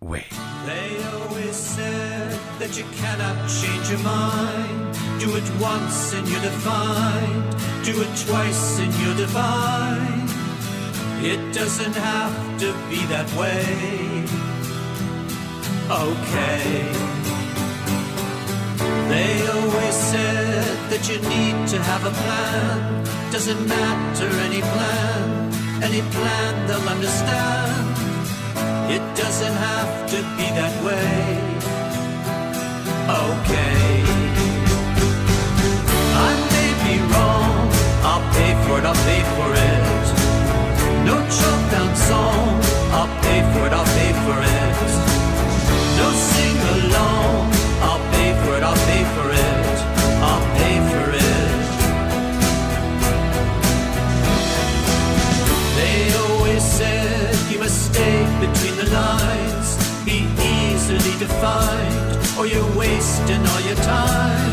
way. 0.04 0.26
They 0.66 0.88
always 1.14 1.56
said 1.76 2.30
that 2.60 2.72
you 2.78 2.84
cannot 3.00 3.36
change 3.60 3.84
your 3.92 4.04
mind. 4.16 4.80
Do 5.24 5.28
it 5.40 5.48
once 5.72 5.98
and 6.16 6.24
you're 6.30 6.46
defined. 6.52 7.50
Do 7.88 7.92
it 8.04 8.12
twice 8.26 8.66
and 8.82 8.92
you're 9.00 9.18
divine. 9.26 10.33
It 11.26 11.54
doesn't 11.54 11.96
have 11.96 12.60
to 12.60 12.74
be 12.90 13.00
that 13.06 13.24
way. 13.32 13.64
Okay. 15.88 16.84
They 19.08 19.32
always 19.48 19.96
said 20.12 20.76
that 20.90 21.02
you 21.08 21.16
need 21.34 21.66
to 21.68 21.78
have 21.80 22.04
a 22.04 22.10
plan. 22.10 23.04
Doesn't 23.32 23.66
matter 23.66 24.28
any 24.48 24.60
plan, 24.60 25.50
any 25.82 26.02
plan 26.12 26.66
they'll 26.66 26.88
understand. 26.96 27.84
It 28.92 29.04
doesn't 29.16 29.56
have 29.68 29.92
to 30.12 30.18
be 30.36 30.46
that 30.60 30.74
way. 30.84 31.24
Okay. 33.24 33.94
I 36.28 36.30
may 36.52 36.70
be 36.84 36.94
wrong. 37.10 37.64
I'll 38.10 38.26
pay 38.36 38.52
for 38.64 38.78
it, 38.78 38.84
I'll 38.84 39.02
pay 39.08 39.22
for 39.36 39.50
it. 39.54 39.93
No 41.24 41.30
chop 41.30 41.70
down 41.70 41.96
song. 41.96 42.60
I'll 42.92 43.08
pay 43.22 43.40
for 43.52 43.66
it, 43.66 43.72
I'll 43.72 43.84
pay 43.84 44.12
for 44.24 44.38
it. 44.42 44.90
No 45.96 46.12
sing 46.12 46.58
along. 46.76 47.52
I'll 47.80 48.04
pay 48.12 48.30
for 48.42 48.56
it, 48.56 48.62
I'll 48.62 48.82
pay 48.90 49.04
for 49.14 49.30
it. 49.30 49.76
I'll 50.28 50.46
pay 50.58 50.76
for 50.90 51.06
it. 51.12 51.54
They 55.78 55.98
always 56.24 56.62
said 56.62 57.34
you 57.50 57.58
must 57.58 57.92
stay 57.92 58.16
between 58.40 58.76
the 58.76 58.90
lines, 58.92 59.68
be 60.04 60.26
easily 60.40 61.18
defined, 61.18 62.18
or 62.38 62.46
you're 62.46 62.76
wasting 62.76 63.40
all 63.46 63.60
your 63.60 63.76
time. 63.76 64.52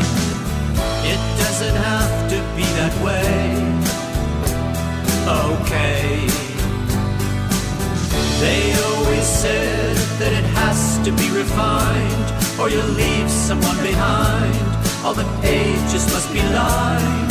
It 1.04 1.20
doesn't 1.38 1.76
have 1.76 2.30
to 2.30 2.38
be 2.56 2.64
that 2.80 2.94
way. 3.04 3.72
Okay. 5.28 6.31
They 8.42 8.74
always 8.90 9.24
said 9.24 9.96
that 10.18 10.32
it 10.32 10.46
has 10.58 10.98
to 11.06 11.12
be 11.12 11.30
refined, 11.30 12.26
or 12.58 12.68
you'll 12.68 12.96
leave 12.98 13.30
someone 13.30 13.78
behind. 13.86 14.58
All 15.04 15.14
the 15.14 15.28
pages 15.46 16.04
must 16.12 16.26
be 16.32 16.42
lined. 16.42 17.30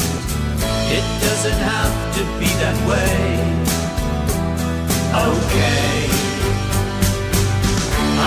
It 0.87 1.03
doesn't 1.19 1.59
have 1.73 1.95
to 2.15 2.21
be 2.39 2.47
that 2.63 2.77
way. 2.87 3.27
Okay. 5.27 5.99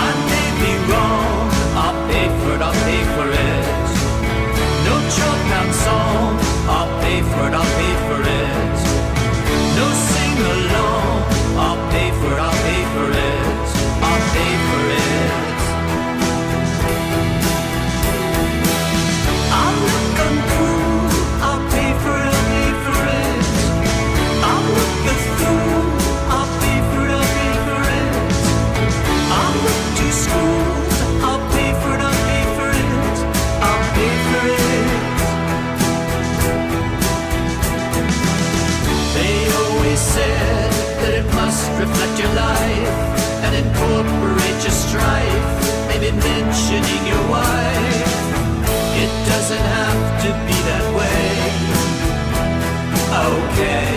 I 0.05 0.09
may 0.31 0.49
be 0.61 0.73
wrong. 0.85 1.49
I'll 1.81 1.99
pay 2.05 2.27
for 2.37 2.51
it, 2.53 2.61
I'll 2.61 2.79
pay 2.85 3.01
for 3.17 3.27
it. 3.45 3.65
No 4.85 4.95
down 5.49 5.69
song. 5.73 6.37
I'll 6.69 6.93
pay 7.01 7.17
for 7.31 7.47
it, 7.49 7.53
I'll 7.59 7.73
pay 7.81 7.93
for 8.05 8.19
it. 8.29 8.64
Mentioning 46.15 47.03
your 47.11 47.23
wife. 47.35 48.11
It 49.03 49.11
doesn't 49.31 49.65
have 49.77 50.01
to 50.23 50.29
be 50.47 50.57
that 50.69 50.85
way. 50.97 51.29
Okay. 53.27 53.95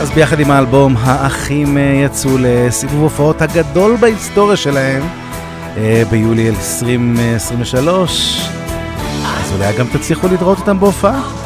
אז 0.00 0.10
ביחד 0.10 0.40
עם 0.40 0.50
האלבום, 0.50 0.96
האחים 1.00 1.78
אה, 1.78 2.02
יצאו 2.04 2.30
לסיבוב 2.40 3.02
הופעות 3.02 3.42
הגדול 3.42 3.96
בהיסטוריה 3.96 4.56
שלהם 4.56 5.02
אה, 5.76 6.02
ביולי 6.10 6.48
2023. 6.48 8.55
אז 9.46 9.52
אולי 9.52 9.76
גם 9.78 9.86
תצליחו 9.92 10.28
לראות 10.28 10.58
אותם 10.58 10.80
בהופעה. 10.80 11.45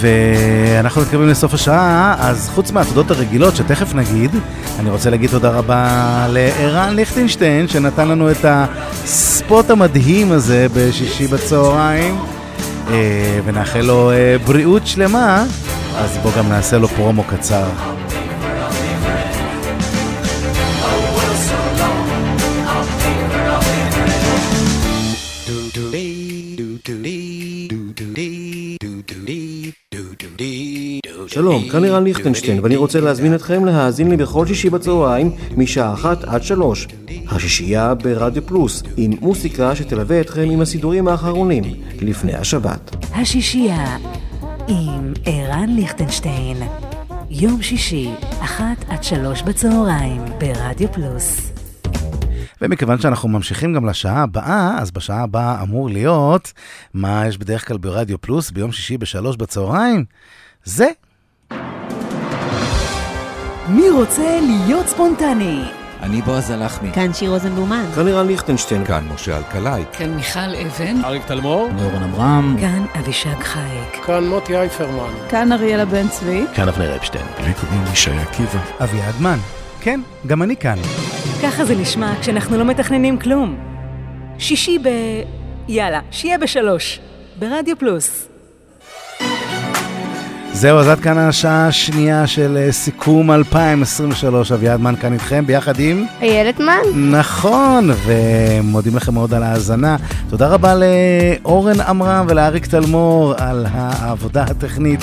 ואנחנו 0.00 1.00
מתקרבים 1.02 1.28
לסוף 1.28 1.54
השעה, 1.54 2.16
אז 2.18 2.50
חוץ 2.54 2.70
מהתודות 2.70 3.10
הרגילות 3.10 3.56
שתכף 3.56 3.94
נגיד, 3.94 4.30
אני 4.78 4.90
רוצה 4.90 5.10
להגיד 5.10 5.30
תודה 5.30 5.50
רבה 5.50 6.26
לערן 6.28 6.94
ליכטנשטיין, 6.94 7.68
שנתן 7.68 8.08
לנו 8.08 8.30
את 8.30 8.44
הספוט 8.44 9.70
המדהים 9.70 10.32
הזה 10.32 10.66
בשישי 10.74 11.26
בצהריים, 11.26 12.18
אה, 12.90 13.40
ונאחל 13.44 13.80
לו 13.80 14.10
אה, 14.10 14.36
בריאות 14.46 14.86
שלמה, 14.86 15.44
אז 15.96 16.18
בואו 16.22 16.34
גם 16.38 16.48
נעשה 16.48 16.78
לו 16.78 16.88
פרומו 16.88 17.24
קצר. 17.24 17.97
שלום, 31.38 31.68
כאן 31.68 31.84
ערן 31.84 32.04
ליכטנשטיין, 32.04 32.60
ואני 32.62 32.76
רוצה 32.76 33.00
להזמין 33.00 33.34
אתכם 33.34 33.64
להאזין 33.64 34.10
לי 34.10 34.16
בכל 34.16 34.46
שישי 34.46 34.70
בצהריים, 34.70 35.30
משעה 35.56 35.94
אחת 35.94 36.24
עד 36.24 36.42
שלוש. 36.42 36.88
השישייה 37.28 37.94
ברדיו 37.94 38.46
פלוס, 38.46 38.82
עם 38.96 39.10
מוסיקה 39.20 39.76
שתלווה 39.76 40.20
אתכם 40.20 40.50
עם 40.50 40.60
הסידורים 40.60 41.08
האחרונים, 41.08 41.64
לפני 42.00 42.34
השבת. 42.34 42.96
השישייה 43.12 43.96
עם 44.68 45.12
ערן 45.24 45.68
ליכטנשטיין. 45.68 46.56
יום 47.30 47.62
שישי, 47.62 48.10
אחת 48.40 48.84
עד 48.88 49.04
שלוש 49.04 49.42
בצהריים, 49.42 50.24
ברדיו 50.38 50.92
פלוס. 50.92 51.52
ומכיוון 52.62 53.00
שאנחנו 53.00 53.28
ממשיכים 53.28 53.74
גם 53.74 53.86
לשעה 53.86 54.22
הבאה, 54.22 54.78
אז 54.78 54.90
בשעה 54.90 55.22
הבאה 55.22 55.62
אמור 55.62 55.90
להיות 55.90 56.52
מה 56.94 57.26
יש 57.26 57.38
בדרך 57.38 57.68
כלל 57.68 57.78
ברדיו 57.78 58.20
פלוס 58.20 58.50
ביום 58.50 58.72
שישי 58.72 58.98
בשלוש 58.98 59.36
בצהריים? 59.36 60.04
זה 60.64 60.88
מי 63.68 63.90
רוצה 63.90 64.40
להיות 64.40 64.86
ספונטני? 64.86 65.64
אני 66.02 66.22
בועז 66.22 66.50
הלחמי. 66.50 66.92
כאן 66.92 67.12
שיר 67.12 67.30
רוזנבלומן. 67.30 67.84
כאן 67.94 68.04
לירן 68.04 68.26
ליכטנשטיין. 68.26 68.84
כאן 68.84 69.04
משה 69.14 69.36
אלקלעי. 69.36 69.82
כאן 69.92 70.14
מיכל 70.14 70.38
אבן. 70.66 71.04
אריק 71.04 71.22
תלמור. 71.26 71.68
אורן 71.78 72.02
עמרם. 72.02 72.56
כאן 72.60 72.84
אבישג 72.98 73.40
חייק. 73.40 74.04
כאן 74.06 74.28
מוטי 74.28 74.56
אייפרמן. 74.56 75.12
כאן 75.28 75.52
אריאלה 75.52 75.84
בן 75.84 76.08
צבי. 76.08 76.44
כאן 76.54 76.68
אבנר 76.68 76.96
אפשטיין. 76.96 77.24
לי 77.46 77.54
קוראים 77.54 77.84
ישי 77.92 78.10
עקיבא. 78.10 78.58
אביעד 78.84 79.14
מן. 79.20 79.38
כן, 79.80 80.00
גם 80.26 80.42
אני 80.42 80.56
כאן. 80.56 80.78
ככה 81.42 81.64
זה 81.64 81.74
נשמע 81.74 82.12
כשאנחנו 82.20 82.58
לא 82.58 82.64
מתכננים 82.64 83.18
כלום. 83.18 83.56
שישי 84.38 84.78
ב... 84.78 84.88
יאללה, 85.68 86.00
שיהיה 86.10 86.38
בשלוש. 86.38 87.00
ברדיו 87.38 87.78
פלוס. 87.78 88.28
זהו, 90.52 90.78
אז 90.78 90.88
עד 90.88 91.00
כאן 91.00 91.18
השעה 91.18 91.68
השנייה 91.68 92.26
של 92.26 92.56
אה, 92.60 92.72
סיכום 92.72 93.30
2023. 93.30 94.52
אביעד 94.52 94.80
מן 94.80 94.96
כאן 94.96 95.12
איתכם, 95.12 95.46
ביחד 95.46 95.78
עם... 95.78 96.04
איילת 96.22 96.60
מן. 96.60 97.10
נכון, 97.10 97.90
ומודים 98.06 98.96
לכם 98.96 99.14
מאוד 99.14 99.34
על 99.34 99.42
ההאזנה. 99.42 99.96
תודה 100.30 100.48
רבה 100.48 100.74
לאורן 100.74 101.80
עמרם 101.80 102.26
ולאריק 102.28 102.66
תלמור 102.66 103.34
על 103.36 103.66
העבודה 103.70 104.42
הטכנית 104.42 105.00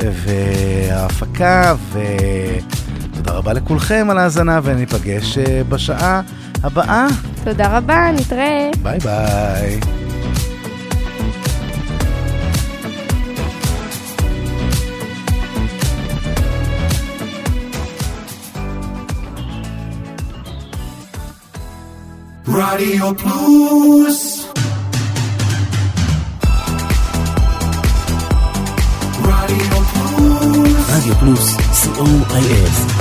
וההפקה, 0.00 1.74
ותודה 1.92 3.32
רבה 3.32 3.52
לכולכם 3.52 4.06
על 4.10 4.18
ההאזנה, 4.18 4.60
וניפגש 4.62 5.38
אה, 5.38 5.62
בשעה 5.68 6.20
הבאה. 6.62 7.06
תודה 7.44 7.76
רבה, 7.76 8.10
נתראה. 8.12 8.70
ביי 8.82 8.98
ביי. 8.98 9.80
רדיו 22.48 23.12
פלוס 23.18 24.46
רדיו 29.24 29.84
פלוס 29.92 30.88
רדיו 30.88 31.14
פלוס, 31.14 31.56
co.il. 31.56 32.91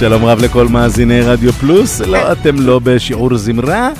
שלום 0.00 0.24
רב 0.24 0.38
לכל 0.44 0.68
מאזיני 0.68 1.20
רדיו 1.20 1.52
פלוס, 1.52 2.00
לא, 2.00 2.32
אתם 2.32 2.60
לא 2.60 2.80
בשיעור 2.84 3.36
זמרה. 3.36 3.90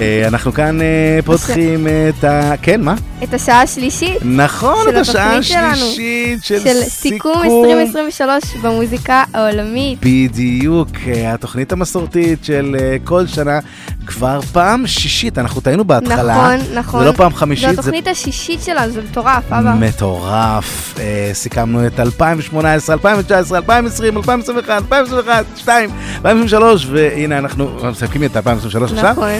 אה, 0.00 0.28
אנחנו 0.28 0.52
כאן 0.52 0.80
אה, 0.80 1.18
פותחים 1.24 1.86
את 2.08 2.24
ה... 2.24 2.54
כן, 2.62 2.80
מה? 2.80 2.94
את 3.22 3.34
השעה 3.34 3.62
השלישית. 3.62 4.16
נכון, 4.22 4.88
את 4.88 4.94
השעה. 4.94 5.36
השלישית 5.36 6.44
של 6.44 6.82
סיכום 6.82 7.42
2023 7.42 8.44
במוזיקה 8.62 9.24
העולמית. 9.34 9.98
בדיוק, 10.02 10.88
אה, 11.06 11.32
התוכנית 11.34 11.72
המסורתית 11.72 12.44
של 12.44 12.76
כל 13.04 13.26
שנה, 13.26 13.58
כבר 14.06 14.40
פעם 14.52 14.86
שישית, 14.86 15.38
אנחנו 15.38 15.60
טעינו 15.60 15.84
בהתחלה. 15.84 16.54
נכון, 16.54 16.74
נכון. 16.74 17.00
זה 17.00 17.06
לא 17.06 17.12
פעם 17.12 17.34
חמישית, 17.34 17.68
זו 17.68 17.74
זה 17.74 17.80
התוכנית 17.80 18.06
השישית 18.06 18.62
שלנו, 18.62 18.92
זה 18.92 19.02
מטורף, 19.02 19.52
אבא. 19.52 19.74
מטורף. 19.80 20.98
סיכמנו 21.32 21.86
את 21.86 22.00
2018, 22.00 22.94
2019, 22.94 23.58
2020, 23.58 24.16
2021, 24.16 24.82
2021, 24.82 25.44
2, 25.56 25.90
2023, 26.16 26.86
והנה 26.90 27.38
אנחנו 27.38 27.70
מסכמים 27.90 28.24
את 28.24 28.36
2023 28.36 28.92
עכשיו. 28.92 29.10
נכון. 29.10 29.30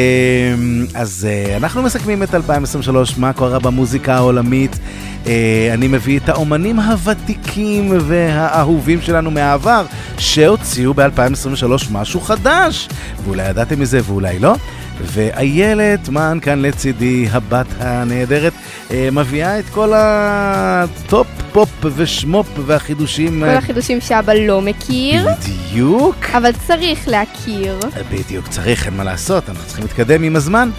אה, 0.00 1.00
אז 1.00 1.28
אה, 1.30 1.56
אנחנו 1.56 1.82
מסכמים 1.82 2.22
את 2.22 2.34
2023, 2.34 3.18
מה 3.18 3.32
קורה 3.32 3.58
במוזיקה 3.58 4.14
העולמית. 4.14 4.78
אה, 5.26 5.70
אני 5.74 5.88
מביא 5.88 6.18
את 6.18 6.28
האומנים 6.28 6.80
הוותיקים 6.80 7.92
והאהובים 8.00 9.02
שלנו 9.02 9.30
מהעבר, 9.30 9.84
שהוציאו 10.18 10.94
ב-2023 10.94 11.92
משהו 11.92 12.20
חדש. 12.20 12.88
ואולי 13.24 13.48
ידעתם 13.48 13.80
מזה 13.80 14.00
ואולי 14.04 14.38
לא. 14.38 14.54
ואיילת 15.04 16.08
מן 16.08 16.38
כאן 16.42 16.62
לצידי, 16.62 17.26
הבת 17.30 17.66
הנהדרת, 17.78 18.52
אה, 18.90 19.08
מביאה 19.12 19.58
את 19.58 19.64
כל 19.68 19.92
הטופ 19.94 21.26
פופ 21.52 21.68
ושמופ 21.82 22.46
והחידושים. 22.66 23.40
כל 23.40 23.56
החידושים 23.56 24.00
שאבא 24.00 24.32
לא 24.32 24.60
מכיר, 24.60 25.26
בדיוק. 25.70 26.16
אבל 26.32 26.50
צריך 26.66 27.08
להכיר. 27.08 27.78
בדיוק, 28.12 28.48
צריך, 28.48 28.86
אין 28.86 28.94
מה 28.94 29.04
לעשות, 29.04 29.48
אנחנו 29.48 29.64
צריכים 29.66 29.84
להתקדם 29.84 30.22
עם 30.22 30.36
הזמן. 30.36 30.70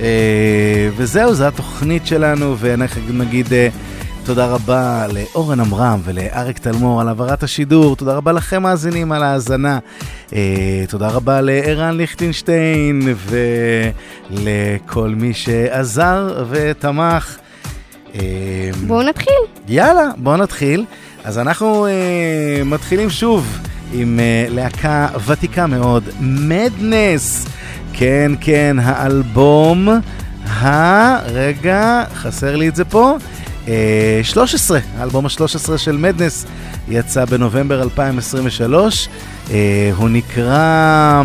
אה, 0.00 0.88
וזהו, 0.96 1.34
זו 1.34 1.44
התוכנית 1.44 2.06
שלנו, 2.06 2.56
ואנחנו 2.58 3.00
נגיד 3.12 3.52
אה, 3.52 3.68
תודה 4.24 4.46
רבה 4.46 5.06
לאורן 5.12 5.60
עמרם 5.60 6.00
ולאריק 6.04 6.58
תלמור 6.58 7.00
על 7.00 7.08
העברת 7.08 7.42
השידור, 7.42 7.96
תודה 7.96 8.14
רבה 8.14 8.32
לכם 8.32 8.62
מאזינים 8.62 9.12
על 9.12 9.22
ההאזנה, 9.22 9.78
אה, 10.34 10.84
תודה 10.88 11.08
רבה 11.08 11.40
לערן 11.40 11.96
ליכטנשטיין 11.96 13.14
ולכל 14.30 15.08
מי 15.08 15.34
שעזר 15.34 16.44
ותמך. 16.50 17.36
אה, 18.14 18.20
בואו 18.86 19.02
נתחיל. 19.02 19.34
יאללה, 19.68 20.10
בואו 20.16 20.36
נתחיל. 20.36 20.84
אז 21.24 21.38
אנחנו 21.38 21.86
אה, 21.86 22.62
מתחילים 22.64 23.10
שוב 23.10 23.58
עם 23.92 24.20
אה, 24.20 24.46
להקה 24.48 25.08
ותיקה 25.26 25.66
מאוד, 25.66 26.04
מדנס. 26.20 27.46
כן, 27.92 28.32
כן, 28.40 28.76
האלבום 28.82 29.88
ה... 30.48 31.18
רגע, 31.24 32.04
חסר 32.14 32.56
לי 32.56 32.68
את 32.68 32.76
זה 32.76 32.84
פה. 32.84 33.16
אה, 33.68 34.20
13, 34.22 34.78
האלבום 34.98 35.26
ה-13 35.26 35.78
של 35.78 35.96
מדנס 35.96 36.46
יצא 36.88 37.24
בנובמבר 37.24 37.82
2023. 37.82 39.08
אה, 39.50 39.90
הוא 39.96 40.08
נקרא 40.08 41.22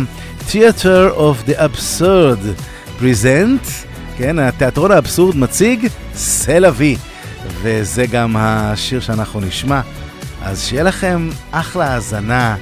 Theater 0.48 1.16
of 1.16 1.50
the 1.50 1.54
Absurd 1.58 2.62
Present, 3.00 3.68
כן, 4.16 4.38
התיאטרון 4.38 4.90
האבסורד 4.90 5.36
מציג 5.36 5.88
סלווי, 6.14 6.96
וזה 7.62 8.06
גם 8.06 8.36
השיר 8.38 9.00
שאנחנו 9.00 9.40
נשמע. 9.40 9.80
אז 10.42 10.64
שיהיה 10.64 10.82
לכם 10.82 11.28
אחלה 11.50 11.94
האזנה. 11.94 12.56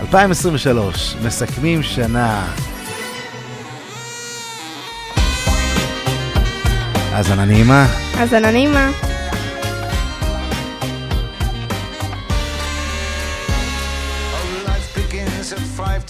2023, 0.00 1.16
מסכמים 1.24 1.82
שנה. 1.82 2.46
האזנה 7.12 7.44
נעימה. 7.44 7.86
האזנה 8.14 8.50
נעימה. 8.50 8.90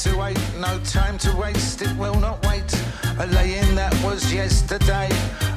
To 0.00 0.16
no 0.58 0.78
time 0.84 1.18
to 1.18 1.30
waste, 1.36 1.82
it 1.82 1.94
will 1.96 2.18
not 2.18 2.42
wait. 2.46 2.64
A 3.18 3.26
laying 3.26 3.74
that 3.74 3.92
was 4.02 4.32
yesterday, 4.32 5.10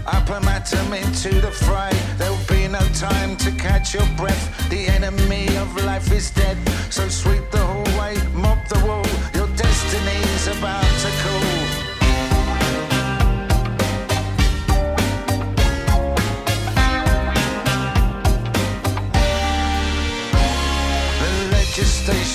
up 0.06 0.30
and 0.30 0.46
atom 0.46 0.92
into 0.92 1.40
the 1.40 1.52
fray. 1.52 1.92
There'll 2.18 2.38
be 2.50 2.68
no 2.68 2.82
time 2.94 3.38
to 3.38 3.52
catch 3.52 3.94
your 3.94 4.06
breath, 4.18 4.70
the 4.70 4.88
enemy 4.88 5.48
of 5.58 5.74
life 5.86 6.12
is 6.12 6.30
dead. 6.32 6.58
So 6.90 7.08
sweep 7.08 7.50
the 7.52 7.60
hallway, 7.60 8.18
mop 8.34 8.68
the 8.68 8.80
wall, 8.86 9.03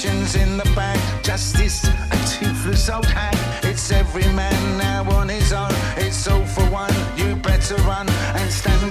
legislation's 0.05 0.37
in 0.37 0.57
the 0.57 0.65
bag, 0.77 1.25
justice, 1.25 1.85
a 1.85 2.17
toothless 2.27 2.89
old 2.89 3.07
hag. 3.07 3.37
It's 3.65 3.91
every 3.91 4.27
man 4.35 4.79
now 4.79 5.09
on 5.11 5.29
his 5.29 5.53
own, 5.53 5.73
it's 5.97 6.29
all 6.29 6.45
for 6.45 6.63
one. 6.71 6.95
You 7.17 7.35
better 7.37 7.75
run 7.77 8.09
and 8.09 8.51
stand 8.51 8.88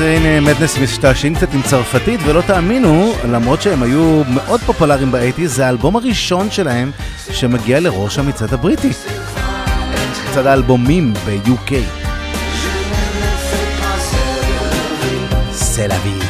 אז 0.00 0.06
הנה 0.06 0.40
מדנס 0.40 0.78
משתעשעים 0.78 1.34
קצת 1.34 1.54
עם 1.54 1.62
צרפתית, 1.62 2.20
ולא 2.26 2.40
תאמינו, 2.40 3.12
למרות 3.24 3.62
שהם 3.62 3.82
היו 3.82 4.22
מאוד 4.34 4.60
פופולריים 4.60 5.12
באייטיז, 5.12 5.54
זה 5.54 5.66
האלבום 5.66 5.96
הראשון 5.96 6.50
שלהם 6.50 6.90
שמגיע 7.30 7.80
לראש 7.80 8.18
המצעד 8.18 8.54
הבריטי. 8.54 8.90
מצעד 10.30 10.46
האלבומים 10.46 11.14
ב-UK. 11.14 11.72
C'est 15.52 16.29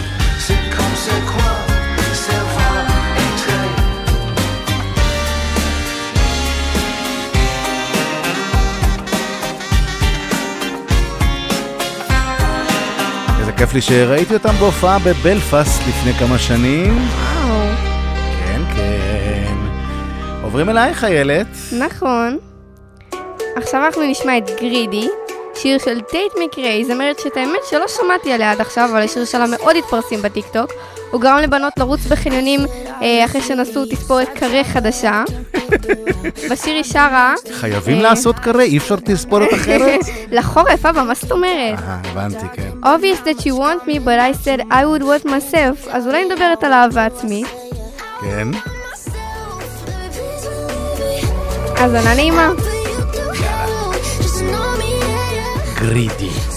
כיף 13.60 13.74
לי 13.74 13.80
שראיתי 13.80 14.34
אותם 14.34 14.54
בהופעה 14.60 14.98
בבלפאסט 14.98 15.80
לפני 15.88 16.12
כמה 16.12 16.38
שנים. 16.38 16.96
וואו. 16.96 17.66
כן, 18.38 18.60
כן. 18.76 19.54
עוברים 20.42 20.68
אלייך, 20.68 21.04
איילת. 21.04 21.46
נכון. 21.78 22.38
עכשיו 23.56 23.84
אנחנו 23.84 24.02
נשמע 24.02 24.38
את 24.38 24.50
greedy, 24.60 25.08
שיר 25.54 25.78
של 25.78 26.00
טייט 26.00 26.32
מקריי, 26.44 26.84
זמרת 26.84 27.18
שאת 27.18 27.36
האמת 27.36 27.60
שלא 27.70 27.88
שמעתי 27.88 28.32
עליה 28.32 28.52
עד 28.52 28.60
עכשיו, 28.60 28.88
אבל 28.92 29.02
השיר 29.02 29.24
שלה 29.24 29.46
מאוד 29.46 29.76
התפרסם 29.76 30.22
בטיקטוק. 30.22 30.70
הוא 31.10 31.20
גרם 31.20 31.38
לבנות 31.38 31.72
לרוץ 31.78 32.06
בחניונים 32.06 32.60
אה, 33.02 33.24
אחרי 33.24 33.42
שעשו 33.42 33.84
תספורת 33.90 34.28
קרה 34.28 34.64
חדשה. 34.64 35.24
בשיר 36.50 36.74
היא 36.74 36.84
שרה... 36.84 37.34
חייבים 37.52 37.96
אה, 37.96 38.02
לעשות 38.02 38.38
קרה, 38.38 38.62
אי 38.62 38.78
אפשר 38.78 38.96
תספורת 38.96 39.54
אחרת? 39.54 40.00
לחורף, 40.32 40.86
אבא, 40.86 41.02
מה 41.02 41.14
זאת 41.14 41.32
אומרת? 41.32 41.78
אה, 41.78 41.98
הבנתי, 42.04 42.46
כן. 42.54 42.70
obvious 42.84 43.26
that 43.26 43.40
you 43.42 43.54
want 43.54 43.88
me, 43.88 43.98
but 43.98 44.18
I 44.18 44.44
said 44.44 44.60
I 44.60 44.84
would 44.84 45.02
want 45.02 45.26
myself, 45.26 45.90
אז 45.90 46.06
אולי 46.06 46.24
נדברת 46.24 46.64
על 46.64 46.72
אהבה 46.72 47.06
עצמית. 47.06 47.46
כן. 48.20 48.48
האזנה 51.76 52.14
נעימה. 52.14 52.52
גרידי. 55.80 56.49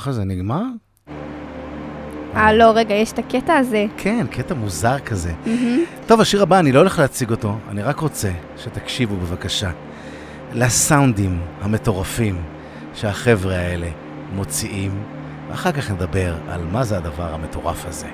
ככה 0.00 0.12
זה 0.12 0.24
נגמר? 0.24 0.62
אה, 2.36 2.52
לא, 2.52 2.72
רגע, 2.74 2.94
יש 2.94 3.12
את 3.12 3.18
הקטע 3.18 3.56
הזה. 3.56 3.86
כן, 3.96 4.26
קטע 4.30 4.54
מוזר 4.54 4.98
כזה. 4.98 5.32
טוב, 6.06 6.20
השיר 6.20 6.42
הבא, 6.42 6.58
אני 6.58 6.72
לא 6.72 6.78
הולך 6.78 6.98
להציג 6.98 7.30
אותו, 7.30 7.58
אני 7.68 7.82
רק 7.82 7.98
רוצה 7.98 8.30
שתקשיבו 8.56 9.16
בבקשה 9.16 9.70
לסאונדים 10.52 11.40
המטורפים 11.60 12.42
שהחבר'ה 12.94 13.56
האלה 13.56 13.88
מוציאים, 14.32 15.02
ואחר 15.48 15.72
כך 15.72 15.90
נדבר 15.90 16.34
על 16.48 16.64
מה 16.72 16.84
זה 16.84 16.96
הדבר 16.96 17.34
המטורף 17.34 17.86
הזה. 17.86 18.08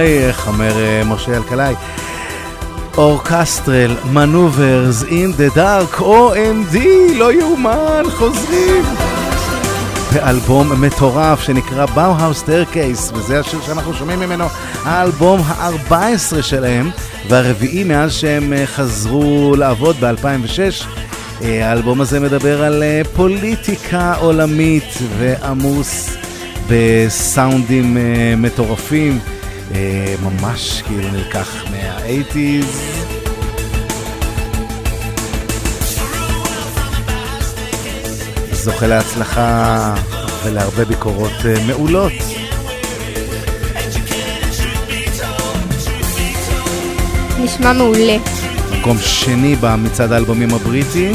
איך 0.00 0.48
אומר 0.48 0.72
אה, 0.78 1.02
משה 1.04 1.36
אלקלעי? 1.36 1.74
Orchestral 2.96 3.96
Manoeuvres 4.12 5.04
in 5.04 5.32
the 5.32 5.48
Dark, 5.54 5.94
OMD, 5.94 6.78
לא 7.14 7.32
יאומן, 7.32 8.02
חוזרים. 8.10 8.84
באלבום 10.12 10.80
מטורף 10.80 11.40
שנקרא 11.40 11.86
Bauhaus 11.86 12.42
Staircase, 12.42 13.12
וזה 13.14 13.40
השיר 13.40 13.60
שאנחנו 13.66 13.94
שומעים 13.94 14.20
ממנו, 14.20 14.44
האלבום 14.84 15.40
ה-14 15.40 16.42
שלהם, 16.42 16.90
והרביעי 17.28 17.84
מאז 17.84 18.12
שהם 18.12 18.52
אה, 18.52 18.66
חזרו 18.66 19.54
לעבוד 19.56 19.96
ב-2006. 20.00 20.86
האלבום 21.40 22.00
הזה 22.00 22.20
מדבר 22.20 22.62
על 22.62 22.82
אה, 22.82 23.02
פוליטיקה 23.16 24.14
עולמית 24.14 24.98
ועמוס 25.18 26.16
בסאונדים 26.68 27.96
אה, 27.96 28.34
מטורפים, 28.36 29.18
אה, 29.74 30.14
ממש 30.22 30.82
כאילו 30.86 31.08
נלקח 31.08 31.64
מה-80's. 31.70 33.08
זוכה 38.52 38.86
להצלחה 38.86 39.94
ולהרבה 40.44 40.84
ביקורות 40.84 41.32
אה, 41.44 41.54
מעולות. 41.66 42.12
נשמע 47.40 47.72
מעולה. 47.72 48.16
מקום 48.80 48.98
שני 48.98 49.56
במצעד 49.60 50.12
האלבומים 50.12 50.54
הבריטי. 50.54 51.12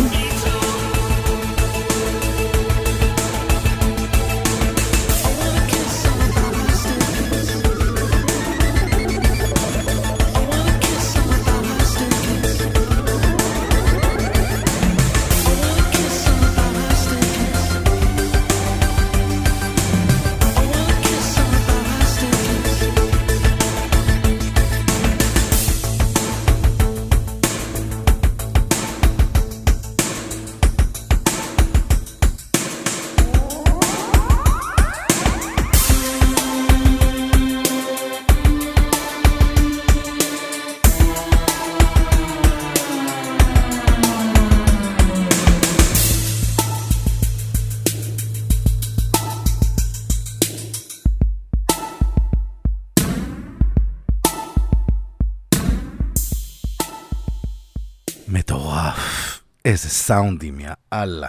סאונדים, 60.04 60.60
יא 60.60 60.70
אללה. 60.94 61.28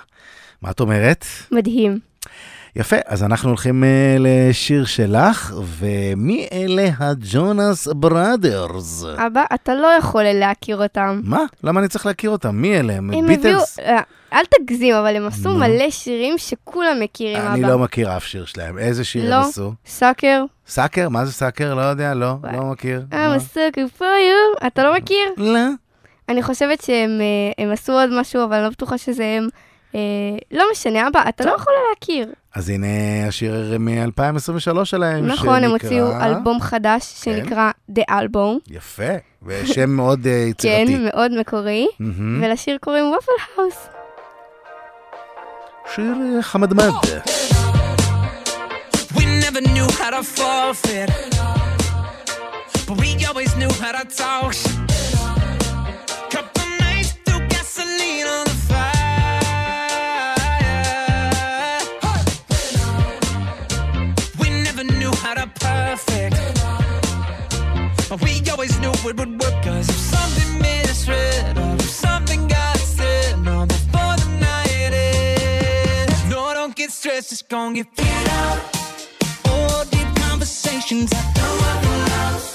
מה 0.63 0.71
את 0.71 0.81
אומרת? 0.81 1.27
מדהים. 1.51 1.99
יפה, 2.77 2.97
אז 3.07 3.23
אנחנו 3.23 3.49
הולכים 3.49 3.83
uh, 3.83 3.87
לשיר 4.21 4.85
שלך, 4.85 5.55
ומי 5.65 6.47
אלה 6.53 6.89
ה 6.99 7.14
Jonas 7.14 7.89
Brothers? 7.89 9.05
אבא, 9.05 9.45
אתה 9.55 9.75
לא 9.75 9.87
יכול 9.99 10.23
להכיר 10.23 10.83
אותם. 10.83 11.21
מה? 11.25 11.41
למה 11.65 11.81
אני 11.81 11.89
צריך 11.89 12.07
להכיר 12.07 12.31
אותם? 12.31 12.57
מי 12.57 12.81
אלה? 12.81 12.93
הם 12.93 13.11
הם 13.11 13.25
הביאו, 13.25 13.27
ביטלס? 13.27 13.79
אה, 13.79 14.01
אל 14.33 14.45
תגזים, 14.45 14.95
אבל 14.95 15.17
הם 15.17 15.27
עשו. 15.27 15.51
מלא 15.51 15.91
שירים 15.91 16.39
שכולם 16.39 17.01
מכירים, 17.01 17.37
אבא. 17.43 17.53
אני 17.53 17.63
לא 17.63 17.79
מכיר 17.79 18.17
אף 18.17 18.25
שיר 18.25 18.45
שלהם. 18.45 18.79
איזה 18.79 19.05
שיר 19.05 19.31
לא, 19.31 19.35
הם 19.35 19.43
עשו? 19.43 19.73
Sucker. 19.87 20.45
Sucker? 20.67 21.09
מה 21.09 21.25
זה 21.25 21.33
Sucker? 21.33 21.75
לא 21.75 21.81
יודע, 21.83 22.15
לא, 22.15 22.37
לא 22.53 22.65
מכיר. 22.65 23.05
I'm 23.11 23.41
a 23.41 23.57
sucker 23.57 23.99
for 23.99 24.03
you. 24.03 24.67
אתה 24.67 24.85
לא 24.85 24.95
מכיר? 24.95 25.29
לא. 25.37 25.61
אני 26.29 26.43
חושבת 26.43 26.83
שהם 26.83 27.21
אה, 27.21 27.65
הם 27.65 27.73
עשו 27.73 27.93
עוד 27.93 28.11
משהו, 28.21 28.45
אבל 28.45 28.55
אני 28.55 28.65
לא 28.65 28.71
בטוחה 28.71 28.99
שזה 28.99 29.25
הם. 29.37 29.49
אה, 29.95 30.01
לא 30.53 30.65
משנה, 30.73 31.09
אבא, 31.09 31.23
אתה 31.29 31.45
לא 31.45 31.51
יכול 31.51 31.73
להכיר. 31.91 32.33
אז 32.55 32.69
הנה 32.69 32.87
השיר 33.29 33.77
מ-2023 33.81 34.85
שלהם, 34.85 35.27
נכון, 35.27 35.65
הם 35.65 35.71
שנקרא- 35.71 35.85
הוציאו 35.85 36.21
אלבום 36.25 36.61
חדש 36.61 37.03
שנקרא 37.25 37.71
The 37.91 38.03
Album. 38.11 38.71
יפה, 38.71 39.03
ושם 39.43 39.91
מאוד 39.91 40.27
אה, 40.27 40.33
יצירתי. 40.51 40.87
כן, 40.97 41.05
מאוד 41.05 41.33
מקורי. 41.41 41.87
ולשיר 42.43 42.79
קוראים 42.81 43.05
וופל 43.13 43.33
האוס. 43.57 43.89
שיר 45.95 46.15
חמדמד. 46.41 46.91
Never 49.45 49.61
knew 49.75 49.89
how 50.01 50.11
to 50.17 50.23
forfeit, 50.39 51.11
but 52.87 52.97
we 53.01 53.09
always 53.29 53.53
knew 53.61 53.73
how 53.83 53.93
to 53.99 54.05
talk. 54.23 54.84
Always 68.65 68.81
knew 68.81 69.11
it 69.11 69.17
would 69.17 69.43
work. 69.43 69.63
Cause 69.63 69.89
if 69.89 69.97
something 69.97 70.59
misread 70.61 71.59
or 71.59 71.75
if 71.75 71.91
something 71.91 72.47
got 72.49 72.77
said, 72.79 73.39
no, 73.43 73.67
before 73.67 74.17
the 74.17 74.29
night 74.41 74.93
ends, 74.93 76.25
no, 76.31 76.53
don't 76.55 76.75
get 76.75 76.91
stressed, 76.91 77.33
it's 77.33 77.43
gonna 77.43 77.75
get 77.75 77.87
figured 77.95 78.29
out. 78.29 78.59
Oh, 79.47 79.85
deep 79.91 80.09
conversations 80.29 81.13
at 81.13 81.35
the 81.35 81.47
Waffle 81.61 82.05
House. 82.17 82.53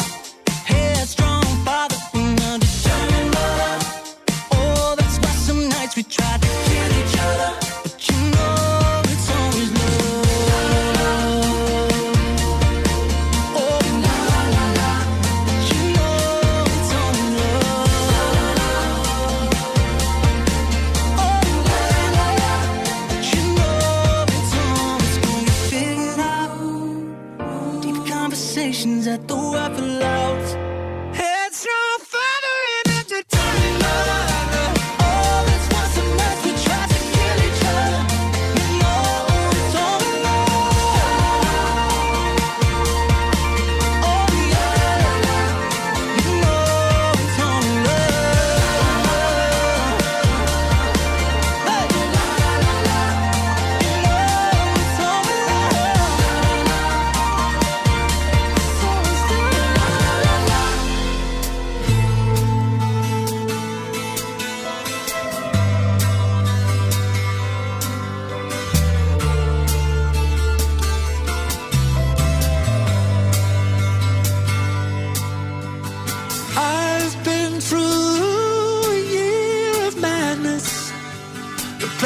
Headstrong 0.65 1.43
father 1.65 1.97
and 2.13 2.39
a 2.39 2.57
determined 2.57 3.31
mother. 3.35 3.79
Oh, 4.51 4.95
that's 4.97 5.17
why 5.19 5.33
some 5.47 5.69
nights 5.69 5.95
we 5.95 6.03
tried 6.03 6.41
to 6.41 6.68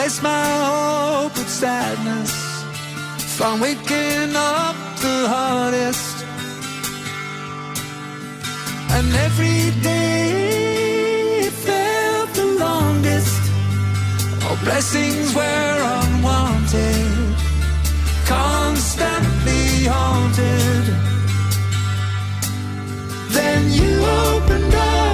replace 0.04 0.22
my 0.22 1.24
hope 1.24 1.34
with 1.38 1.50
sadness. 1.50 2.34
From 3.38 3.62
waking 3.62 4.36
up 4.36 4.76
the 5.02 5.28
hardest. 5.34 6.26
And 8.96 9.08
every 9.28 9.72
day 9.82 11.48
it 11.48 11.54
felt 11.54 12.34
the 12.34 12.46
longest. 12.60 13.42
All 14.46 14.58
blessings 14.58 15.34
were 15.34 15.78
unwanted. 16.00 17.36
Constantly 18.26 19.86
haunted. 19.86 20.86
Then 23.30 23.72
you 23.72 23.92
opened 24.04 24.76
up. 24.76 25.13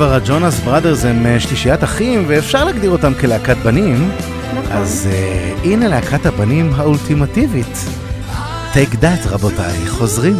כבר 0.00 0.14
הג'ונס 0.14 0.60
בראדרס 0.60 1.04
הם 1.04 1.26
אה, 1.26 1.40
שלישיית 1.40 1.84
אחים, 1.84 2.24
ואפשר 2.26 2.64
להגדיר 2.64 2.90
אותם 2.90 3.12
כלהקת 3.20 3.56
בנים. 3.56 4.10
נכון. 4.54 4.72
אז 4.72 5.08
uh, 5.10 5.66
הנה 5.66 5.88
להקת 5.88 6.26
הבנים 6.26 6.72
האולטימטיבית. 6.76 7.86
Take 8.72 8.94
that, 8.94 9.28
רבותיי, 9.28 9.86
חוזרים. 9.88 10.36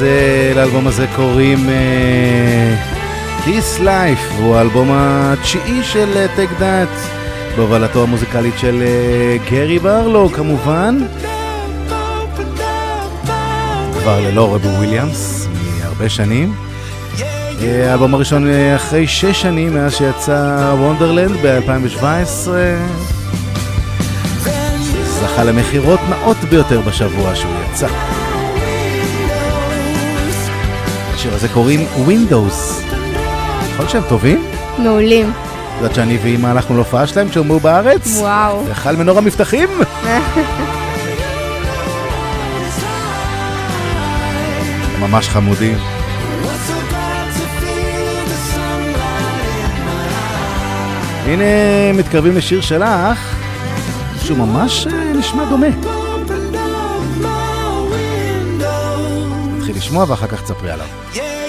הזה, 0.00 0.52
לאלבום 0.56 0.86
הזה 0.86 1.06
קוראים 1.16 1.58
אה, 1.68 3.46
This 3.46 3.80
Life, 3.80 4.34
הוא 4.38 4.56
האלבום 4.56 4.88
התשיעי 4.92 5.82
של 5.82 6.26
Take 6.36 6.48
אה, 6.56 6.60
That, 6.60 6.88
בהובלתו 7.56 8.02
המוזיקלית 8.02 8.54
של 8.58 8.82
אה, 8.82 9.50
גרי 9.50 9.78
ברלו 9.78 10.28
כמובן. 10.28 10.98
כבר 13.92 14.20
ללא 14.20 14.54
רבי 14.54 14.68
וויליאמס, 14.68 15.48
מהרבה 15.80 16.08
שנים. 16.08 16.54
אה, 17.62 17.90
האלבום 17.90 18.14
הראשון 18.14 18.46
אחרי 18.76 19.06
שש 19.06 19.42
שנים 19.42 19.74
מאז 19.74 19.94
שיצא 19.94 20.72
Wonderland 20.78 21.36
ב-2017. 21.42 22.48
זכה 25.20 25.44
למכירות 25.44 26.00
נאות 26.08 26.36
ביותר 26.50 26.80
בשבוע 26.80 27.34
שהוא 27.34 27.52
יצא. 27.70 28.19
לשיר 31.20 31.34
הזה 31.34 31.48
קוראים 31.48 31.86
Windows. 32.06 32.84
נכון 33.72 33.88
שהם 33.88 34.02
טובים? 34.08 34.46
מעולים. 34.78 35.30
את 35.30 35.34
יודעת 35.76 35.94
שאני 35.94 36.18
ואימא 36.22 36.46
הלכנו 36.46 36.76
להופעה 36.76 37.06
שלהם 37.06 37.28
כשאמרו 37.28 37.60
בארץ? 37.60 38.18
וואו. 38.18 38.64
נאכל 38.68 38.96
מנור 38.96 39.18
המבטחים? 39.18 39.68
ממש 45.00 45.28
חמודים. 45.28 45.78
הנה 51.26 51.44
מתקרבים 51.94 52.36
לשיר 52.36 52.60
שלך, 52.60 53.34
שהוא 54.22 54.38
ממש 54.38 54.86
אה, 54.86 55.12
נשמע 55.14 55.44
דומה. 55.44 55.89
לשמוע 59.80 60.04
ואחר 60.08 60.26
כך 60.26 60.42
תספרי 60.42 60.70
עליו. 60.70 60.86
Yeah! 61.14 61.39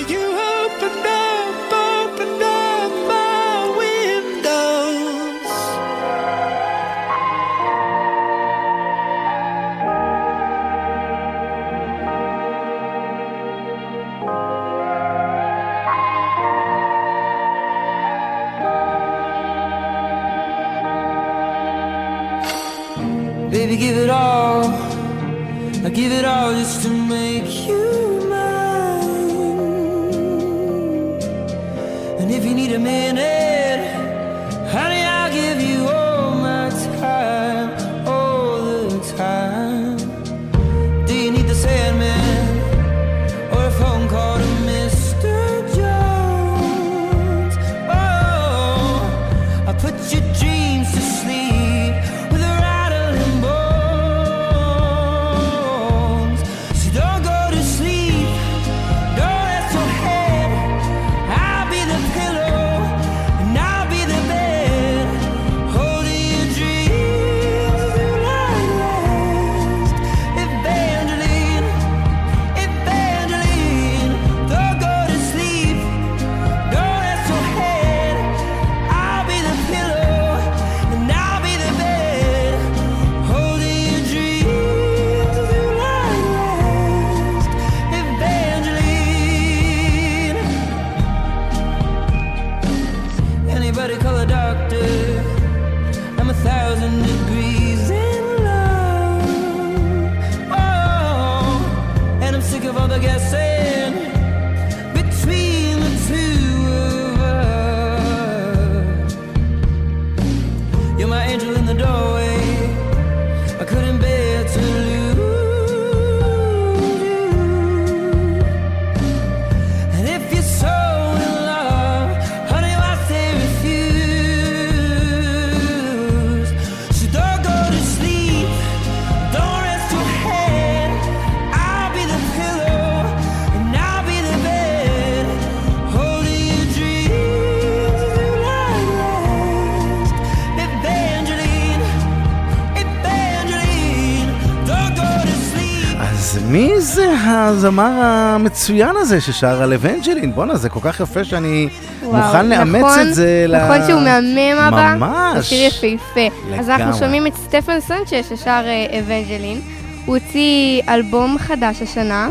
הזמר 147.65 147.91
המצוין 148.03 148.95
הזה 148.99 149.22
ששר 149.22 149.61
על 149.61 149.73
אבנג'לין? 149.73 150.33
בואנה, 150.35 150.56
זה 150.56 150.69
כל 150.69 150.80
כך 150.83 150.99
יפה 150.99 151.23
שאני 151.23 151.69
וואו, 152.03 152.25
מוכן 152.25 152.45
לאמץ 152.49 152.81
נכון, 152.83 152.99
את 153.07 153.14
זה 153.15 153.45
ל... 153.48 153.64
נכון 153.65 153.88
שהוא 153.88 154.01
מהמם 154.01 154.57
אבא? 154.67 154.95
ממש. 154.98 155.38
זה 155.38 155.43
שיר 155.43 155.67
יפהפה. 155.67 156.35
אז 156.59 156.69
אנחנו. 156.69 156.93
שומעים 156.99 157.27
את 157.27 157.33
סטפן 157.35 157.80
סנצ'ז 157.80 158.22
ששר 158.30 158.49
אה, 158.65 158.99
אבנג'לין. 158.99 159.61
הוא 160.06 160.17
הוציא 160.17 160.81
אלבום 160.90 161.38
חדש 161.40 161.81
השנה. 161.81 162.30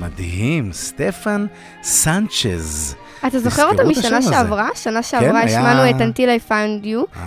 מדהים, 0.00 0.72
סטפן 0.72 1.46
סנצ'ז. 1.82 2.94
אתה 3.26 3.38
זוכר 3.38 3.64
אותו 3.68 3.88
משנה. 3.88 4.22
שעברה? 4.22 4.68
שנה 4.74 5.02
שעברה 5.02 5.40
היה- 5.40 5.44
השמענו 5.58 5.90
את 5.90 6.16
Until 6.16 6.20
I 6.48 6.50
Found 6.50 6.84
You. 6.86 7.17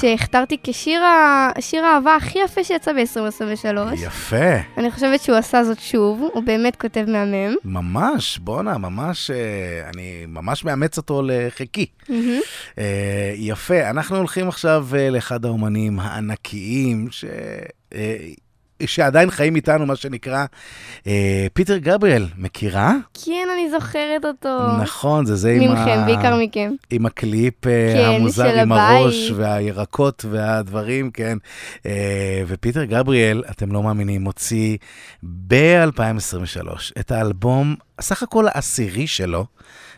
שהכתרתי 0.00 0.56
כשיר 0.64 1.02
ה- 1.04 1.50
שיר 1.60 1.84
האהבה 1.84 2.14
הכי 2.16 2.38
יפה 2.44 2.64
שיצא 2.64 2.92
ב-2023. 2.92 3.94
יפה. 3.94 4.36
אני 4.76 4.90
חושבת 4.90 5.20
שהוא 5.20 5.36
עשה 5.36 5.64
זאת 5.64 5.80
שוב, 5.80 6.28
הוא 6.32 6.42
באמת 6.42 6.76
כותב 6.76 7.04
מהמם. 7.08 7.54
ממש, 7.64 8.38
בואנה, 8.38 8.78
ממש, 8.78 9.30
אה, 9.30 9.36
אני 9.94 10.24
ממש 10.28 10.64
מאמץ 10.64 10.96
אותו 10.96 11.22
לחיקי. 11.26 11.86
אה, 12.78 12.84
יפה, 13.36 13.90
אנחנו 13.90 14.16
הולכים 14.16 14.48
עכשיו 14.48 14.86
אה, 14.98 15.10
לאחד 15.10 15.44
האומנים 15.44 16.00
הענקיים, 16.00 17.08
ש... 17.10 17.24
שעדיין 18.86 19.30
חיים 19.30 19.56
איתנו, 19.56 19.86
מה 19.86 19.96
שנקרא, 19.96 20.44
אה, 21.06 21.46
פיטר 21.52 21.76
גבריאל, 21.76 22.26
מכירה? 22.38 22.94
כן, 23.24 23.48
אני 23.54 23.70
זוכרת 23.70 24.24
אותו. 24.24 24.58
נכון, 24.82 25.26
זה 25.26 25.36
זה 25.36 25.50
עם 25.50 25.70
ה... 25.70 25.74
מכם, 25.74 26.06
בעיקר 26.06 26.36
מכם. 26.36 26.72
עם 26.90 27.06
הקליפ 27.06 27.66
אה, 27.66 27.92
כן, 27.94 28.10
המוזר 28.16 28.60
עם 28.60 28.72
הבית. 28.72 29.02
הראש 29.02 29.30
והירקות 29.36 30.24
והדברים, 30.30 31.10
כן. 31.10 31.38
אה, 31.86 32.42
ופיטר 32.46 32.84
גבריאל, 32.84 33.42
אתם 33.50 33.72
לא 33.72 33.82
מאמינים, 33.82 34.24
הוציא 34.24 34.76
ב-2023 35.22 36.68
את 37.00 37.10
האלבום, 37.10 37.74
סך 38.00 38.22
הכל 38.22 38.44
העשירי 38.48 39.06
שלו, 39.06 39.46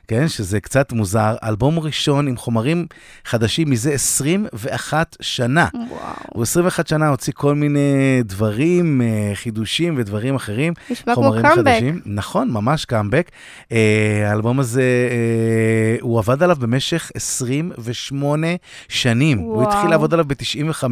כן, 0.09 0.29
שזה 0.29 0.61
קצת 0.61 0.93
מוזר, 0.93 1.35
אלבום 1.45 1.79
ראשון 1.79 2.29
עם 2.29 2.37
חומרים 2.37 2.87
חדשים 3.25 3.71
מזה 3.71 3.93
21 3.93 5.17
שנה. 5.21 5.69
וואו. 5.75 6.13
הוא 6.33 6.43
21 6.43 6.89
שנה 6.89 7.09
הוציא 7.09 7.33
כל 7.37 7.55
מיני 7.55 8.21
דברים, 8.25 9.03
אה, 9.03 9.31
חידושים 9.35 9.95
ודברים 9.97 10.35
אחרים. 10.35 10.73
נשמע 10.91 11.15
כמו 11.15 11.33
קאמבק. 11.33 11.55
חדשים. 11.55 12.01
נכון, 12.07 12.51
ממש 12.51 12.85
קאמבק. 12.85 13.31
אה, 13.73 14.31
האלבום 14.31 14.61
הזה, 14.61 14.83
אה, 14.83 15.97
הוא 16.01 16.19
עבד 16.19 16.43
עליו 16.43 16.57
במשך 16.57 17.11
28 17.15 18.47
שנים. 18.89 19.39
הוא 19.39 19.57
וואו. 19.57 19.69
התחיל 19.69 19.91
לעבוד 19.91 20.13
עליו 20.13 20.25
ב-95, 20.29 20.85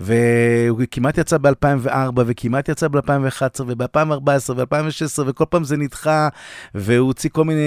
והוא 0.00 0.80
כמעט 0.90 1.18
יצא 1.18 1.38
ב-2004, 1.38 2.20
וכמעט 2.26 2.68
יצא 2.68 2.88
ב-2011, 2.88 3.62
וב-2014, 3.66 4.50
וב-2016, 4.50 5.22
וכל 5.26 5.44
פעם 5.48 5.64
זה 5.64 5.76
נדחה, 5.76 6.28
והוא 6.74 7.06
הוציא 7.06 7.30
כל 7.30 7.44
מיני 7.44 7.60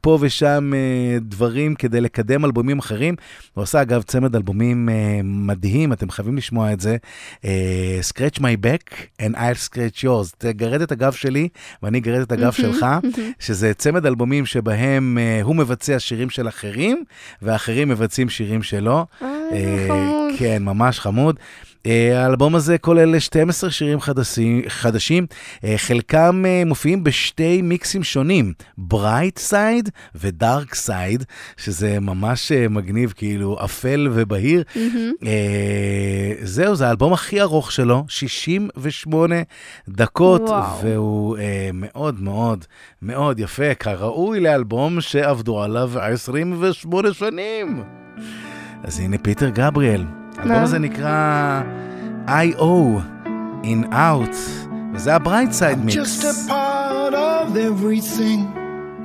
פה 0.00 0.18
ושם 0.20 0.72
אה, 0.74 1.18
דברים 1.20 1.74
כדי 1.74 2.00
לקדם 2.00 2.44
אלבומים 2.44 2.78
אחרים. 2.78 3.14
הוא 3.54 3.62
עשה 3.62 3.82
אגב 3.82 4.02
צמד 4.02 4.36
אלבומים 4.36 4.88
אה, 4.88 5.20
מדהים, 5.24 5.92
אתם 5.92 6.10
חייבים 6.10 6.36
לשמוע 6.36 6.72
את 6.72 6.80
זה. 6.80 6.96
אה, 7.44 8.00
Scratch 8.10 8.38
my 8.38 8.64
back 8.64 8.94
and 9.22 9.34
I'll 9.34 9.70
scratch 9.70 10.04
yours. 10.04 10.34
תגרד 10.38 10.80
את 10.80 10.92
הגב 10.92 11.12
שלי 11.12 11.48
ואני 11.82 11.98
אגרד 11.98 12.20
את 12.20 12.32
הגב 12.32 12.52
שלך, 12.52 12.86
שזה 13.38 13.74
צמד 13.74 14.06
אלבומים 14.06 14.46
שבהם 14.46 15.18
הוא 15.42 15.56
מבצע 15.56 15.98
שירים 15.98 16.30
של 16.30 16.48
אחרים, 16.48 17.04
ואחרים 17.42 17.88
מבצעים 17.88 18.28
שירים 18.28 18.62
שלו. 18.62 19.06
אה, 19.22 19.26
אה, 19.52 19.86
חמוד. 19.88 20.32
כן, 20.38 20.62
ממש 20.64 21.00
חמוד. 21.00 21.36
אה, 21.86 22.22
האלבום 22.24 22.54
הזה 22.54 22.78
כולל 22.78 23.18
12 23.18 23.70
שירים 23.70 24.00
חדשים, 24.00 24.62
חדשים 24.68 25.26
אה, 25.64 25.74
חלקם 25.76 26.44
אה, 26.46 26.62
מופיעים 26.66 27.04
בשתי 27.04 27.62
מיקסים 27.62 28.04
שונים, 28.04 28.52
Bright 28.78 29.38
Side 29.38 29.90
ו 30.14 30.26
Dark 30.26 30.74
Side, 30.74 31.24
שזה 31.56 32.00
ממש 32.00 32.52
מגניב, 32.52 33.12
כאילו 33.16 33.58
אפל 33.64 34.08
ובהיר. 34.12 34.62
אה, 35.26 36.34
זהו, 36.42 36.74
זה 36.74 36.86
האלבום 36.86 37.12
הכי 37.12 37.40
ארוך 37.40 37.72
שלו, 37.72 38.04
68 38.08 39.34
דקות, 39.88 40.40
וואו. 40.40 40.78
והוא 40.82 41.38
מאוד 41.74 42.20
מאוד 42.20 42.64
מאוד 43.02 43.40
יפה, 43.40 43.74
כראוי 43.74 44.40
לאלבום 44.40 45.00
שעבדו 45.00 45.62
עליו 45.62 45.90
28 46.00 47.12
שנים. 47.12 47.82
אז 48.84 49.00
הנה 49.00 49.18
פיטר 49.18 49.48
גבריאל. 49.48 50.21
האלבום 50.41 50.51
מה? 50.57 50.61
הזה 50.63 50.79
נקרא 50.79 51.61
I.O. 52.27 52.99
In 53.63 53.91
Out, 53.93 54.35
וזה 54.93 55.15
הברייט 55.15 55.51
סייד 55.51 55.77
Just 55.77 55.85
מיקס. 55.85 56.47
a 56.47 56.51
part 56.51 57.13
of 57.13 57.57
everything. 57.57 58.39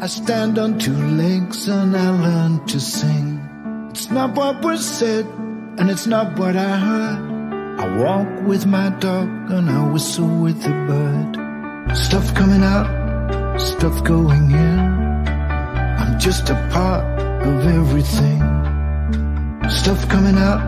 I 0.01 0.07
stand 0.07 0.59
on 0.59 0.71
two 0.87 1.01
legs 1.23 1.69
and 1.69 1.97
I 1.97 2.09
learn 2.27 2.53
to 2.73 2.79
sing. 2.81 3.29
It's 3.93 4.11
not 4.11 4.31
what 4.39 4.57
was 4.67 4.83
said, 4.99 5.27
and 5.79 5.87
it's 5.95 6.07
not 6.15 6.27
what 6.41 6.55
I 6.71 6.73
heard. 6.89 7.21
I 7.85 7.87
walk 8.05 8.31
with 8.51 8.65
my 8.77 8.89
dog 9.07 9.29
and 9.55 9.67
I 9.79 9.81
whistle 9.95 10.33
with 10.45 10.59
the 10.67 10.75
bird. 10.91 11.31
Stuff 12.07 12.27
coming 12.41 12.65
out, 12.77 12.89
stuff 13.71 13.97
going 14.15 14.47
in. 14.67 14.79
I'm 16.01 16.13
just 16.27 16.45
a 16.57 16.59
part 16.75 17.05
of 17.49 17.57
everything. 17.81 18.41
Stuff 19.81 20.01
coming 20.15 20.37
out, 20.51 20.61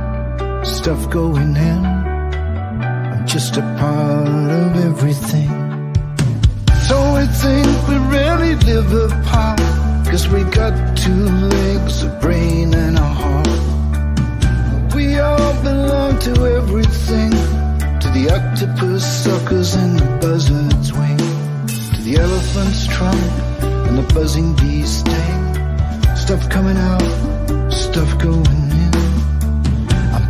stuff 0.64 1.10
going 1.10 1.56
in. 1.56 1.86
I'm 1.86 3.26
just 3.26 3.58
a 3.58 3.62
part 3.80 4.28
of 4.28 4.76
everything. 4.86 5.50
So 6.88 6.96
we 7.16 7.26
think 7.44 7.88
we 7.88 7.98
really 8.18 8.56
live 8.56 8.92
apart. 8.94 9.60
Cause 10.08 10.28
we 10.28 10.44
got 10.44 10.98
two 10.98 11.26
legs, 11.26 12.04
a 12.04 12.10
brain, 12.20 12.74
and 12.74 12.98
a 12.98 13.10
heart. 13.22 13.48
We 14.96 15.20
all 15.20 15.54
belong 15.62 16.18
to 16.20 16.34
everything. 16.58 17.32
To 18.02 18.08
the 18.10 18.30
octopus 18.32 19.06
suckers 19.24 19.76
and 19.76 20.00
the 20.00 20.06
buzzard's 20.20 20.92
wing. 20.92 21.18
To 21.18 22.02
the 22.02 22.18
elephant's 22.18 22.88
trunk 22.88 23.22
and 23.88 23.98
the 24.00 24.14
buzzing 24.14 24.56
bee's 24.56 25.00
sting. 25.00 26.16
Stuff 26.16 26.50
coming 26.50 26.78
out, 26.78 27.72
stuff 27.72 28.18
going 28.18 28.46
in. 28.46 28.99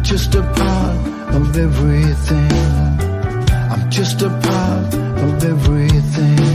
Just 0.10 0.34
a 0.34 0.42
part 0.42 1.36
of 1.36 1.56
everything. 1.56 2.52
I'm 3.72 3.92
just 3.92 4.24
a 4.24 4.30
part 4.42 4.94
of 4.96 5.44
everything. 5.44 6.49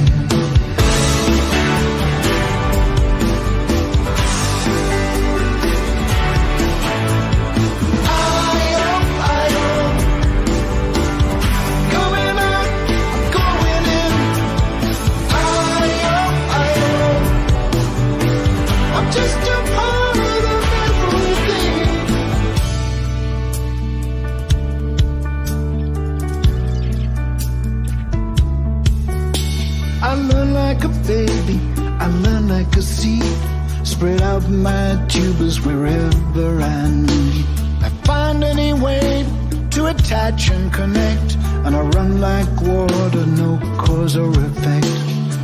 Spread 33.94 34.22
out 34.22 34.48
my 34.48 35.06
tubers 35.06 35.60
wherever 35.64 36.60
I 36.60 36.90
need. 36.90 37.46
I 37.80 37.90
find 38.02 38.42
any 38.42 38.72
way 38.72 39.24
to 39.70 39.86
attach 39.86 40.50
and 40.50 40.72
connect. 40.72 41.36
And 41.64 41.76
I 41.76 41.80
run 41.96 42.20
like 42.20 42.50
water, 42.60 43.24
no 43.24 43.56
cause 43.78 44.16
or 44.16 44.30
effect. 44.30 44.86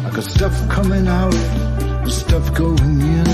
I 0.04 0.10
got 0.12 0.24
stuff 0.24 0.68
coming 0.68 1.06
out, 1.06 1.32
and 2.02 2.12
stuff 2.12 2.52
going 2.52 3.00
in. 3.00 3.28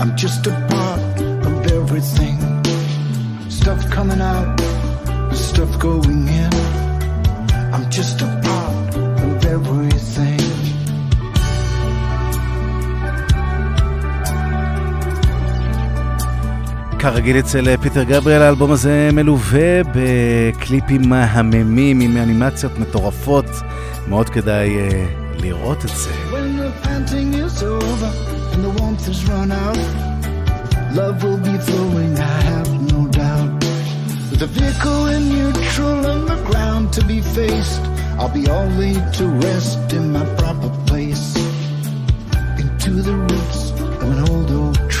I'm 0.00 0.16
just 0.16 0.48
a 0.48 0.54
part 0.72 1.00
of 1.46 1.66
everything. 1.70 2.38
Stuff 3.50 3.88
coming 3.88 4.20
out, 4.20 4.60
and 5.30 5.38
stuff 5.38 5.78
going 5.78 6.26
in. 6.26 6.52
I'm 7.72 7.88
just 7.88 8.20
a 8.20 8.26
part 8.42 8.96
of 8.96 9.46
everything. 9.46 10.41
כרגיל 17.02 17.38
אצל 17.38 17.68
אה, 17.68 17.78
פיטר 17.78 18.02
גבריאל, 18.02 18.42
האלבום 18.42 18.72
הזה 18.72 19.10
מלווה 19.12 19.82
בקליפים 19.94 21.08
מהממים 21.08 22.00
עם 22.00 22.16
אנימציות 22.16 22.78
מטורפות. 22.78 23.44
מאוד 24.08 24.28
כדאי 24.28 24.68
uh, 24.68 25.42
לראות 25.42 25.84
את 25.84 25.90
זה. 25.90 26.10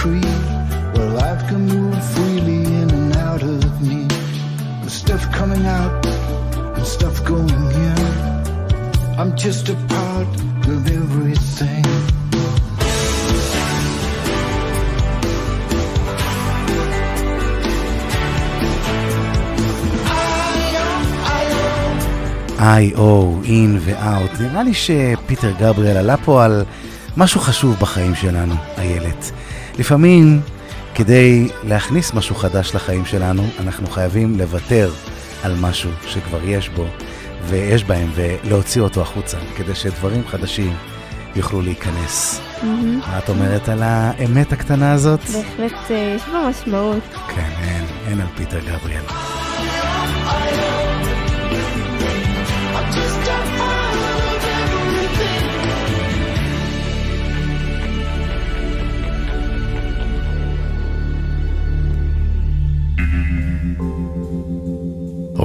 Tree. 0.02 0.51
Can 1.52 1.66
move 1.74 2.02
freely 2.14 2.60
in 2.80 2.88
and 2.98 3.12
out 3.28 3.42
of 3.54 3.62
me. 3.88 4.00
With 4.82 4.96
stuff 5.02 5.22
coming 5.38 5.64
out 5.80 6.06
and 6.76 6.86
stuff 6.96 7.16
going 7.32 7.66
in. 7.88 8.00
I'm 9.20 9.32
just 9.44 9.64
a 9.74 9.76
part 9.94 10.32
of 10.74 10.80
everything. 11.00 11.84
I.O. 22.58 23.42
in 23.44 23.78
ו-out. 23.80 24.42
נראה 24.42 24.62
לי 24.62 24.74
שפיטר 24.74 25.52
גבריאל 25.58 25.96
עלה 25.96 26.16
פה 26.16 26.44
על 26.44 26.64
משהו 27.16 27.40
חשוב 27.40 27.76
בחיים 27.80 28.14
שלנו, 28.14 28.54
איילת. 28.78 29.30
לפעמים, 29.78 30.40
כדי 30.94 31.48
להכניס 31.64 32.14
משהו 32.14 32.34
חדש 32.34 32.74
לחיים 32.74 33.04
שלנו, 33.04 33.42
אנחנו 33.60 33.86
חייבים 33.86 34.38
לוותר 34.38 34.90
על 35.42 35.54
משהו 35.60 35.90
שכבר 36.06 36.44
יש 36.44 36.68
בו, 36.68 36.86
ויש 37.46 37.84
בהם, 37.84 38.10
ולהוציא 38.14 38.82
אותו 38.82 39.02
החוצה, 39.02 39.36
כדי 39.56 39.74
שדברים 39.74 40.22
חדשים 40.26 40.76
יוכלו 41.36 41.62
להיכנס. 41.62 42.40
מהמם. 42.62 42.98
מה 42.98 43.18
את 43.18 43.28
אומרת 43.28 43.68
על 43.68 43.82
האמת 43.82 44.52
הקטנה 44.52 44.92
הזאת? 44.92 45.20
בהחלט 45.20 45.90
אה, 45.90 46.16
יש 46.16 46.22
בה 46.32 46.48
משמעות. 46.50 47.02
כן, 47.28 47.50
אין, 47.62 47.84
אין 48.08 48.20
על 48.20 48.26
פיטר 48.36 48.58
גבריאל. 48.58 49.31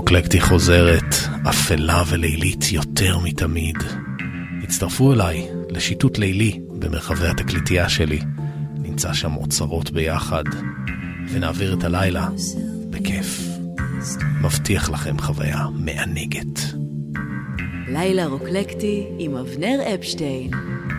אוקלקטי 0.07 0.41
חוזרת, 0.41 1.15
אפלה 1.49 2.03
ולילית 2.07 2.71
יותר 2.71 3.17
מתמיד. 3.23 3.77
הצטרפו 4.63 5.13
אליי 5.13 5.47
לשיטוט 5.69 6.17
לילי 6.17 6.59
במרחבי 6.69 7.27
התקליטייה 7.27 7.89
שלי. 7.89 8.19
נמצא 8.77 9.13
שם 9.13 9.35
אוצרות 9.35 9.91
ביחד, 9.91 10.43
ונעביר 11.31 11.73
את 11.73 11.83
הלילה 11.83 12.27
בכיף. 12.89 13.41
מבטיח 14.41 14.89
לכם 14.89 15.19
חוויה 15.19 15.65
מענגת. 15.73 16.59
לילה 17.87 18.25
רוקלקטי 18.25 19.07
עם 19.19 19.35
אבנר 19.35 19.79
אפשטיין, 19.95 20.51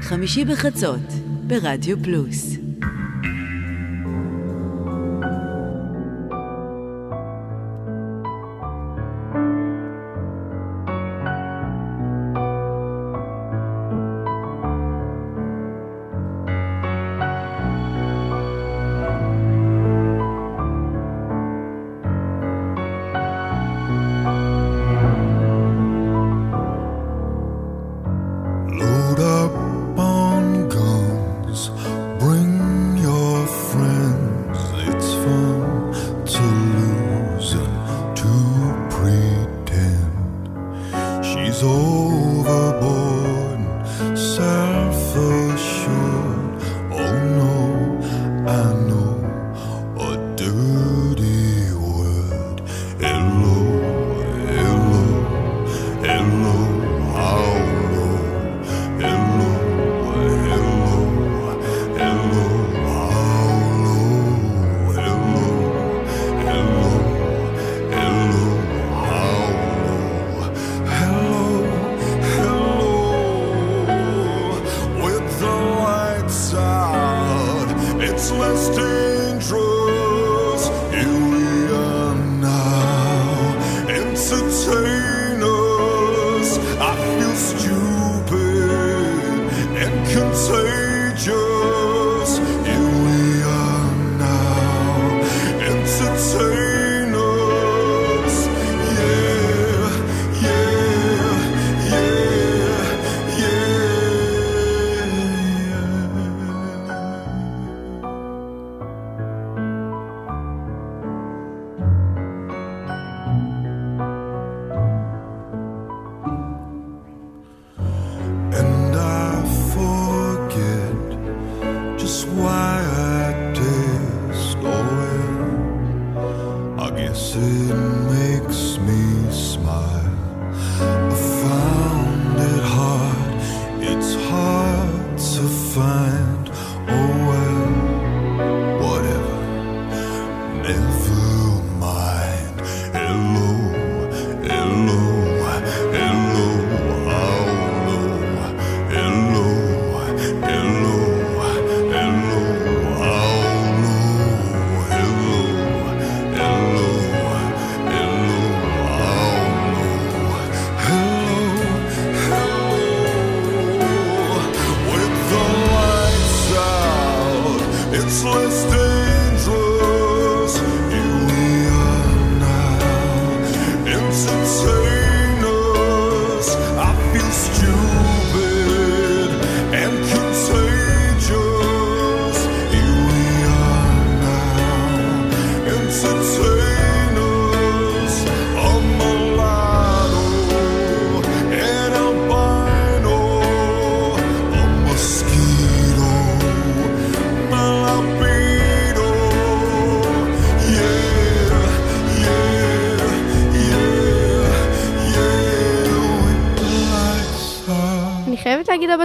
חמישי 0.02 0.44
בחצות, 0.44 1.12
ברדיו 1.46 2.02
פלוס. 2.02 2.67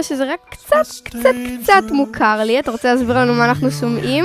שזה 0.08 0.32
רק 0.32 0.40
קצת, 0.50 1.04
קצת, 1.04 1.34
קצת 1.62 1.90
מוכר 1.90 2.40
לי. 2.44 2.58
אתה 2.58 2.70
רוצה 2.70 2.94
להסביר 2.94 3.18
לנו 3.18 3.34
מה 3.34 3.44
אנחנו 3.44 3.70
שומעים? 3.70 4.24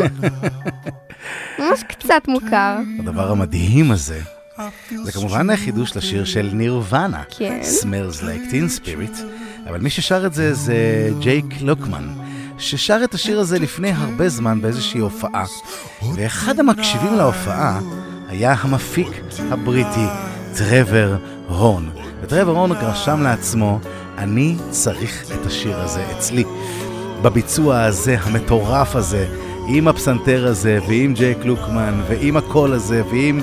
ממש 1.60 1.84
קצת 1.88 2.22
מוכר. 2.28 2.78
הדבר 3.00 3.32
המדהים 3.32 3.92
הזה, 3.92 4.22
זה 5.04 5.12
כמובן 5.12 5.56
חידוש 5.56 5.98
לשיר 5.98 6.26
של 6.26 6.50
נירוונה, 6.54 7.24
כן. 7.38 7.62
Smells 7.82 8.22
Like 8.22 8.52
Teen 8.52 8.84
Spirit, 8.84 9.22
אבל 9.70 9.80
מי 9.80 9.90
ששר 9.90 10.26
את 10.26 10.34
זה 10.34 10.54
זה 10.54 11.10
ג'ייק 11.20 11.46
לוקמן, 11.62 12.08
ששר 12.58 13.02
את 13.04 13.14
השיר 13.14 13.40
הזה 13.40 13.60
לפני 13.60 13.92
הרבה 13.92 14.30
זמן 14.30 14.62
באיזושהי 14.62 15.00
הופעה, 15.00 15.46
ואחד 16.16 16.60
המקשיבים 16.60 17.14
להופעה 17.14 17.80
היה 18.28 18.56
המפיק 18.60 19.08
הבריטי 19.52 20.06
טרוור 20.58 21.16
הורן. 21.48 21.90
וטרוור 22.22 22.58
הורן 22.58 22.72
רשם 22.72 23.22
לעצמו, 23.24 23.80
אני 24.20 24.56
צריך 24.70 25.24
את 25.32 25.46
השיר 25.46 25.80
הזה 25.80 26.04
אצלי. 26.18 26.44
בביצוע 27.22 27.82
הזה, 27.82 28.18
המטורף 28.22 28.96
הזה, 28.96 29.28
עם 29.68 29.88
הפסנתר 29.88 30.48
הזה, 30.48 30.80
ועם 30.88 31.14
ג'ייק 31.14 31.46
לוקמן, 31.46 32.02
ועם 32.08 32.38
הקול 32.38 32.74
הזה, 32.74 33.02
ועם... 33.12 33.42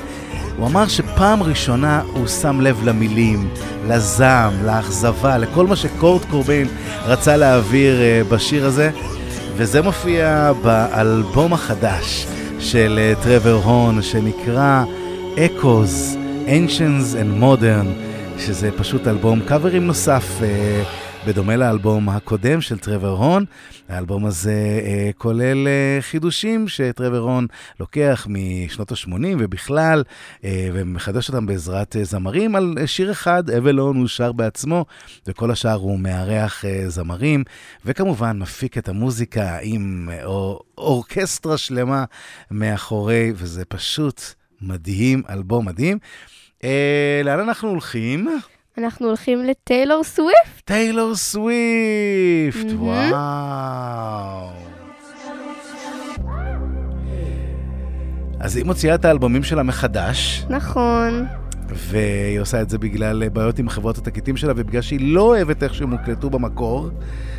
הוא 0.57 0.67
אמר 0.67 0.89
שפעם 0.89 1.43
ראשונה 1.43 2.03
הוא 2.13 2.27
שם 2.27 2.61
לב 2.61 2.85
למילים, 2.85 3.49
לזעם, 3.89 4.53
לאכזבה, 4.67 5.39
לכל 5.39 5.67
מה 5.67 5.77
שקורט 5.77 6.25
קורבין 6.31 6.69
רצה 7.07 7.37
להעביר 7.37 8.01
אה, 8.01 8.23
בשיר 8.29 8.67
הזה, 8.67 8.91
וזה 9.57 9.83
מופיע 9.83 10.53
באלבום 10.63 11.53
החדש 11.53 12.27
של 12.59 12.99
אה, 13.03 13.23
טרוור 13.23 13.63
הון, 13.65 14.03
שנקרא 14.03 14.85
Echoes, 15.37 16.17
Ancients 16.47 17.15
and 17.15 17.43
Modern, 17.43 18.06
שזה 18.39 18.71
פשוט 18.79 19.07
אלבום 19.07 19.41
קאברים 19.41 19.87
נוסף. 19.87 20.25
אה, 20.43 20.85
בדומה 21.27 21.57
לאלבום 21.57 22.09
הקודם 22.09 22.61
של 22.61 22.79
טרוור 22.79 23.25
הון. 23.25 23.45
האלבום 23.89 24.27
הזה 24.27 24.81
אה, 24.85 25.11
כולל 25.19 25.69
אה, 25.69 25.99
חידושים 26.01 26.69
שטרוור 26.69 27.31
הון 27.31 27.47
לוקח 27.81 28.27
משנות 28.31 28.93
ה-80 28.93 29.37
ובכלל, 29.39 30.03
אה, 30.45 30.69
ומחדש 30.73 31.29
אותם 31.29 31.47
בעזרת 31.47 31.97
אה, 31.97 32.05
זמרים 32.05 32.57
על 32.57 32.75
אה, 32.81 32.87
שיר 32.87 33.11
אחד, 33.13 33.51
אבלון 33.51 33.97
הוא 33.97 34.09
שר 34.09 34.33
בעצמו, 34.33 34.85
וכל 35.27 35.51
השאר 35.51 35.73
הוא 35.73 35.99
מארח 35.99 36.65
אה, 36.65 36.85
זמרים, 36.89 37.45
וכמובן 37.85 38.39
מפיק 38.39 38.79
את 38.79 38.89
המוזיקה 38.89 39.59
עם 39.63 40.09
אה, 40.13 40.25
אור, 40.25 40.61
אורקסטרה 40.79 41.57
שלמה 41.57 42.05
מאחורי, 42.51 43.33
וזה 43.37 43.65
פשוט 43.65 44.21
מדהים, 44.61 45.23
אלבום 45.31 45.67
מדהים. 45.67 45.99
אה, 46.65 47.21
לאן 47.25 47.41
אנחנו 47.41 47.69
הולכים? 47.69 48.29
אנחנו 48.79 49.07
הולכים 49.07 49.45
לטיילור 49.45 50.05
סוויפט. 50.05 50.61
טיילור 50.65 51.15
סוויפט, 51.15 52.73
מהמם. 52.73 53.13
וואו. 53.13 54.49
אז 58.41 58.57
היא 58.57 58.65
מוציאה 58.65 58.95
את 58.95 59.05
האלבומים 59.05 59.43
שלה 59.43 59.63
מחדש, 59.63 60.47
נכון. 60.51 61.27
והיא 61.69 62.41
עושה 62.41 62.63
את 62.63 62.71
זה 62.71 62.79
בגלל 62.79 63.29
בעיות 63.29 63.59
עם 63.59 63.69
חברות 63.69 63.99
התקליטים 63.99 64.37
שלה, 64.37 64.53
ובגלל 64.57 64.83
שהיא 64.83 65.15
לא 65.15 65.21
אוהבת 65.21 65.63
איך 65.63 65.75
שהם 65.75 65.91
הוקלטו 65.91 66.31
במקור, 66.31 66.91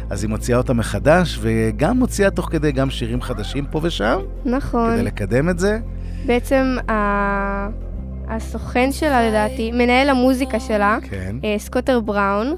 אז 0.10 0.24
היא 0.24 0.30
מוציאה 0.30 0.58
אותם 0.58 0.78
מחדש, 0.78 1.40
וגם 1.42 1.98
מוציאה 1.98 2.30
תוך 2.30 2.50
כדי 2.52 2.72
גם 2.72 2.90
שירים 2.90 3.22
חדשים 3.22 3.66
פה 3.72 3.80
ושם, 3.84 4.20
נכון. 4.46 4.94
כדי 4.94 5.04
לקדם 5.04 5.50
את 5.50 5.60
זה. 5.60 5.80
בעצם 6.26 6.76
ה... 6.92 7.87
הסוכן 8.30 8.92
שלה 8.92 9.28
לדעתי, 9.30 9.72
מנהל 9.72 10.10
המוזיקה 10.10 10.60
שלה, 10.60 10.98
כן. 11.10 11.36
אה, 11.44 11.56
סקוטר 11.60 12.00
בראון, 12.00 12.56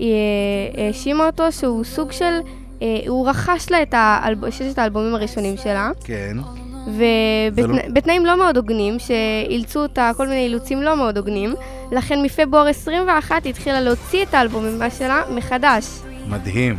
אה, 0.00 0.06
האשימה 0.86 1.26
אותו 1.26 1.52
שהוא 1.52 1.84
סוג 1.84 2.12
של, 2.12 2.38
אה, 2.82 2.86
הוא 3.08 3.28
רכש 3.28 3.70
לה 3.70 3.82
את 3.82 3.94
האלב... 3.96 4.50
ששת 4.50 4.78
האלבומים 4.78 5.14
הראשונים 5.14 5.56
שלה, 5.56 5.90
כן. 6.04 6.36
ובתנאים 6.86 7.70
ולא- 7.70 7.92
בתנאים 7.92 8.26
לא 8.26 8.38
מאוד 8.38 8.56
הוגנים, 8.56 8.98
שאילצו 8.98 9.80
אותה 9.82 10.10
כל 10.16 10.28
מיני 10.28 10.44
אילוצים 10.44 10.82
לא 10.82 10.96
מאוד 10.96 11.18
הוגנים, 11.18 11.54
לכן 11.92 12.22
מפברואר 12.22 12.66
21 12.68 13.44
היא 13.44 13.50
התחילה 13.50 13.80
להוציא 13.80 14.22
את 14.22 14.34
האלבומים 14.34 14.78
שלה 14.98 15.22
מחדש. 15.30 15.84
מדהים. 16.28 16.78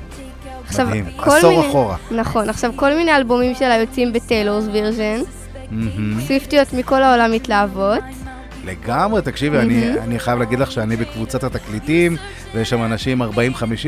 עכשיו, 0.67 0.87
מדהים. 0.87 1.05
עשור 1.19 1.49
מיני... 1.51 1.67
אחורה. 1.69 1.95
נכון, 2.11 2.49
עכשיו 2.49 2.71
כל 2.75 2.93
מיני 2.93 3.15
אלבומים 3.15 3.55
שלה 3.55 3.75
יוצאים 3.77 4.13
בטיילורס 4.13 4.65
וירז'ן. 4.71 5.19
סוויפטיות 6.27 6.73
מכל 6.73 7.03
העולם 7.03 7.31
מתלהבות. 7.31 8.03
לגמרי, 8.65 9.21
תקשיבי, 9.21 9.57
אני, 9.57 9.85
מהמם. 9.85 9.97
אני 10.03 10.19
חייב 10.19 10.39
להגיד 10.39 10.59
לך 10.59 10.71
שאני 10.71 10.95
בקבוצת 10.95 11.43
התקליטים, 11.43 12.17
ויש 12.53 12.69
שם 12.69 12.83
אנשים 12.83 13.21
40-50 13.21 13.25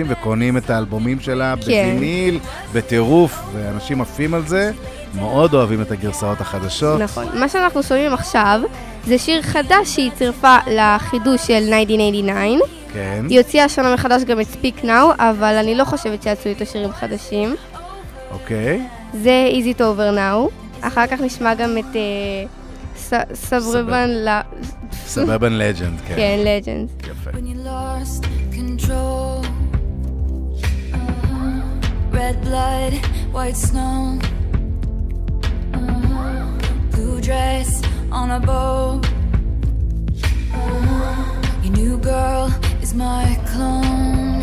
וקונים 0.08 0.58
את 0.58 0.70
האלבומים 0.70 1.20
שלה 1.20 1.56
כן. 1.56 1.62
בוויניל, 1.62 2.40
בטירוף, 2.74 3.40
ואנשים 3.54 4.02
עפים 4.02 4.34
על 4.34 4.48
זה, 4.48 4.72
מאוד 5.16 5.54
אוהבים 5.54 5.82
את 5.82 5.92
הגרסאות 5.92 6.42
החדשות. 6.42 7.02
נכון. 7.02 7.26
מה 7.40 7.50
שאנחנו 7.50 7.84
שומעים 7.84 8.14
עכשיו 8.14 8.62
זה 9.06 9.18
שיר 9.18 9.42
חדש 9.42 9.88
שהיא 9.88 10.12
צירפה 10.12 10.58
לחידוש 10.68 11.48
של 11.48 11.54
1989. 11.54 12.66
כן. 12.94 13.26
היא 13.30 13.40
הוציאה 13.40 13.66
השנה 13.66 13.94
מחדש 13.94 14.24
גם 14.24 14.42
את 14.42 14.46
Speak 14.54 14.84
Now, 14.84 15.16
אבל 15.18 15.56
אני 15.56 15.76
לא 15.76 15.84
חושבת 15.84 16.24
שיצאו 16.24 16.50
איתו 16.50 16.66
שירים 16.66 16.92
חדשים. 16.92 17.56
אוקיי. 18.32 18.88
זה 19.14 19.50
Easy 19.52 19.78
It 19.78 19.80
Over 19.80 20.18
Now. 20.18 20.65
אחר 20.81 21.07
כך 21.07 21.21
נשמע 21.21 21.55
גם 21.55 21.79
את 21.79 21.97
סברבן 23.35 24.09
ל... 24.11 24.29
סבבן 24.93 25.53
לג'נד, 25.53 26.01
כן. 26.09 26.17
כן, 26.17 26.41
לג'נד. 26.45 26.89
יפה. 27.11 27.31
When 27.31 27.47
you 27.47 27.57
lost 27.67 28.25
control. 28.53 29.45
Uh-huh. 30.93 32.19
Red 32.19 32.37
blood, 32.47 32.93
white 33.33 33.57
snow. 33.57 34.19
Uh-huh. 35.75 36.45
Blue 36.93 37.21
dress 37.29 37.69
on 38.13 38.29
a 38.39 38.41
bow. 38.49 39.01
Uh-huh. 40.53 41.65
Your 41.65 41.73
new 41.81 41.97
girl 42.11 42.45
is 42.85 42.93
my 42.95 43.27
clone. 43.51 44.41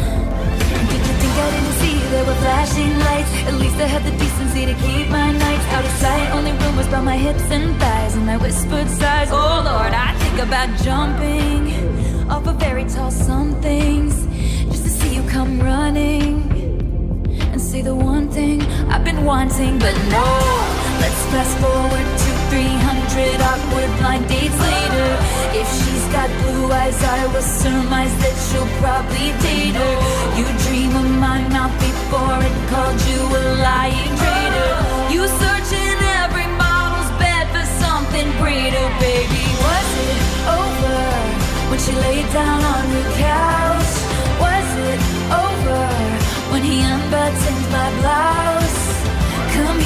Did 0.90 1.02
you 1.08 1.16
think 1.22 1.36
I 1.44 1.48
didn't 1.54 1.76
see 1.80 1.81
There 2.13 2.25
were 2.27 2.41
flashing 2.45 2.93
lights? 3.09 3.33
At 3.49 3.55
least 3.55 3.77
I 3.77 3.89
had 3.95 4.03
the 4.05 4.15
decency 4.23 4.67
to 4.67 4.75
keep 4.85 5.09
my 5.09 5.33
nights 5.33 5.67
out 5.75 5.85
of 5.85 5.93
sight. 5.93 6.27
Only 6.37 6.53
rumors 6.63 6.87
about 6.87 7.05
my 7.05 7.17
hips 7.17 7.47
and 7.57 7.75
thighs 7.81 8.15
and 8.17 8.27
my 8.27 8.37
whispered 8.37 8.89
sighs. 9.01 9.29
Oh 9.33 9.57
Lord, 9.71 9.93
I 10.07 10.11
think 10.23 10.39
about 10.47 10.69
jumping 10.87 11.63
off 12.31 12.47
a 12.47 12.53
very 12.53 12.85
tall 12.85 13.11
somethings 13.11 14.15
just 14.71 14.85
to 14.85 14.91
see 14.99 15.15
you 15.17 15.23
come 15.37 15.61
running 15.61 16.33
and 17.51 17.61
say 17.61 17.81
the 17.81 17.95
one 17.95 18.29
thing 18.31 18.61
I've 18.93 19.05
been 19.05 19.25
wanting. 19.25 19.79
But 19.79 19.97
no, 20.17 20.27
let's 21.03 21.23
fast 21.33 21.55
forward 21.65 22.09
to 22.25 22.42
300 22.53 23.41
awkward 23.41 23.91
blind 23.97 24.29
dates 24.29 24.61
later. 24.61 25.09
If 25.57 25.67
she's 25.73 26.07
got 26.13 26.29
blue 26.45 26.69
eyes, 26.71 27.01
I 27.03 27.25
will 27.33 27.41
surmise 27.41 28.13
that 28.21 28.37
she'll 28.45 28.73
probably 28.77 29.33
date 29.41 29.73
her. 29.73 29.95
You 30.37 30.45
dream 30.69 30.93
of 30.93 31.09
my 31.17 31.41
mouth 31.49 31.73
before 31.81 32.37
it 32.45 32.57
called 32.69 33.01
you 33.09 33.21
a 33.41 33.43
lying 33.65 34.13
traitor. 34.21 34.73
You 35.15 35.23
search 35.41 35.71
in 35.73 35.97
every 36.21 36.49
model's 36.61 37.09
bed 37.17 37.49
for 37.57 37.65
something 37.81 38.29
greater, 38.37 38.87
baby. 39.01 39.45
Was 39.65 39.89
it 40.13 40.21
over 40.61 41.01
when 41.73 41.81
she 41.81 41.93
laid 42.05 42.29
down 42.37 42.61
on 42.77 42.85
your 42.93 43.09
couch? 43.17 43.93
Was 44.45 44.69
it 44.91 45.01
over 45.41 45.81
when 46.53 46.63
he 46.69 46.85
unbuttoned 46.85 47.65
my 47.73 47.89
blouse? 48.01 48.62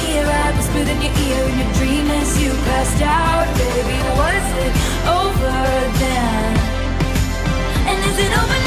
Here, 0.07 0.25
I 0.25 0.51
whispered 0.55 0.87
in 0.87 1.01
your 1.01 1.11
ear 1.11 1.43
in 1.49 1.55
your 1.59 1.73
dream 1.73 2.07
as 2.07 2.41
you 2.41 2.51
passed 2.67 3.01
out, 3.01 3.47
baby. 3.59 3.99
Was 4.15 4.47
it 4.63 4.73
over 5.19 5.57
then? 5.99 6.51
And 7.89 7.99
is 8.09 8.17
it 8.25 8.31
over 8.39 8.59
now? 8.61 8.66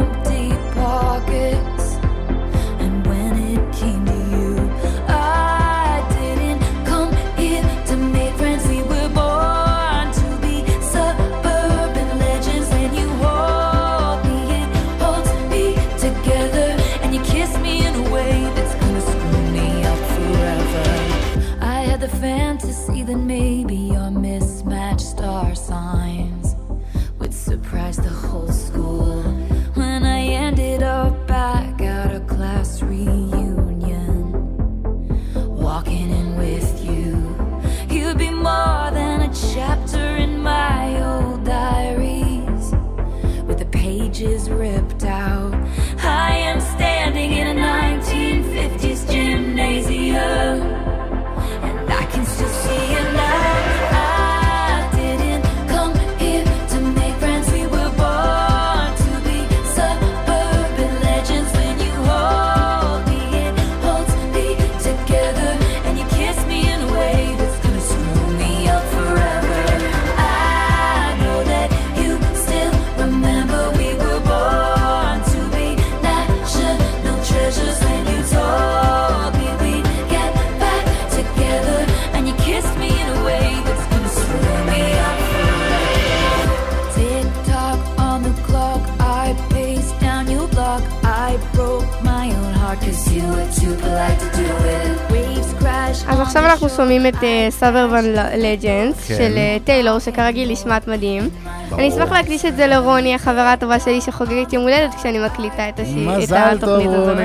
עכשיו 96.31 96.45
אנחנו 96.45 96.69
שומעים 96.69 97.07
את 97.07 97.23
אה, 97.23 97.47
סאברבן 97.49 98.15
כן. 98.15 98.39
לג'נס 98.39 99.07
של 99.07 99.33
אה, 99.37 99.57
טיילור, 99.63 99.99
שכרגיל 99.99 100.51
נשמעת 100.51 100.87
מדהים. 100.87 101.29
אני 101.73 101.89
אשמח 101.89 102.11
להקדיש 102.11 102.45
את 102.45 102.55
זה 102.55 102.67
לרוני, 102.67 103.15
החברה 103.15 103.53
הטובה 103.53 103.79
שלי 103.79 104.01
שחוגגת 104.01 104.53
יום 104.53 104.63
הולדת 104.63 104.95
כשאני 104.95 105.19
מקליטה 105.25 105.69
את 105.69 105.79
התוכנית 105.79 106.89
הזאת. 106.89 107.17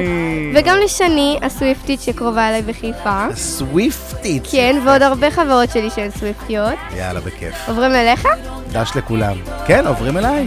וגם 0.55 0.77
לשני, 0.85 1.39
הסוויפטית 1.43 2.01
שקרובה 2.01 2.49
אליי 2.49 2.63
בחיפה. 2.63 3.27
סוויפטית? 3.35 4.49
כן, 4.51 4.81
ועוד 4.87 5.03
הרבה 5.03 5.31
חברות 5.31 5.71
שלי 5.71 5.91
שהן 5.91 6.11
סוויפטיות. 6.11 6.75
יאללה, 6.97 7.21
בכיף. 7.21 7.55
עוברים 7.69 7.95
אליך? 7.95 8.29
דש 8.73 8.91
לכולם. 8.97 9.37
כן, 9.67 9.87
עוברים 9.87 10.17
אליי. 10.17 10.47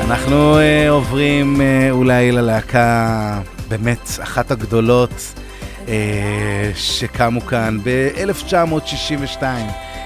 אנחנו 0.00 0.58
אה, 0.58 0.90
עוברים 0.90 1.60
אולי 1.90 2.32
ללהקה 2.32 3.38
באמת 3.68 4.08
אחת 4.22 4.50
הגדולות. 4.50 5.41
אה, 5.88 6.70
שקמו 6.74 7.40
כאן 7.40 7.78
ב-1962, 7.84 9.42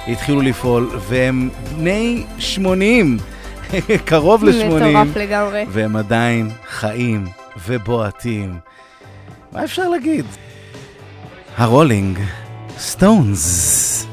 התחילו 0.08 0.40
לפעול, 0.40 0.90
והם 1.08 1.48
בני 1.76 2.24
80, 2.38 3.18
קרוב 4.05 4.44
ל-80. 4.44 4.64
מטורף 4.64 5.16
לגמרי. 5.16 5.64
והם 5.68 5.96
עדיין 5.96 6.50
חיים 6.68 7.26
ובועטים. 7.66 8.58
מה 9.52 9.64
אפשר 9.64 9.88
להגיד? 9.88 10.24
הרולינג 11.56 12.18
סטונס. 12.78 14.05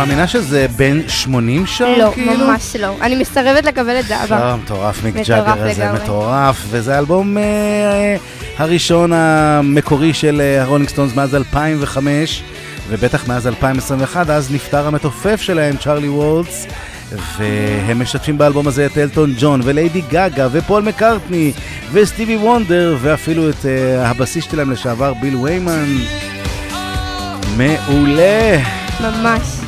מאמינה 0.00 0.26
שזה 0.26 0.66
בן 0.76 1.08
80 1.08 1.66
שר? 1.66 1.98
לא, 1.98 2.10
כאילו? 2.14 2.32
ממש 2.32 2.76
לא. 2.76 2.94
אני 3.00 3.16
מסרבת 3.16 3.64
לקבל 3.64 4.00
את 4.00 4.04
זה, 4.06 4.22
אבל... 4.22 4.38
לא, 4.38 4.56
מטורף, 4.56 5.04
מיק 5.04 5.14
ג'אגר 5.14 5.68
הזה. 5.68 5.92
מטורף, 5.92 6.64
וזה 6.68 6.94
האלבום 6.94 7.38
אה, 7.38 8.16
הראשון 8.58 9.12
המקורי 9.12 10.14
של 10.14 10.40
אה, 10.40 10.62
הרולינג 10.62 10.88
סטונס 10.88 11.14
מאז 11.14 11.34
2005, 11.34 12.42
ובטח 12.88 13.28
מאז 13.28 13.46
2021, 13.46 14.30
אז 14.30 14.52
נפטר 14.52 14.86
המתופף 14.86 15.40
שלהם, 15.40 15.76
צ'ארלי 15.76 16.08
ווטס, 16.08 16.66
והם 17.38 18.02
משתפים 18.02 18.38
באלבום 18.38 18.68
הזה 18.68 18.86
את 18.86 18.98
אלטון 18.98 19.34
ג'ון, 19.38 19.60
וליידי 19.64 20.00
גאגה, 20.00 20.48
ופול 20.52 20.82
מקארטני, 20.82 21.52
וסטיבי 21.92 22.36
וונדר, 22.36 22.96
ואפילו 23.00 23.50
את 23.50 23.66
אה, 23.66 24.10
הבסיסט 24.10 24.44
שלהם 24.50 24.70
לשעבר, 24.70 25.14
ביל 25.14 25.36
ויימן. 25.36 25.96
מעולה. 27.56 28.58
ממש. 29.00 29.59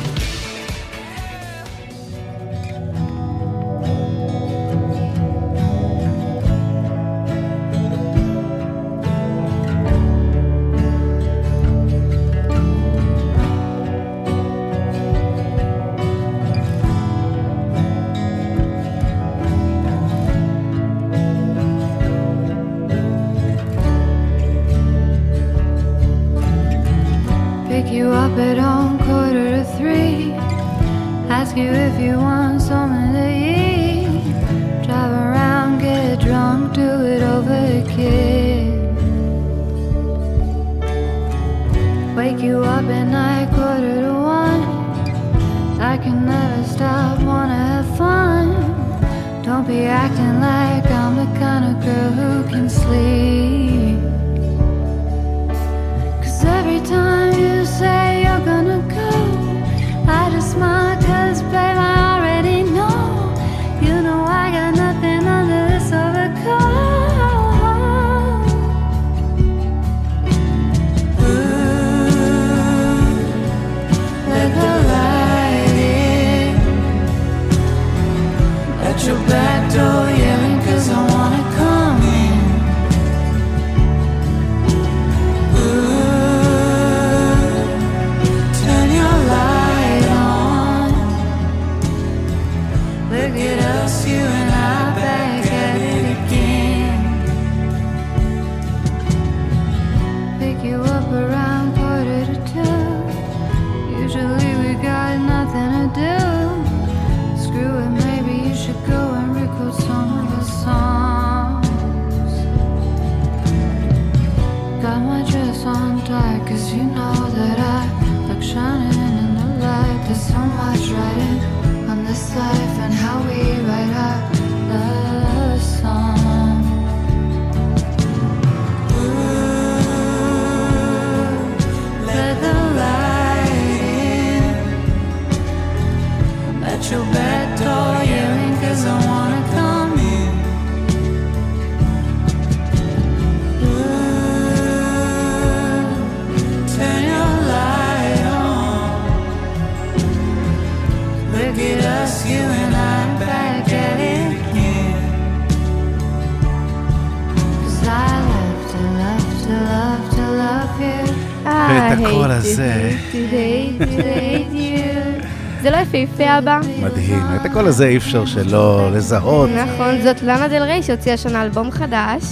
יפהפה 166.13 166.31
הבא? 166.31 166.59
מדהים, 166.83 167.23
את 167.35 167.45
הקול 167.45 167.67
הזה 167.67 167.87
אי 167.87 167.97
אפשר 167.97 168.25
שלא 168.25 168.89
לזהות. 168.93 169.49
נכון, 169.49 170.01
זאת 170.03 170.21
לאנה 170.21 170.47
דל 170.47 170.63
ריי 170.63 170.83
שהוציאה 170.83 171.13
השנה 171.13 171.43
אלבום 171.43 171.71
חדש. 171.71 172.23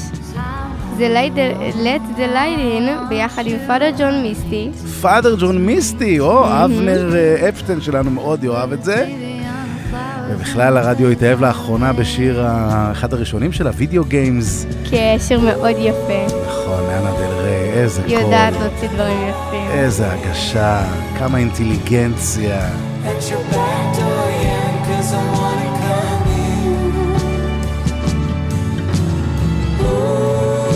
זה 0.97 1.27
Let 1.83 2.17
the 2.17 2.35
Light 2.35 2.59
In 2.59 3.09
ביחד 3.09 3.43
עם 3.45 3.57
פאדר 3.67 3.89
ג'ון 3.97 4.21
מיסטי. 4.21 4.69
פאדר 5.01 5.35
ג'ון 5.39 5.65
מיסטי, 5.65 6.19
או, 6.19 6.45
אבנר 6.45 7.15
אה, 7.15 7.49
אפשטיין 7.49 7.81
שלנו 7.81 8.11
מאוד 8.11 8.43
יאהב 8.43 8.73
את 8.73 8.83
זה. 8.83 9.07
ובכלל 10.29 10.77
הרדיו 10.77 11.09
התאהב 11.09 11.41
לאחרונה 11.41 11.93
בשיר 11.93 12.45
אחד 12.91 13.13
הראשונים 13.13 13.51
שלה, 13.51 13.71
Video 13.75 14.03
Games. 14.03 14.65
קשר 14.91 15.39
מאוד 15.39 15.75
יפה. 15.79 16.35
נכון, 16.47 16.83
לאנה 16.83 17.11
דל 17.11 17.33
ריי, 17.41 17.71
איזה 17.73 18.01
קול. 18.01 18.11
יודעת 18.11 18.53
להוציא 18.53 18.87
דברים 18.87 19.17
יפים. 19.29 19.71
איזה 19.71 20.11
הגשה, 20.11 20.83
כמה 21.19 21.37
אינטליגנציה. 21.37 22.90
At 23.09 23.21
your 23.29 23.43
back 23.53 23.83
door, 23.97 24.25
yeah, 24.45 24.69
cause 24.87 25.11
I 25.13 25.23
wanna 25.37 25.69
come 25.83 26.25
in. 26.45 26.93
Ooh, 29.81 30.71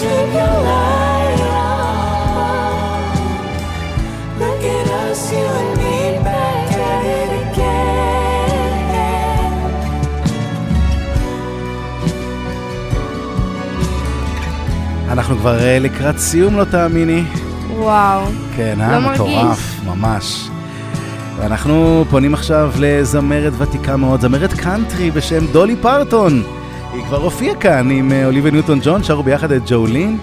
turn 0.00 0.26
your 0.38 0.54
light 0.68 1.40
on. 1.62 3.02
Look 4.40 4.62
at 4.76 4.86
us, 5.04 5.22
you 5.32 5.46
and 5.60 5.72
me, 5.80 5.96
back 6.26 6.72
at 6.90 7.02
it 7.18 7.30
again. 7.42 7.90
אנחנו 15.10 15.36
כבר 15.36 15.58
אה, 15.60 15.78
לקראת 15.78 16.18
סיום, 16.18 16.56
לא 16.56 16.64
תאמיני. 16.64 17.22
וואו. 17.76 18.20
כן, 18.56 18.74
לא 18.78 18.84
אה? 18.84 18.98
מרגיש. 19.00 19.79
ממש. 20.00 20.48
ואנחנו 21.36 22.04
פונים 22.10 22.34
עכשיו 22.34 22.72
לזמרת 22.78 23.52
ותיקה 23.58 23.96
מאוד, 23.96 24.20
זמרת 24.20 24.52
קאנטרי 24.52 25.10
בשם 25.10 25.46
דולי 25.52 25.76
פרטון. 25.76 26.42
היא 26.92 27.04
כבר 27.04 27.16
הופיעה 27.16 27.54
כאן 27.54 27.90
עם 27.90 28.12
אה, 28.12 28.26
אוליביה 28.26 28.52
ניוטון 28.52 28.78
ג'ון, 28.82 29.02
שרו 29.02 29.22
ביחד 29.22 29.52
את 29.52 29.62
ג'ולין, 29.66 30.18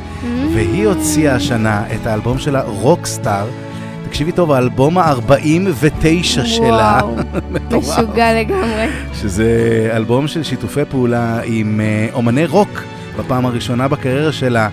והיא 0.54 0.88
הוציאה 0.88 1.36
השנה 1.36 1.84
את 1.96 2.08
האלבום 2.08 2.38
שלה, 2.40 2.62
Rockstar. 2.61 3.45
תקשיבי 4.06 4.32
טוב, 4.32 4.52
האלבום 4.52 4.98
ה-49 4.98 6.46
שלה. 6.46 7.00
וואו. 7.04 7.16
משוגע 7.80 8.40
לגמרי. 8.40 8.88
שזה 9.14 9.90
אלבום 9.94 10.28
של 10.28 10.44
שיתופי 10.44 10.86
פעולה 10.90 11.40
עם 11.46 11.82
אה, 11.82 12.08
אומני 12.14 12.46
רוק 12.46 12.84
בפעם 13.20 13.46
הראשונה 13.46 13.88
בקריירה 13.88 14.32
שלה, 14.32 14.70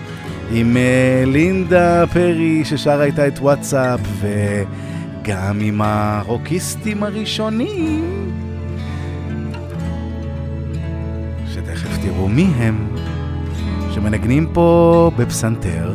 עם 0.51 0.77
אה, 0.77 1.23
לינדה 1.25 2.03
פרי 2.13 2.65
ששרה 2.65 3.03
איתה 3.03 3.27
את 3.27 3.39
וואטסאפ, 3.39 3.99
גם 5.27 5.59
עם 5.61 5.81
הרוקיסטים 5.81 7.03
הראשונים, 7.03 8.31
שתכף 11.53 11.97
תראו 12.01 12.27
מי 12.27 12.43
הם, 12.43 12.87
שמנגנים 13.93 14.47
פה 14.53 15.11
בפסנתר 15.17 15.93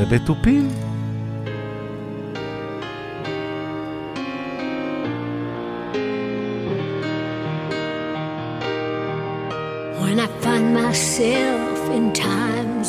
ובתופים. 0.00 0.68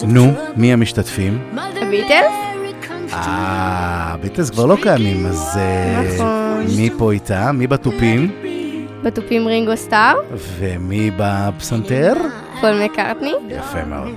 נו, 0.07 0.33
מי 0.55 0.73
המשתתפים? 0.73 1.39
הביטלס? 1.81 2.56
אה, 3.13 4.13
הביטלס 4.13 4.49
כבר 4.49 4.65
לא 4.65 4.77
קיימים, 4.81 5.25
אז 5.25 5.57
אה, 5.57 6.03
נכון. 6.15 6.65
מי 6.77 6.89
פה 6.97 7.11
איתה? 7.11 7.51
מי 7.51 7.67
בתופים? 7.67 8.31
בתופים 9.03 9.47
רינגו 9.47 9.77
סטאר, 9.77 10.15
ומי 10.57 11.11
בפסנתר? 11.17 12.13
פול 12.61 12.83
מקארטני. 12.83 13.33
יפה 13.49 13.85
מאוד. 13.85 14.09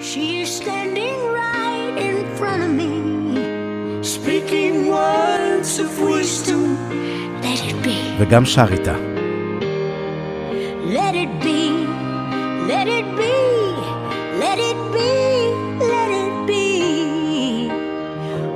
She's 0.00 0.62
standing 0.62 1.18
right 1.40 1.94
in 2.06 2.16
front 2.38 2.62
of 2.66 2.70
me, 2.80 2.92
speaking 4.02 4.74
words 4.96 5.70
of 5.84 5.90
wisdom. 6.00 6.62
Let 7.42 7.60
it 7.70 7.86
be, 7.86 8.18
וגם 8.18 8.44
שר 8.44 8.66
איתה. 8.72 8.94
let 10.96 11.14
it 11.14 11.32
be, 11.44 11.86
let 12.70 12.88
it 12.98 13.06
be, 13.20 13.34
let 14.42 14.58
it 14.70 14.78
be, 14.94 15.10
let 15.92 16.10
it 16.22 16.46
be. 16.48 16.67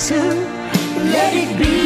to 0.00 0.14
let 0.14 1.34
it 1.34 1.58
be. 1.58 1.79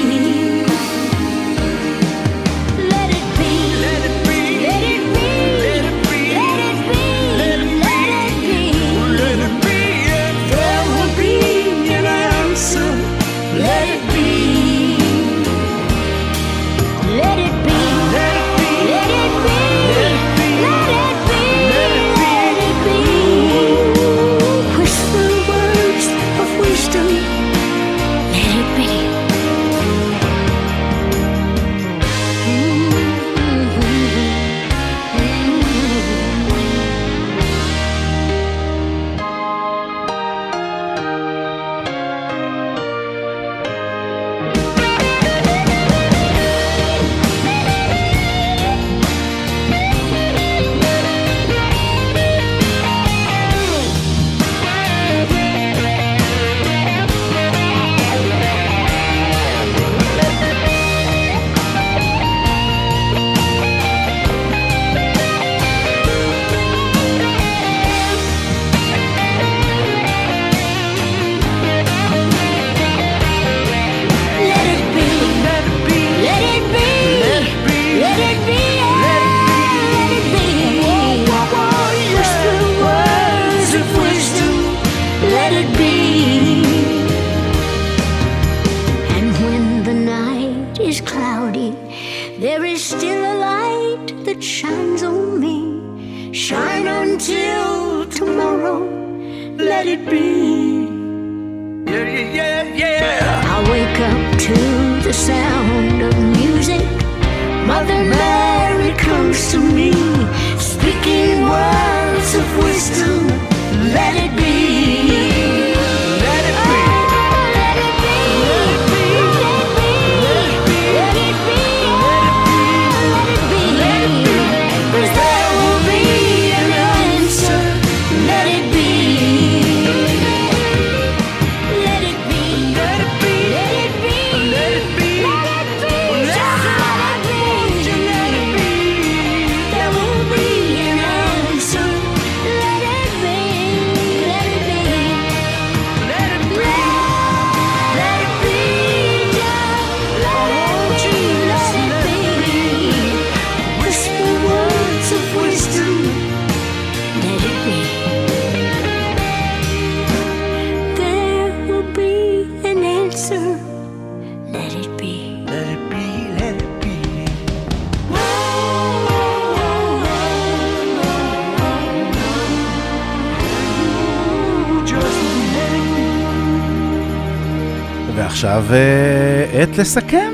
ועכשיו 178.63 178.75
אה, 178.75 179.63
עת 179.63 179.79
לסכם. 179.79 180.33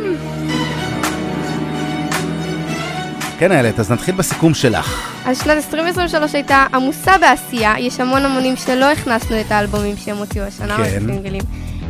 כן, 3.38 3.52
איילת, 3.52 3.80
אז 3.80 3.90
נתחיל 3.92 4.14
בסיכום 4.14 4.54
שלך. 4.54 5.10
אז 5.26 5.38
שנת 5.38 5.56
2023 5.56 6.34
הייתה 6.34 6.66
עמוסה 6.74 7.12
בעשייה, 7.20 7.74
יש 7.78 8.00
המון 8.00 8.24
המונים 8.24 8.56
שלא 8.56 8.84
הכנסנו 8.92 9.40
את 9.40 9.52
האלבומים 9.52 9.96
שהם 9.96 10.16
הוציאו 10.16 10.44
השנה, 10.44 10.76
כן. 10.76 10.82
הסינגלים. 10.82 11.42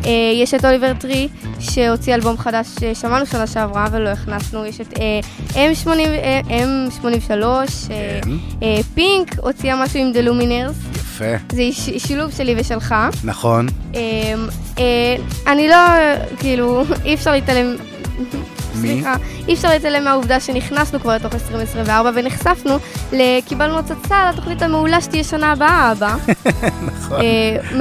אה, 0.05 0.11
יש 0.43 0.55
את 0.55 0.65
אוליבר 0.65 0.93
טרי, 0.95 1.29
שהוציא 1.61 2.15
אלבום 2.15 2.39
חדש 2.39 2.67
ששמענו 2.81 3.27
שנה 3.27 3.47
שעברה 3.47 3.87
ולא 3.93 4.09
הכנסנו, 4.09 4.67
יש 4.67 4.81
את 4.81 4.95
אה, 5.01 5.21
M80, 5.75 5.89
אה, 5.99 6.41
M83, 6.49 7.33
אה, 7.33 7.67
כן. 8.25 8.31
אה, 8.63 8.81
פינק 8.95 9.39
הוציאה 9.39 9.85
משהו 9.85 10.01
עם 10.01 10.13
The 10.15 10.29
Luminers, 10.29 10.97
יפה. 10.97 11.25
זה 11.53 11.63
ש- 11.73 12.07
שילוב 12.07 12.31
שלי 12.37 12.55
ושלך. 12.59 12.95
נכון. 13.25 13.67
אה, 13.95 14.01
אה, 14.01 14.35
אני 15.47 15.69
לא, 15.69 15.77
כאילו, 16.39 16.83
אי 17.05 17.15
אפשר 17.15 17.33
להתעלם... 17.33 17.77
מי? 18.75 18.89
סליחה, 18.89 19.17
אי 19.49 19.55
אפשר 19.55 19.69
להתעלם 19.69 20.05
מהעובדה 20.05 20.41
שנכנסנו 20.41 21.01
כבר 21.01 21.15
לתוך 21.15 21.35
2024 21.35 22.11
ונחשפנו, 22.15 22.77
קיבלנו 23.47 23.79
הצצה 23.79 24.31
לתוכנית 24.33 24.63
המעולה 24.63 25.01
שתהיה 25.01 25.25
שנה 25.25 25.53
הבאה, 25.53 25.93
אבא. 25.93 26.17
נכון. 26.97 27.21
אה, 27.21 27.81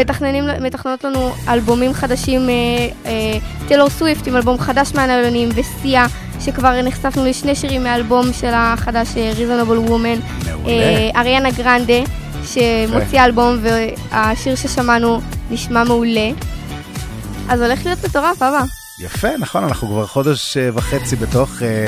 מתכננות 0.59 1.03
לנו 1.03 1.31
אלבומים 1.47 1.93
חדשים, 1.93 2.49
אה, 2.49 2.55
אה, 3.05 3.37
טלור 3.67 3.89
סוויפט 3.89 4.27
עם 4.27 4.35
אלבום 4.35 4.59
חדש 4.59 4.91
מהנעלונים, 4.95 5.49
וסיה, 5.55 6.05
שכבר 6.39 6.81
נחשפנו 6.81 7.25
לשני 7.25 7.55
שירים 7.55 7.83
מהאלבום 7.83 8.33
שלה 8.33 8.73
החדש, 8.73 9.07
אה, 9.17 9.31
Reasonable 9.31 9.89
Woman. 9.89 10.47
אה, 10.67 11.09
אריאנה 11.15 11.51
גרנדה, 11.51 12.03
שמוציאה 12.45 13.25
אלבום 13.25 13.57
והשיר 13.61 14.55
ששמענו 14.55 15.21
נשמע 15.51 15.83
מעולה. 15.83 16.29
אז 17.49 17.61
הולך 17.61 17.85
להיות 17.85 18.05
מטורף, 18.05 18.41
אבא. 18.41 18.63
יפה, 18.99 19.27
נכון, 19.39 19.63
אנחנו 19.63 19.87
כבר 19.87 20.05
חודש 20.05 20.57
אה, 20.57 20.69
וחצי 20.73 21.15
בתוך 21.15 21.61
אה, 21.61 21.87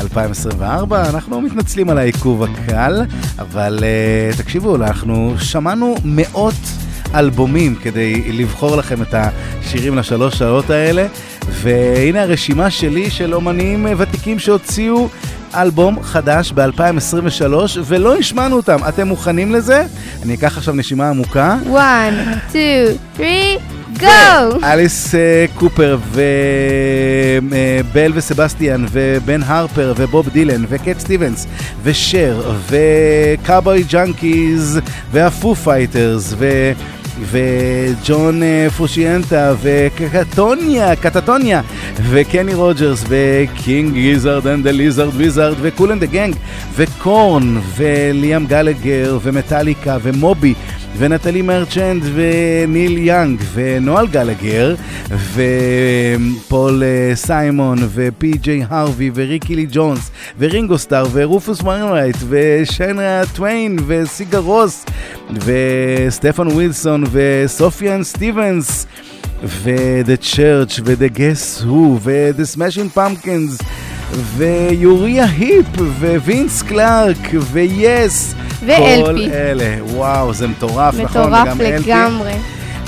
2024, 0.00 1.08
אנחנו 1.10 1.40
מתנצלים 1.40 1.90
על 1.90 1.98
העיכוב 1.98 2.42
הקל, 2.42 3.02
אבל 3.38 3.78
אה, 3.82 4.36
תקשיבו, 4.36 4.76
אנחנו 4.76 5.34
שמענו 5.38 5.94
מאות 6.04 6.54
אלבומים 7.14 7.74
כדי 7.74 8.32
לבחור 8.32 8.76
לכם 8.76 9.02
את 9.02 9.14
השירים 9.14 9.96
לשלוש 9.96 10.38
שעות 10.38 10.70
האלה, 10.70 11.06
והנה 11.48 12.22
הרשימה 12.22 12.70
שלי 12.70 13.10
של 13.10 13.34
אומנים 13.34 13.86
ותיקים 13.98 14.38
שהוציאו 14.38 15.08
אלבום 15.54 16.02
חדש 16.02 16.52
ב-2023 16.52 17.54
ולא 17.84 18.16
השמענו 18.16 18.56
אותם. 18.56 18.78
אתם 18.88 19.08
מוכנים 19.08 19.52
לזה? 19.52 19.86
אני 20.22 20.34
אקח 20.34 20.58
עכשיו 20.58 20.74
נשימה 20.74 21.08
עמוקה. 21.08 21.56
1, 21.76 22.50
2, 22.50 22.96
3 23.16 23.73
go! 24.00 24.58
אליס 24.72 25.14
אה, 25.14 25.46
קופר 25.54 25.98
ובל 26.10 26.22
אה, 27.96 28.06
וסבסטיאן 28.14 28.84
ובן 28.92 29.42
הרפר 29.42 29.94
ובוב 29.96 30.28
דילן 30.28 30.64
וקט 30.68 30.98
סטיבנס 30.98 31.46
ושר 31.82 32.52
וקאובוי 32.68 33.82
ג'אנקיז 33.82 34.80
והפו 35.12 35.54
פייטרס 35.54 36.34
ו... 36.38 36.72
וג'ון 37.20 38.42
אה, 38.42 38.66
פרושיאנטה 38.76 39.54
וקטטוניה, 39.62 40.96
קטטוניה 40.96 41.60
וקני 42.10 42.54
רוג'רס 42.54 43.04
וקינג 43.08 43.92
גיזארד 43.92 44.46
אנד 44.46 44.68
ליזרד 44.68 45.10
ויזארד 45.16 45.56
וקול 45.60 45.92
אנד 45.92 46.04
דה 46.04 46.14
גאנג 46.14 46.34
וקורן 46.76 47.56
וליאם 47.76 48.46
גלגר 48.46 49.18
ומטאליקה 49.22 49.96
ומובי 50.02 50.54
ונטלי 50.98 51.42
מרצ'נד 51.42 52.02
וניל 52.14 52.98
יאנג 52.98 53.40
ונואל 53.54 54.06
גלגר 54.06 54.74
ופול 55.34 56.82
אה, 56.82 57.16
סיימון 57.16 57.78
ופי 57.94 58.32
ג'יי 58.32 58.64
הרווי 58.68 59.10
וריקי 59.14 59.54
לי 59.54 59.66
ג'ונס 59.70 60.10
ורינגו 60.38 60.78
סטאר 60.78 61.04
ורופוס 61.12 61.62
ויינרייט 61.62 62.16
ושניה 62.28 63.22
טוויין 63.34 63.78
וסיגור 63.86 64.38
רוס 64.38 64.84
וסטפן 65.30 66.46
ווילסון 66.46 67.04
וסופיאן 67.12 68.02
סטיבנס 68.02 68.86
ו-The 69.44 70.24
Church 70.34 70.80
ו-The 70.84 71.18
Guess 71.18 71.64
Who 71.64 71.98
ו-The 72.00 72.56
Smashing 72.56 72.96
Pumpkins 72.96 73.64
ויוריה 74.12 75.24
היפ 75.24 75.66
ווינס 76.24 76.62
קלארק 76.62 77.30
ו-Yes 77.34 78.34
ו-LP. 78.66 79.04
כל 79.04 79.18
אלה, 79.32 79.84
וואו, 79.84 80.34
זה 80.34 80.46
מטורף, 80.46 80.94
נכון? 80.94 81.22
מטורף 81.22 81.48
וגם 81.54 81.60
LP. 81.60 81.62
לגמרי. 81.62 82.32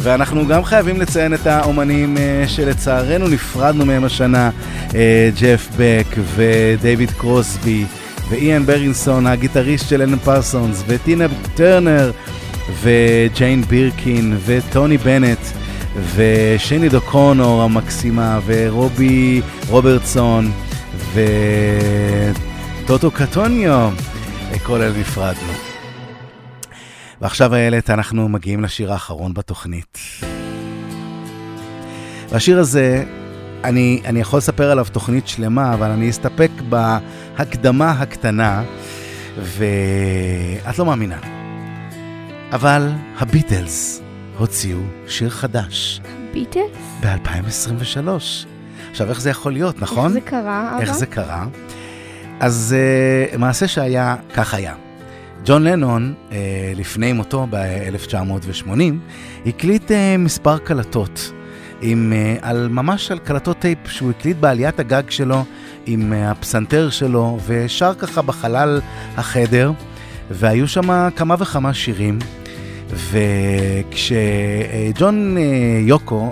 ואנחנו 0.02 0.46
גם 0.46 0.64
חייבים 0.64 1.00
לציין 1.00 1.34
את 1.34 1.46
האומנים 1.46 2.16
אה, 2.18 2.44
שלצערנו 2.46 3.28
נפרדנו 3.28 3.86
מהם 3.86 4.04
השנה, 4.04 4.50
אה, 4.94 5.30
ג'ף 5.40 5.68
בק 5.76 6.16
ודייוויד 6.36 7.10
קרוסבי 7.10 7.84
ואיאן 8.28 8.66
ביירנסון, 8.66 9.26
הגיטריסט 9.26 9.88
של 9.88 10.02
אלן 10.02 10.18
פרסונס, 10.18 10.82
וטינה 10.86 11.24
טרנר 11.54 12.10
וג'יין 12.82 13.62
בירקין 13.62 14.36
וטוני 14.46 14.98
בנט. 14.98 15.38
ושני 16.14 16.88
דוקונור 16.88 17.62
המקסימה, 17.62 18.40
ורובי 18.46 19.40
רוברטסון, 19.68 20.50
וטוטו 22.84 23.10
קטוניו, 23.10 23.92
כל 24.62 24.82
אלה 24.82 24.98
נפרדנו. 24.98 25.52
ועכשיו 27.20 27.54
איילת, 27.54 27.90
אנחנו 27.90 28.28
מגיעים 28.28 28.64
לשיר 28.64 28.92
האחרון 28.92 29.34
בתוכנית. 29.34 29.98
והשיר 32.30 32.58
הזה, 32.58 33.04
אני, 33.64 34.02
אני 34.04 34.20
יכול 34.20 34.38
לספר 34.38 34.70
עליו 34.70 34.86
תוכנית 34.92 35.28
שלמה, 35.28 35.74
אבל 35.74 35.90
אני 35.90 36.10
אסתפק 36.10 36.50
בהקדמה 36.68 37.90
הקטנה, 37.90 38.62
ואת 39.38 40.78
לא 40.78 40.86
מאמינה. 40.86 41.18
אבל 42.52 42.88
הביטלס 43.18 44.02
הוציאו 44.38 44.78
שיר 45.08 45.30
חדש 45.30 46.00
ביטלס? 46.32 46.62
ב-2023. 47.00 48.55
עכשיו, 48.96 49.10
איך 49.10 49.20
זה 49.20 49.30
יכול 49.30 49.52
להיות, 49.52 49.82
נכון? 49.82 50.04
איך 50.04 50.12
זה 50.12 50.20
קרה, 50.20 50.70
אבא? 50.74 50.80
איך 50.80 50.94
זה 50.94 51.06
קרה? 51.06 51.46
אז 52.40 52.74
אה, 53.34 53.36
מעשה 53.38 53.68
שהיה, 53.68 54.16
כך 54.34 54.54
היה. 54.54 54.74
ג'ון 55.44 55.64
לנון, 55.64 56.14
אה, 56.28 56.32
לפני 56.76 57.12
מותו 57.12 57.46
ב-1980, 57.50 58.70
הקליט 59.46 59.90
אה, 59.90 59.94
מספר 60.18 60.58
קלטות, 60.58 61.32
עם, 61.80 62.12
אה, 62.12 62.46
על, 62.46 62.68
ממש 62.68 63.10
על 63.10 63.18
קלטות 63.18 63.58
טייפ 63.58 63.78
שהוא 63.88 64.10
הקליט 64.10 64.36
בעליית 64.36 64.80
הגג 64.80 65.10
שלו, 65.10 65.44
עם 65.86 66.12
uh, 66.12 66.16
הפסנתר 66.30 66.90
שלו, 66.90 67.38
ושר 67.46 67.94
ככה 67.94 68.22
בחלל 68.22 68.80
החדר, 69.16 69.72
והיו 70.30 70.68
שם 70.68 71.08
כמה 71.16 71.34
וכמה 71.38 71.74
שירים. 71.74 72.18
וכשג'ון 73.90 74.16
אה, 75.38 75.42
יוקו, 75.80 76.30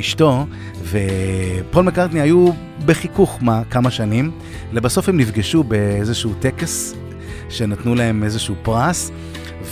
אשתו, 0.00 0.46
ופול 0.82 1.84
מקארטני 1.84 2.20
היו 2.20 2.48
בחיכוך 2.84 3.38
מה, 3.40 3.62
כמה 3.70 3.90
שנים, 3.90 4.30
לבסוף 4.72 5.08
הם 5.08 5.16
נפגשו 5.16 5.62
באיזשהו 5.62 6.34
טקס 6.40 6.94
שנתנו 7.48 7.94
להם 7.94 8.24
איזשהו 8.24 8.54
פרס, 8.62 9.10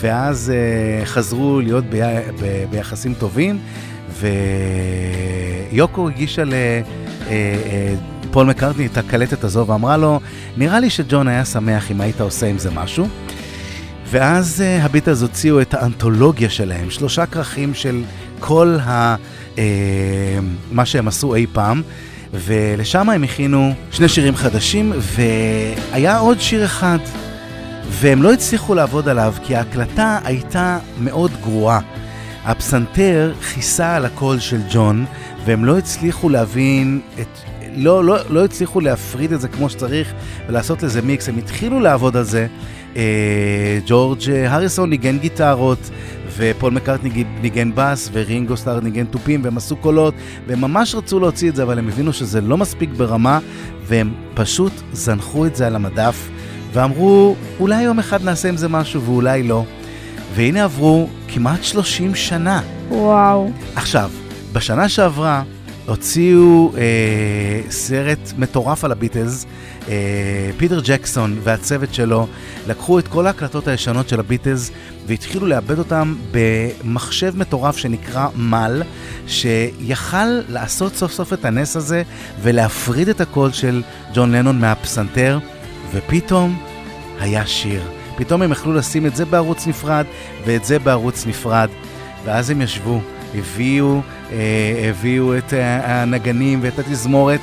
ואז 0.01 0.53
אה, 0.55 1.07
חזרו 1.07 1.61
להיות 1.61 1.85
בי... 1.85 2.01
ב... 2.41 2.65
ביחסים 2.71 3.15
טובים, 3.15 3.59
ויוקו 5.73 6.09
הגישה 6.09 6.45
ל... 6.45 6.55
אה, 7.27 7.95
מקארטני 8.37 8.87
את 8.87 8.97
הקלטת 8.97 9.45
הזו 9.45 9.67
ואמרה 9.67 9.97
לו, 9.97 10.21
נראה 10.57 10.81
לי 10.81 10.91
שג'ון 10.91 11.29
היה 11.29 11.45
שמח 11.45 11.91
אם 11.91 12.01
היית 12.01 12.21
עושה 12.21 12.47
עם 12.47 12.59
זה 12.59 12.71
משהו. 12.71 13.07
ואז 14.07 14.63
uh, 14.63 14.85
הביטלס 14.85 15.23
הוציאו 15.23 15.61
את 15.61 15.75
האנתולוגיה 15.75 16.51
שלהם, 16.51 16.91
שלושה 16.91 17.27
כרכים 17.27 17.75
של 17.75 18.03
כל 18.41 18.77
ה, 18.81 19.17
uh, 19.55 19.59
מה 20.73 20.87
שהם 20.87 21.09
עשו 21.09 21.35
אי 21.35 21.47
פעם, 21.53 21.83
ולשם 22.33 23.11
הם 23.11 23.25
הכינו 23.25 23.75
שני 23.91 24.09
שירים 24.09 24.37
חדשים, 24.37 24.93
והיה 24.99 26.19
עוד 26.19 26.41
שיר 26.41 26.65
אחד, 26.65 26.99
והם 27.89 28.23
לא 28.23 28.33
הצליחו 28.33 28.75
לעבוד 28.75 29.09
עליו, 29.09 29.35
כי 29.43 29.57
ההקלטה 29.57 30.19
הייתה 30.25 30.79
מאוד 31.01 31.31
גרועה. 31.41 31.81
הפסנתר 32.45 33.33
כיסה 33.55 33.97
על 33.97 34.05
הקול 34.05 34.39
של 34.39 34.61
ג'ון, 34.71 35.05
והם 35.45 35.65
לא 35.65 35.79
הצליחו 35.79 36.29
להבין 36.29 37.01
את... 37.21 37.39
לא, 37.77 38.05
לא, 38.05 38.17
לא 38.29 38.45
הצליחו 38.45 38.81
להפריד 38.81 39.33
את 39.33 39.41
זה 39.41 39.49
כמו 39.49 39.71
שצריך 39.71 40.13
ולעשות 40.49 40.83
לזה 40.83 41.03
מיקס, 41.03 41.29
הם 41.29 41.39
התחילו 41.39 41.81
לעבוד 41.81 42.17
על 42.17 42.25
זה. 42.25 42.47
אה, 42.97 43.03
ג'ורג' 43.87 44.19
הריסון 44.49 44.91
ניגן 44.91 45.19
גיטרות, 45.19 45.91
ופול 46.37 46.73
מקארטני 46.73 47.11
ניג- 47.11 47.27
ניגן 47.43 47.71
בס, 47.75 48.11
ורינגו 48.13 48.57
סטאר 48.57 48.81
ניגן 48.81 49.05
תופים, 49.05 49.41
והם 49.45 49.57
עשו 49.57 49.77
קולות, 49.77 50.15
והם 50.47 50.61
ממש 50.61 50.95
רצו 50.95 51.21
להוציא 51.21 51.51
את 51.51 51.57
זה, 51.57 51.63
אבל 51.63 51.79
הם 51.79 51.89
הבינו 51.89 52.13
שזה 52.13 52.41
לא 52.41 52.57
מספיק 52.57 52.91
ברמה, 52.97 53.39
והם 53.87 54.13
פשוט 54.35 54.73
זנחו 54.93 55.47
את 55.47 55.57
זה 55.57 55.67
על 55.67 55.77
המדף, 55.77 56.29
ואמרו, 56.73 57.37
אולי 57.61 57.83
יום 57.83 57.99
אחד 57.99 58.25
נעשה 58.25 58.49
עם 58.49 58.57
זה 58.57 58.69
משהו, 58.69 59.03
ואולי 59.03 59.43
לא. 59.43 59.65
והנה 60.35 60.65
עברו 60.65 61.09
כמעט 61.29 61.65
30 61.65 62.15
שנה. 62.15 62.61
וואו. 62.89 63.51
עכשיו, 63.77 64.11
בשנה 64.53 64.89
שעברה 64.89 65.43
הוציאו 65.87 66.73
אה, 66.77 66.81
סרט 67.71 68.33
מטורף 68.39 68.85
על 68.85 68.93
הביטלס. 68.93 69.47
אה, 69.89 70.51
פיטר 70.57 70.81
ג'קסון 70.85 71.39
והצוות 71.43 71.95
שלו 71.95 72.27
לקחו 72.67 72.99
את 72.99 73.09
כל 73.09 73.27
ההקלטות 73.27 73.69
הישנות 73.69 74.09
של 74.09 74.21
הביטלס 74.21 74.71
והתחילו 75.07 75.47
לעבד 75.47 75.79
אותם 75.79 76.15
במחשב 76.31 77.37
מטורף 77.37 77.77
שנקרא 77.77 78.29
מל, 78.37 78.83
שיכל 79.27 80.41
לעשות 80.49 80.95
סוף 80.95 81.13
סוף 81.13 81.33
את 81.33 81.45
הנס 81.45 81.77
הזה 81.77 82.03
ולהפריד 82.43 83.09
את 83.09 83.21
הקול 83.21 83.53
של 83.53 83.83
ג'ון 84.15 84.33
לנון 84.33 84.61
מהפסנתר, 84.61 85.39
ופתאום 85.93 86.63
היה 87.21 87.47
שיר. 87.47 87.83
פתאום 88.17 88.43
הם 88.43 88.53
יכלו 88.53 88.73
לשים 88.73 89.07
את 89.07 89.17
זה 89.17 89.25
בערוץ 89.25 89.67
נפרד 89.67 90.05
ואת 90.45 90.65
זה 90.65 90.79
בערוץ 90.79 91.27
נפרד, 91.27 91.69
ואז 92.25 92.51
הם 92.51 92.63
ישבו, 92.63 93.01
הביאו, 93.35 94.01
אה, 94.33 94.91
הביאו 94.91 95.39
את 95.39 95.55
אה, 95.55 96.03
הנגנים 96.03 96.59
ואת 96.63 96.79
התזמורת, 96.79 97.41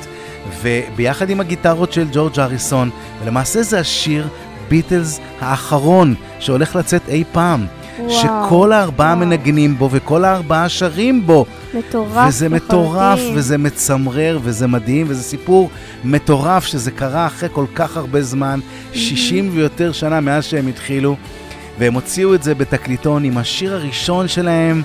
וביחד 0.62 1.30
עם 1.30 1.40
הגיטרות 1.40 1.92
של 1.92 2.06
ג'ורג' 2.12 2.40
אריסון, 2.40 2.90
ולמעשה 3.22 3.62
זה 3.62 3.80
השיר 3.80 4.28
ביטלס 4.68 5.20
האחרון 5.40 6.14
שהולך 6.38 6.76
לצאת 6.76 7.02
אי 7.08 7.24
פעם. 7.32 7.66
וואו, 7.98 8.10
שכל 8.10 8.72
הארבעה 8.72 9.14
מנגנים 9.14 9.78
בו 9.78 9.88
וכל 9.92 10.24
הארבעה 10.24 10.68
שרים 10.68 11.26
בו. 11.26 11.46
מטורף 11.74 12.28
וזה 12.28 12.48
מטורף, 12.48 13.18
לחלוטין. 13.18 13.38
וזה 13.38 13.58
מצמרר, 13.58 14.38
וזה 14.42 14.66
מדהים, 14.66 15.06
וזה 15.08 15.22
סיפור 15.22 15.70
מטורף 16.04 16.64
שזה 16.64 16.90
קרה 16.90 17.26
אחרי 17.26 17.48
כל 17.52 17.66
כך 17.74 17.96
הרבה 17.96 18.22
זמן, 18.22 18.60
60 18.92 19.50
ויותר 19.52 19.92
שנה 19.92 20.20
מאז 20.20 20.44
שהם 20.44 20.66
התחילו, 20.66 21.16
והם 21.78 21.94
הוציאו 21.94 22.34
את 22.34 22.42
זה 22.42 22.54
בתקליטון 22.54 23.24
עם 23.24 23.38
השיר 23.38 23.74
הראשון 23.74 24.28
שלהם 24.28 24.82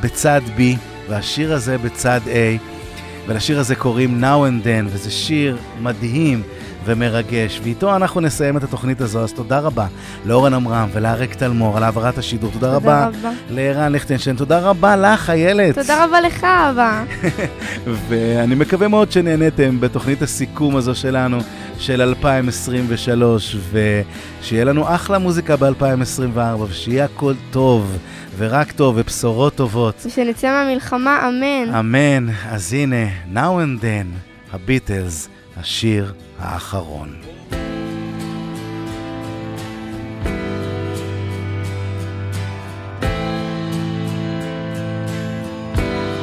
בצד 0.00 0.40
B, 0.56 0.60
והשיר 1.08 1.54
הזה 1.54 1.78
בצד 1.78 2.20
A, 2.26 2.79
ולשיר 3.26 3.60
הזה 3.60 3.74
קוראים 3.74 4.24
Now 4.24 4.48
and 4.50 4.66
Then, 4.66 4.86
וזה 4.86 5.10
שיר 5.10 5.56
מדהים 5.82 6.42
ומרגש, 6.84 7.60
ואיתו 7.62 7.96
אנחנו 7.96 8.20
נסיים 8.20 8.56
את 8.56 8.64
התוכנית 8.64 9.00
הזו, 9.00 9.20
אז 9.20 9.32
תודה 9.32 9.58
רבה 9.58 9.86
לאורן 10.24 10.54
עמרם 10.54 10.88
ולאריק 10.92 11.34
תלמור 11.34 11.76
על 11.76 11.82
העברת 11.82 12.18
השידור, 12.18 12.50
תודה, 12.52 12.66
תודה 12.66 12.76
רבה 12.76 13.06
רבה. 13.06 13.30
לערן 13.50 13.92
ליכטנשטיין, 13.92 14.36
תודה 14.36 14.58
רבה 14.58 14.96
לך, 14.96 15.30
איילת. 15.30 15.74
תודה 15.74 16.04
רבה 16.04 16.20
לך, 16.20 16.44
אבא. 16.44 17.04
ואני 18.08 18.54
מקווה 18.54 18.88
מאוד 18.88 19.12
שנהניתם 19.12 19.80
בתוכנית 19.80 20.22
הסיכום 20.22 20.76
הזו 20.76 20.94
שלנו 20.94 21.38
של 21.78 22.02
2023, 22.02 23.56
ושיהיה 23.70 24.64
לנו 24.64 24.94
אחלה 24.94 25.18
מוזיקה 25.18 25.56
ב-2024, 25.56 26.38
ושיהיה 26.68 27.04
הכל 27.04 27.34
טוב, 27.50 27.98
ורק 28.36 28.72
טוב, 28.72 28.94
ובשורות 28.98 29.54
טובות. 29.54 30.06
ושנצא 30.06 30.46
מהמלחמה, 30.46 31.28
אמן. 31.28 31.74
אמן. 31.74 32.26
אז 32.50 32.72
הנה, 32.72 33.06
Now 33.34 33.36
and 33.36 33.82
Then, 33.82 34.06
הביטלס, 34.52 35.28
השיר 35.56 36.12
האחרון. 36.39 37.21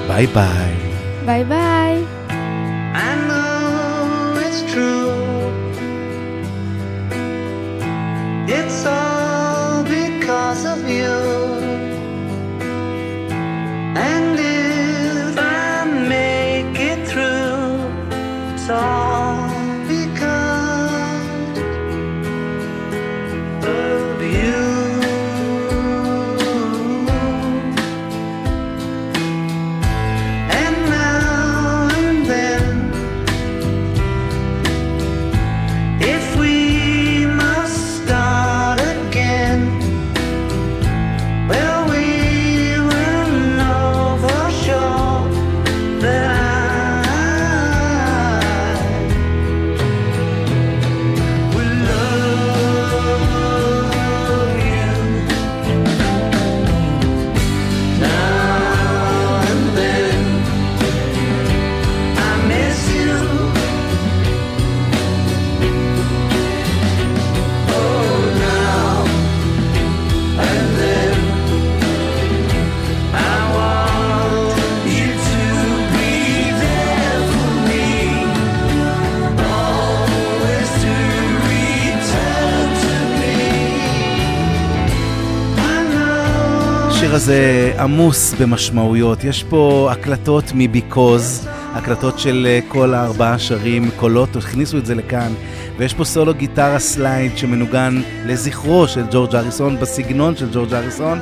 ביי 0.08 0.26
ביי. 0.26 0.74
ביי 1.26 1.44
ביי. 1.44 2.04
I 2.94 3.12
know 3.28 4.36
it's 4.44 4.60
true. 4.72 5.22
It's 8.58 8.84
all 8.84 9.82
because 9.84 10.62
of 10.74 10.80
you. 10.98 11.18
And 14.08 14.34
if 14.38 15.38
I 15.38 15.84
make 16.14 16.76
it 16.90 17.00
through, 17.08 17.70
it's 18.52 18.68
all 18.68 19.15
הזה 87.27 87.73
עמוס 87.79 88.33
במשמעויות, 88.33 89.23
יש 89.23 89.43
פה 89.43 89.89
הקלטות 89.91 90.43
מביקוז, 90.55 91.47
הקלטות 91.73 92.19
של 92.19 92.47
אה, 92.49 92.59
כל 92.67 92.93
הארבעה 92.93 93.39
שרים, 93.39 93.89
קולות, 93.95 94.35
הכניסו 94.35 94.77
את 94.77 94.85
זה 94.85 94.95
לכאן, 94.95 95.33
ויש 95.77 95.93
פה 95.93 96.05
סולו 96.05 96.33
גיטרה 96.33 96.79
סלייד 96.79 97.37
שמנוגן 97.37 98.01
לזכרו 98.25 98.87
של 98.87 99.03
ג'ורג' 99.11 99.35
אריסון, 99.35 99.79
בסגנון 99.79 100.35
של 100.35 100.49
ג'ורג' 100.53 100.73
אריסון, 100.73 101.19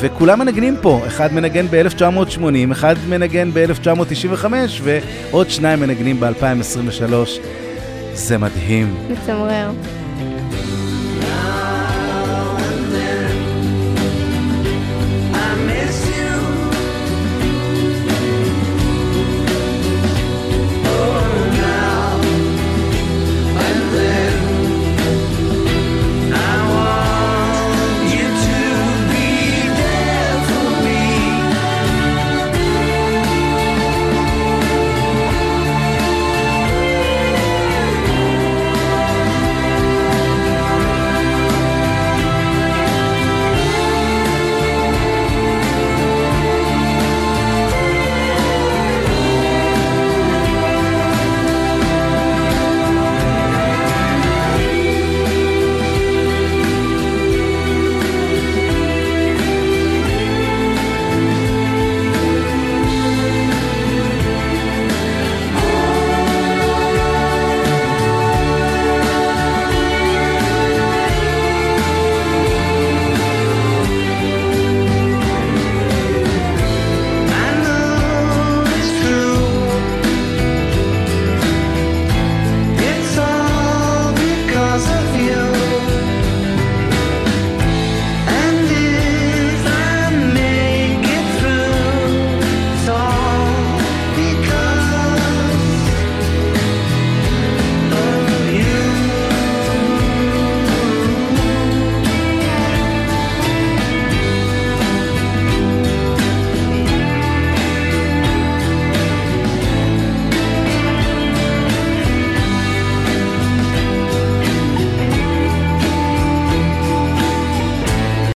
וכולם 0.00 0.38
מנגנים 0.38 0.76
פה, 0.82 1.00
אחד 1.06 1.32
מנגן 1.32 1.66
ב-1980, 1.70 2.72
אחד 2.72 2.94
מנגן 3.08 3.50
ב-1995, 3.52 4.44
ועוד 4.82 5.50
שניים 5.50 5.80
מנגנים 5.80 6.20
ב-2023. 6.20 7.12
זה 8.14 8.38
מדהים. 8.38 8.94
מצמרר. 9.10 9.70